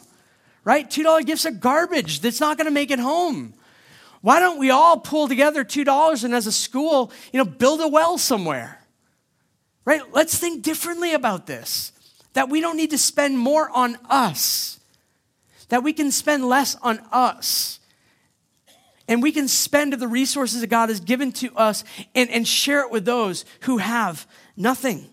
right? 0.63 0.89
$2 0.89 1.25
gifts 1.25 1.45
are 1.45 1.51
garbage. 1.51 2.21
That's 2.21 2.39
not 2.39 2.57
going 2.57 2.65
to 2.65 2.71
make 2.71 2.91
it 2.91 2.99
home. 2.99 3.53
Why 4.21 4.39
don't 4.39 4.59
we 4.59 4.69
all 4.69 4.99
pull 4.99 5.27
together 5.27 5.65
$2 5.65 6.23
and 6.23 6.33
as 6.33 6.47
a 6.47 6.51
school, 6.51 7.11
you 7.31 7.37
know, 7.37 7.45
build 7.45 7.81
a 7.81 7.87
well 7.87 8.17
somewhere, 8.17 8.79
right? 9.85 10.01
Let's 10.13 10.37
think 10.37 10.63
differently 10.63 11.13
about 11.13 11.45
this. 11.45 11.91
That 12.33 12.49
we 12.49 12.61
don't 12.61 12.77
need 12.77 12.91
to 12.91 12.97
spend 12.97 13.37
more 13.37 13.69
on 13.69 13.97
us, 14.09 14.79
that 15.69 15.83
we 15.83 15.93
can 15.93 16.11
spend 16.11 16.45
less 16.45 16.75
on 16.81 16.99
us 17.11 17.79
and 19.07 19.21
we 19.21 19.31
can 19.31 19.47
spend 19.47 19.93
the 19.93 20.07
resources 20.07 20.61
that 20.61 20.67
God 20.67 20.89
has 20.89 20.99
given 20.99 21.31
to 21.33 21.53
us 21.55 21.83
and, 22.15 22.29
and 22.29 22.47
share 22.47 22.81
it 22.81 22.91
with 22.91 23.05
those 23.05 23.45
who 23.61 23.77
have 23.77 24.25
nothing. 24.55 25.07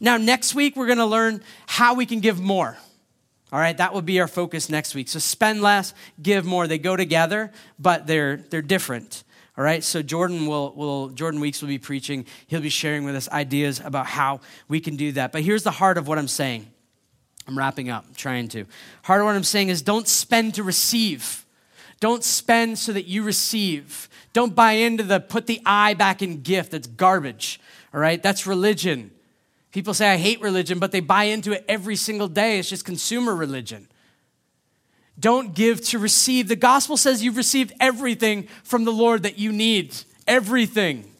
Now, 0.00 0.16
next 0.16 0.54
week, 0.54 0.76
we're 0.76 0.86
going 0.86 0.98
to 0.98 1.06
learn 1.06 1.42
how 1.66 1.94
we 1.94 2.06
can 2.06 2.20
give 2.20 2.40
more. 2.40 2.78
All 3.52 3.60
right, 3.60 3.76
that 3.76 3.94
will 3.94 4.02
be 4.02 4.20
our 4.20 4.26
focus 4.26 4.68
next 4.68 4.94
week. 4.94 5.08
So 5.08 5.18
spend 5.18 5.62
less, 5.62 5.94
give 6.20 6.44
more. 6.44 6.66
They 6.66 6.78
go 6.78 6.96
together, 6.96 7.52
but 7.78 8.06
they're, 8.06 8.38
they're 8.38 8.62
different. 8.62 9.22
All 9.56 9.64
right, 9.64 9.82
so 9.82 10.02
Jordan 10.02 10.46
will, 10.46 10.74
will 10.74 11.08
Jordan 11.10 11.40
Weeks 11.40 11.62
will 11.62 11.68
be 11.68 11.78
preaching. 11.78 12.26
He'll 12.46 12.60
be 12.60 12.68
sharing 12.68 13.04
with 13.04 13.14
us 13.14 13.28
ideas 13.30 13.80
about 13.82 14.06
how 14.06 14.40
we 14.68 14.80
can 14.80 14.96
do 14.96 15.12
that. 15.12 15.32
But 15.32 15.42
here's 15.42 15.62
the 15.62 15.70
heart 15.70 15.96
of 15.96 16.08
what 16.08 16.18
I'm 16.18 16.28
saying. 16.28 16.70
I'm 17.46 17.56
wrapping 17.56 17.88
up, 17.88 18.04
I'm 18.06 18.14
trying 18.14 18.48
to. 18.48 18.66
Heart 19.04 19.20
of 19.20 19.26
what 19.26 19.36
I'm 19.36 19.44
saying 19.44 19.68
is 19.68 19.80
don't 19.80 20.08
spend 20.08 20.54
to 20.54 20.62
receive. 20.62 21.46
Don't 22.00 22.24
spend 22.24 22.78
so 22.78 22.92
that 22.92 23.06
you 23.06 23.22
receive. 23.22 24.10
Don't 24.32 24.54
buy 24.54 24.72
into 24.72 25.02
the 25.04 25.20
put 25.20 25.46
the 25.46 25.62
I 25.64 25.94
back 25.94 26.20
in 26.20 26.42
gift. 26.42 26.72
That's 26.72 26.88
garbage. 26.88 27.58
All 27.94 28.00
right, 28.00 28.22
that's 28.22 28.46
religion. 28.46 29.12
People 29.72 29.94
say 29.94 30.10
I 30.10 30.16
hate 30.16 30.40
religion, 30.40 30.78
but 30.78 30.92
they 30.92 31.00
buy 31.00 31.24
into 31.24 31.52
it 31.52 31.64
every 31.68 31.96
single 31.96 32.28
day. 32.28 32.58
It's 32.58 32.68
just 32.68 32.84
consumer 32.84 33.34
religion. 33.34 33.88
Don't 35.18 35.54
give 35.54 35.82
to 35.86 35.98
receive. 35.98 36.48
The 36.48 36.56
gospel 36.56 36.96
says 36.96 37.22
you've 37.22 37.36
received 37.36 37.72
everything 37.80 38.48
from 38.64 38.84
the 38.84 38.92
Lord 38.92 39.22
that 39.22 39.38
you 39.38 39.52
need. 39.52 39.94
Everything. 40.26 41.10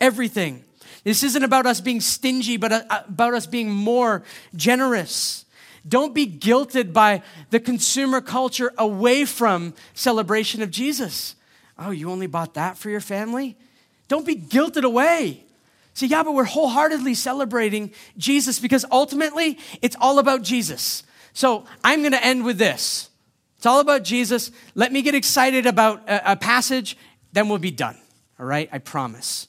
Everything. 0.00 0.64
This 1.04 1.22
isn't 1.22 1.42
about 1.42 1.66
us 1.66 1.80
being 1.80 2.00
stingy, 2.00 2.56
but 2.56 2.72
uh, 2.72 2.82
about 3.08 3.34
us 3.34 3.46
being 3.46 3.70
more 3.70 4.22
generous. 4.56 5.44
Don't 5.86 6.14
be 6.14 6.26
guilted 6.26 6.94
by 6.94 7.22
the 7.50 7.60
consumer 7.60 8.22
culture 8.22 8.72
away 8.78 9.26
from 9.26 9.74
celebration 9.92 10.62
of 10.62 10.70
Jesus. 10.70 11.36
Oh, 11.78 11.90
you 11.90 12.10
only 12.10 12.26
bought 12.26 12.54
that 12.54 12.78
for 12.78 12.88
your 12.88 13.00
family? 13.00 13.56
Don't 14.08 14.26
be 14.26 14.36
guilted 14.36 14.84
away. 14.84 15.44
See, 15.94 16.06
yeah, 16.08 16.24
but 16.24 16.34
we're 16.34 16.44
wholeheartedly 16.44 17.14
celebrating 17.14 17.92
Jesus 18.18 18.58
because 18.58 18.84
ultimately 18.90 19.58
it's 19.80 19.96
all 20.00 20.18
about 20.18 20.42
Jesus. 20.42 21.04
So 21.32 21.64
I'm 21.82 22.00
going 22.00 22.12
to 22.12 22.24
end 22.24 22.44
with 22.44 22.58
this. 22.58 23.10
It's 23.56 23.66
all 23.66 23.80
about 23.80 24.02
Jesus. 24.02 24.50
Let 24.74 24.92
me 24.92 25.02
get 25.02 25.14
excited 25.14 25.66
about 25.66 26.08
a, 26.08 26.32
a 26.32 26.36
passage, 26.36 26.98
then 27.32 27.48
we'll 27.48 27.58
be 27.58 27.70
done. 27.70 27.96
All 28.38 28.46
right? 28.46 28.68
I 28.72 28.78
promise. 28.78 29.48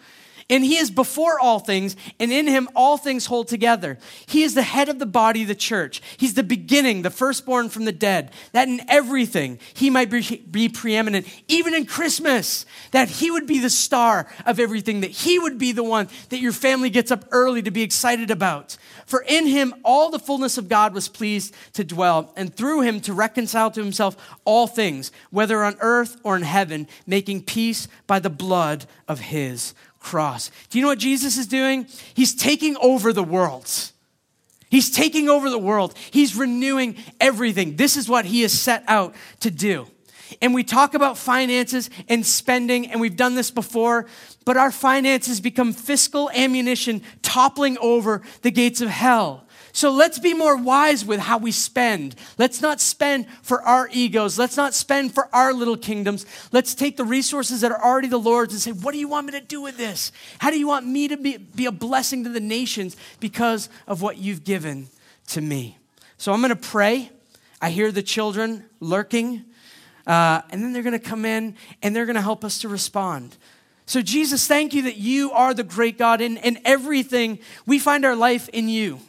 And 0.51 0.65
he 0.65 0.75
is 0.75 0.91
before 0.91 1.39
all 1.39 1.59
things, 1.59 1.95
and 2.19 2.29
in 2.29 2.45
him 2.45 2.67
all 2.75 2.97
things 2.97 3.25
hold 3.25 3.47
together. 3.47 3.97
He 4.25 4.43
is 4.43 4.53
the 4.53 4.61
head 4.61 4.89
of 4.89 4.99
the 4.99 5.05
body, 5.05 5.45
the 5.45 5.55
church. 5.55 6.01
He's 6.17 6.33
the 6.33 6.43
beginning, 6.43 7.03
the 7.03 7.09
firstborn 7.09 7.69
from 7.69 7.85
the 7.85 7.93
dead, 7.93 8.31
that 8.51 8.67
in 8.67 8.81
everything 8.89 9.59
he 9.73 9.89
might 9.89 10.09
be, 10.09 10.43
be 10.51 10.67
preeminent, 10.67 11.25
even 11.47 11.73
in 11.73 11.85
Christmas, 11.85 12.65
that 12.91 13.07
he 13.07 13.31
would 13.31 13.47
be 13.47 13.59
the 13.59 13.69
star 13.69 14.29
of 14.45 14.59
everything, 14.59 14.99
that 14.99 15.11
he 15.11 15.39
would 15.39 15.57
be 15.57 15.71
the 15.71 15.85
one 15.85 16.09
that 16.29 16.41
your 16.41 16.51
family 16.51 16.89
gets 16.89 17.11
up 17.11 17.23
early 17.31 17.61
to 17.61 17.71
be 17.71 17.81
excited 17.81 18.29
about. 18.29 18.75
For 19.05 19.23
in 19.25 19.47
him 19.47 19.73
all 19.85 20.09
the 20.09 20.19
fullness 20.19 20.57
of 20.57 20.67
God 20.67 20.93
was 20.93 21.07
pleased 21.07 21.55
to 21.73 21.85
dwell, 21.85 22.33
and 22.35 22.53
through 22.53 22.81
him 22.81 22.99
to 23.01 23.13
reconcile 23.13 23.71
to 23.71 23.81
himself 23.81 24.17
all 24.43 24.67
things, 24.67 25.13
whether 25.29 25.63
on 25.63 25.77
earth 25.79 26.17
or 26.23 26.35
in 26.35 26.43
heaven, 26.43 26.89
making 27.07 27.43
peace 27.43 27.87
by 28.05 28.19
the 28.19 28.29
blood 28.29 28.85
of 29.07 29.21
his 29.21 29.73
cross. 30.01 30.51
Do 30.69 30.77
you 30.77 30.81
know 30.81 30.89
what 30.89 30.99
Jesus 30.99 31.37
is 31.37 31.47
doing? 31.47 31.87
He's 32.13 32.35
taking 32.35 32.75
over 32.77 33.13
the 33.13 33.23
world. 33.23 33.69
He's 34.69 34.89
taking 34.89 35.29
over 35.29 35.49
the 35.49 35.57
world. 35.57 35.93
He's 36.11 36.35
renewing 36.35 36.95
everything. 37.19 37.75
This 37.75 37.95
is 37.95 38.09
what 38.09 38.25
he 38.25 38.41
has 38.41 38.51
set 38.51 38.83
out 38.87 39.15
to 39.41 39.51
do. 39.51 39.87
And 40.41 40.53
we 40.53 40.63
talk 40.63 40.93
about 40.93 41.17
finances 41.17 41.89
and 42.07 42.25
spending, 42.25 42.89
and 42.89 43.01
we've 43.01 43.17
done 43.17 43.35
this 43.35 43.51
before, 43.51 44.07
but 44.45 44.55
our 44.55 44.71
finances 44.71 45.41
become 45.41 45.73
fiscal 45.73 46.29
ammunition 46.31 47.01
toppling 47.21 47.77
over 47.79 48.21
the 48.41 48.51
gates 48.51 48.81
of 48.81 48.89
hell. 48.89 49.45
So 49.73 49.91
let's 49.91 50.19
be 50.19 50.33
more 50.33 50.57
wise 50.57 51.05
with 51.05 51.19
how 51.19 51.37
we 51.37 51.51
spend. 51.51 52.15
Let's 52.37 52.61
not 52.61 52.81
spend 52.81 53.27
for 53.41 53.61
our 53.61 53.89
egos. 53.91 54.37
Let's 54.37 54.57
not 54.57 54.73
spend 54.73 55.13
for 55.13 55.33
our 55.33 55.53
little 55.53 55.77
kingdoms. 55.77 56.25
Let's 56.51 56.75
take 56.75 56.97
the 56.97 57.05
resources 57.05 57.61
that 57.61 57.71
are 57.71 57.81
already 57.81 58.07
the 58.07 58.17
Lord's 58.17 58.53
and 58.53 58.61
say, 58.61 58.71
What 58.71 58.91
do 58.91 58.97
you 58.97 59.07
want 59.07 59.27
me 59.27 59.31
to 59.33 59.41
do 59.41 59.61
with 59.61 59.77
this? 59.77 60.11
How 60.39 60.49
do 60.49 60.59
you 60.59 60.67
want 60.67 60.85
me 60.85 61.07
to 61.07 61.17
be, 61.17 61.37
be 61.37 61.65
a 61.65 61.71
blessing 61.71 62.23
to 62.25 62.29
the 62.29 62.39
nations 62.39 62.97
because 63.19 63.69
of 63.87 64.01
what 64.01 64.17
you've 64.17 64.43
given 64.43 64.87
to 65.27 65.41
me? 65.41 65.77
So 66.17 66.33
I'm 66.33 66.41
going 66.41 66.49
to 66.49 66.55
pray. 66.55 67.09
I 67.61 67.69
hear 67.69 67.91
the 67.91 68.03
children 68.03 68.65
lurking, 68.79 69.45
uh, 70.07 70.41
and 70.49 70.63
then 70.63 70.73
they're 70.73 70.83
going 70.83 70.99
to 70.99 70.99
come 70.99 71.25
in 71.25 71.55
and 71.81 71.95
they're 71.95 72.07
going 72.07 72.15
to 72.15 72.21
help 72.21 72.43
us 72.43 72.59
to 72.59 72.67
respond. 72.67 73.37
So, 73.85 74.01
Jesus, 74.01 74.47
thank 74.47 74.73
you 74.73 74.83
that 74.83 74.97
you 74.97 75.31
are 75.31 75.53
the 75.53 75.63
great 75.63 75.97
God. 75.97 76.21
In, 76.21 76.37
in 76.37 76.59
everything, 76.63 77.39
we 77.65 77.77
find 77.77 78.05
our 78.05 78.15
life 78.15 78.47
in 78.49 78.69
you. 78.69 78.99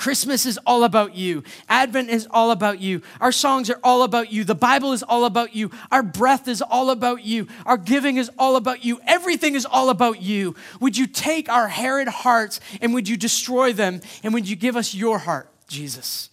Christmas 0.00 0.46
is 0.46 0.58
all 0.64 0.84
about 0.84 1.14
you. 1.14 1.44
Advent 1.68 2.08
is 2.08 2.26
all 2.30 2.52
about 2.52 2.80
you. 2.80 3.02
Our 3.20 3.32
songs 3.32 3.68
are 3.68 3.78
all 3.84 4.02
about 4.02 4.32
you. 4.32 4.44
The 4.44 4.54
Bible 4.54 4.94
is 4.94 5.02
all 5.02 5.26
about 5.26 5.54
you. 5.54 5.70
Our 5.90 6.02
breath 6.02 6.48
is 6.48 6.62
all 6.62 6.88
about 6.88 7.22
you. 7.22 7.48
Our 7.66 7.76
giving 7.76 8.16
is 8.16 8.30
all 8.38 8.56
about 8.56 8.82
you. 8.82 8.98
Everything 9.06 9.54
is 9.54 9.66
all 9.66 9.90
about 9.90 10.22
you. 10.22 10.56
Would 10.80 10.96
you 10.96 11.06
take 11.06 11.50
our 11.50 11.68
Herod 11.68 12.08
hearts 12.08 12.60
and 12.80 12.94
would 12.94 13.10
you 13.10 13.18
destroy 13.18 13.74
them? 13.74 14.00
And 14.22 14.32
would 14.32 14.48
you 14.48 14.56
give 14.56 14.74
us 14.74 14.94
your 14.94 15.18
heart, 15.18 15.50
Jesus? 15.68 16.30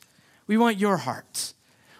We 0.47 0.57
want 0.57 0.77
your 0.77 0.95
heart. 0.95 1.51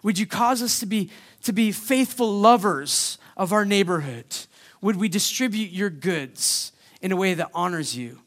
Would 0.04 0.18
you 0.18 0.26
cause 0.26 0.64
us 0.64 0.80
to 0.80 0.86
be, 0.86 1.10
to 1.44 1.52
be 1.52 1.74
faithful 1.74 2.32
lovers 2.32 3.18
of 3.36 3.52
our 3.52 3.66
neighborhood? 3.66 4.38
Would 4.80 4.96
we 4.96 5.10
distribute 5.10 5.72
your 5.72 5.90
goods 5.90 6.72
in 7.02 7.12
a 7.12 7.18
way 7.18 7.34
that 7.34 7.52
honors 7.54 7.98
you 7.98 8.22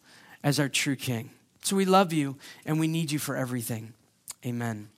as 0.45 0.61
our 0.61 0.69
true 0.69 0.95
King? 0.95 1.31
So 1.63 1.77
we 1.77 1.85
love 1.85 2.13
you 2.13 2.37
and 2.65 2.81
we 2.81 2.89
need 2.89 3.13
you 3.13 3.19
for 3.19 3.37
everything. 3.37 3.95
Amen. 4.45 4.89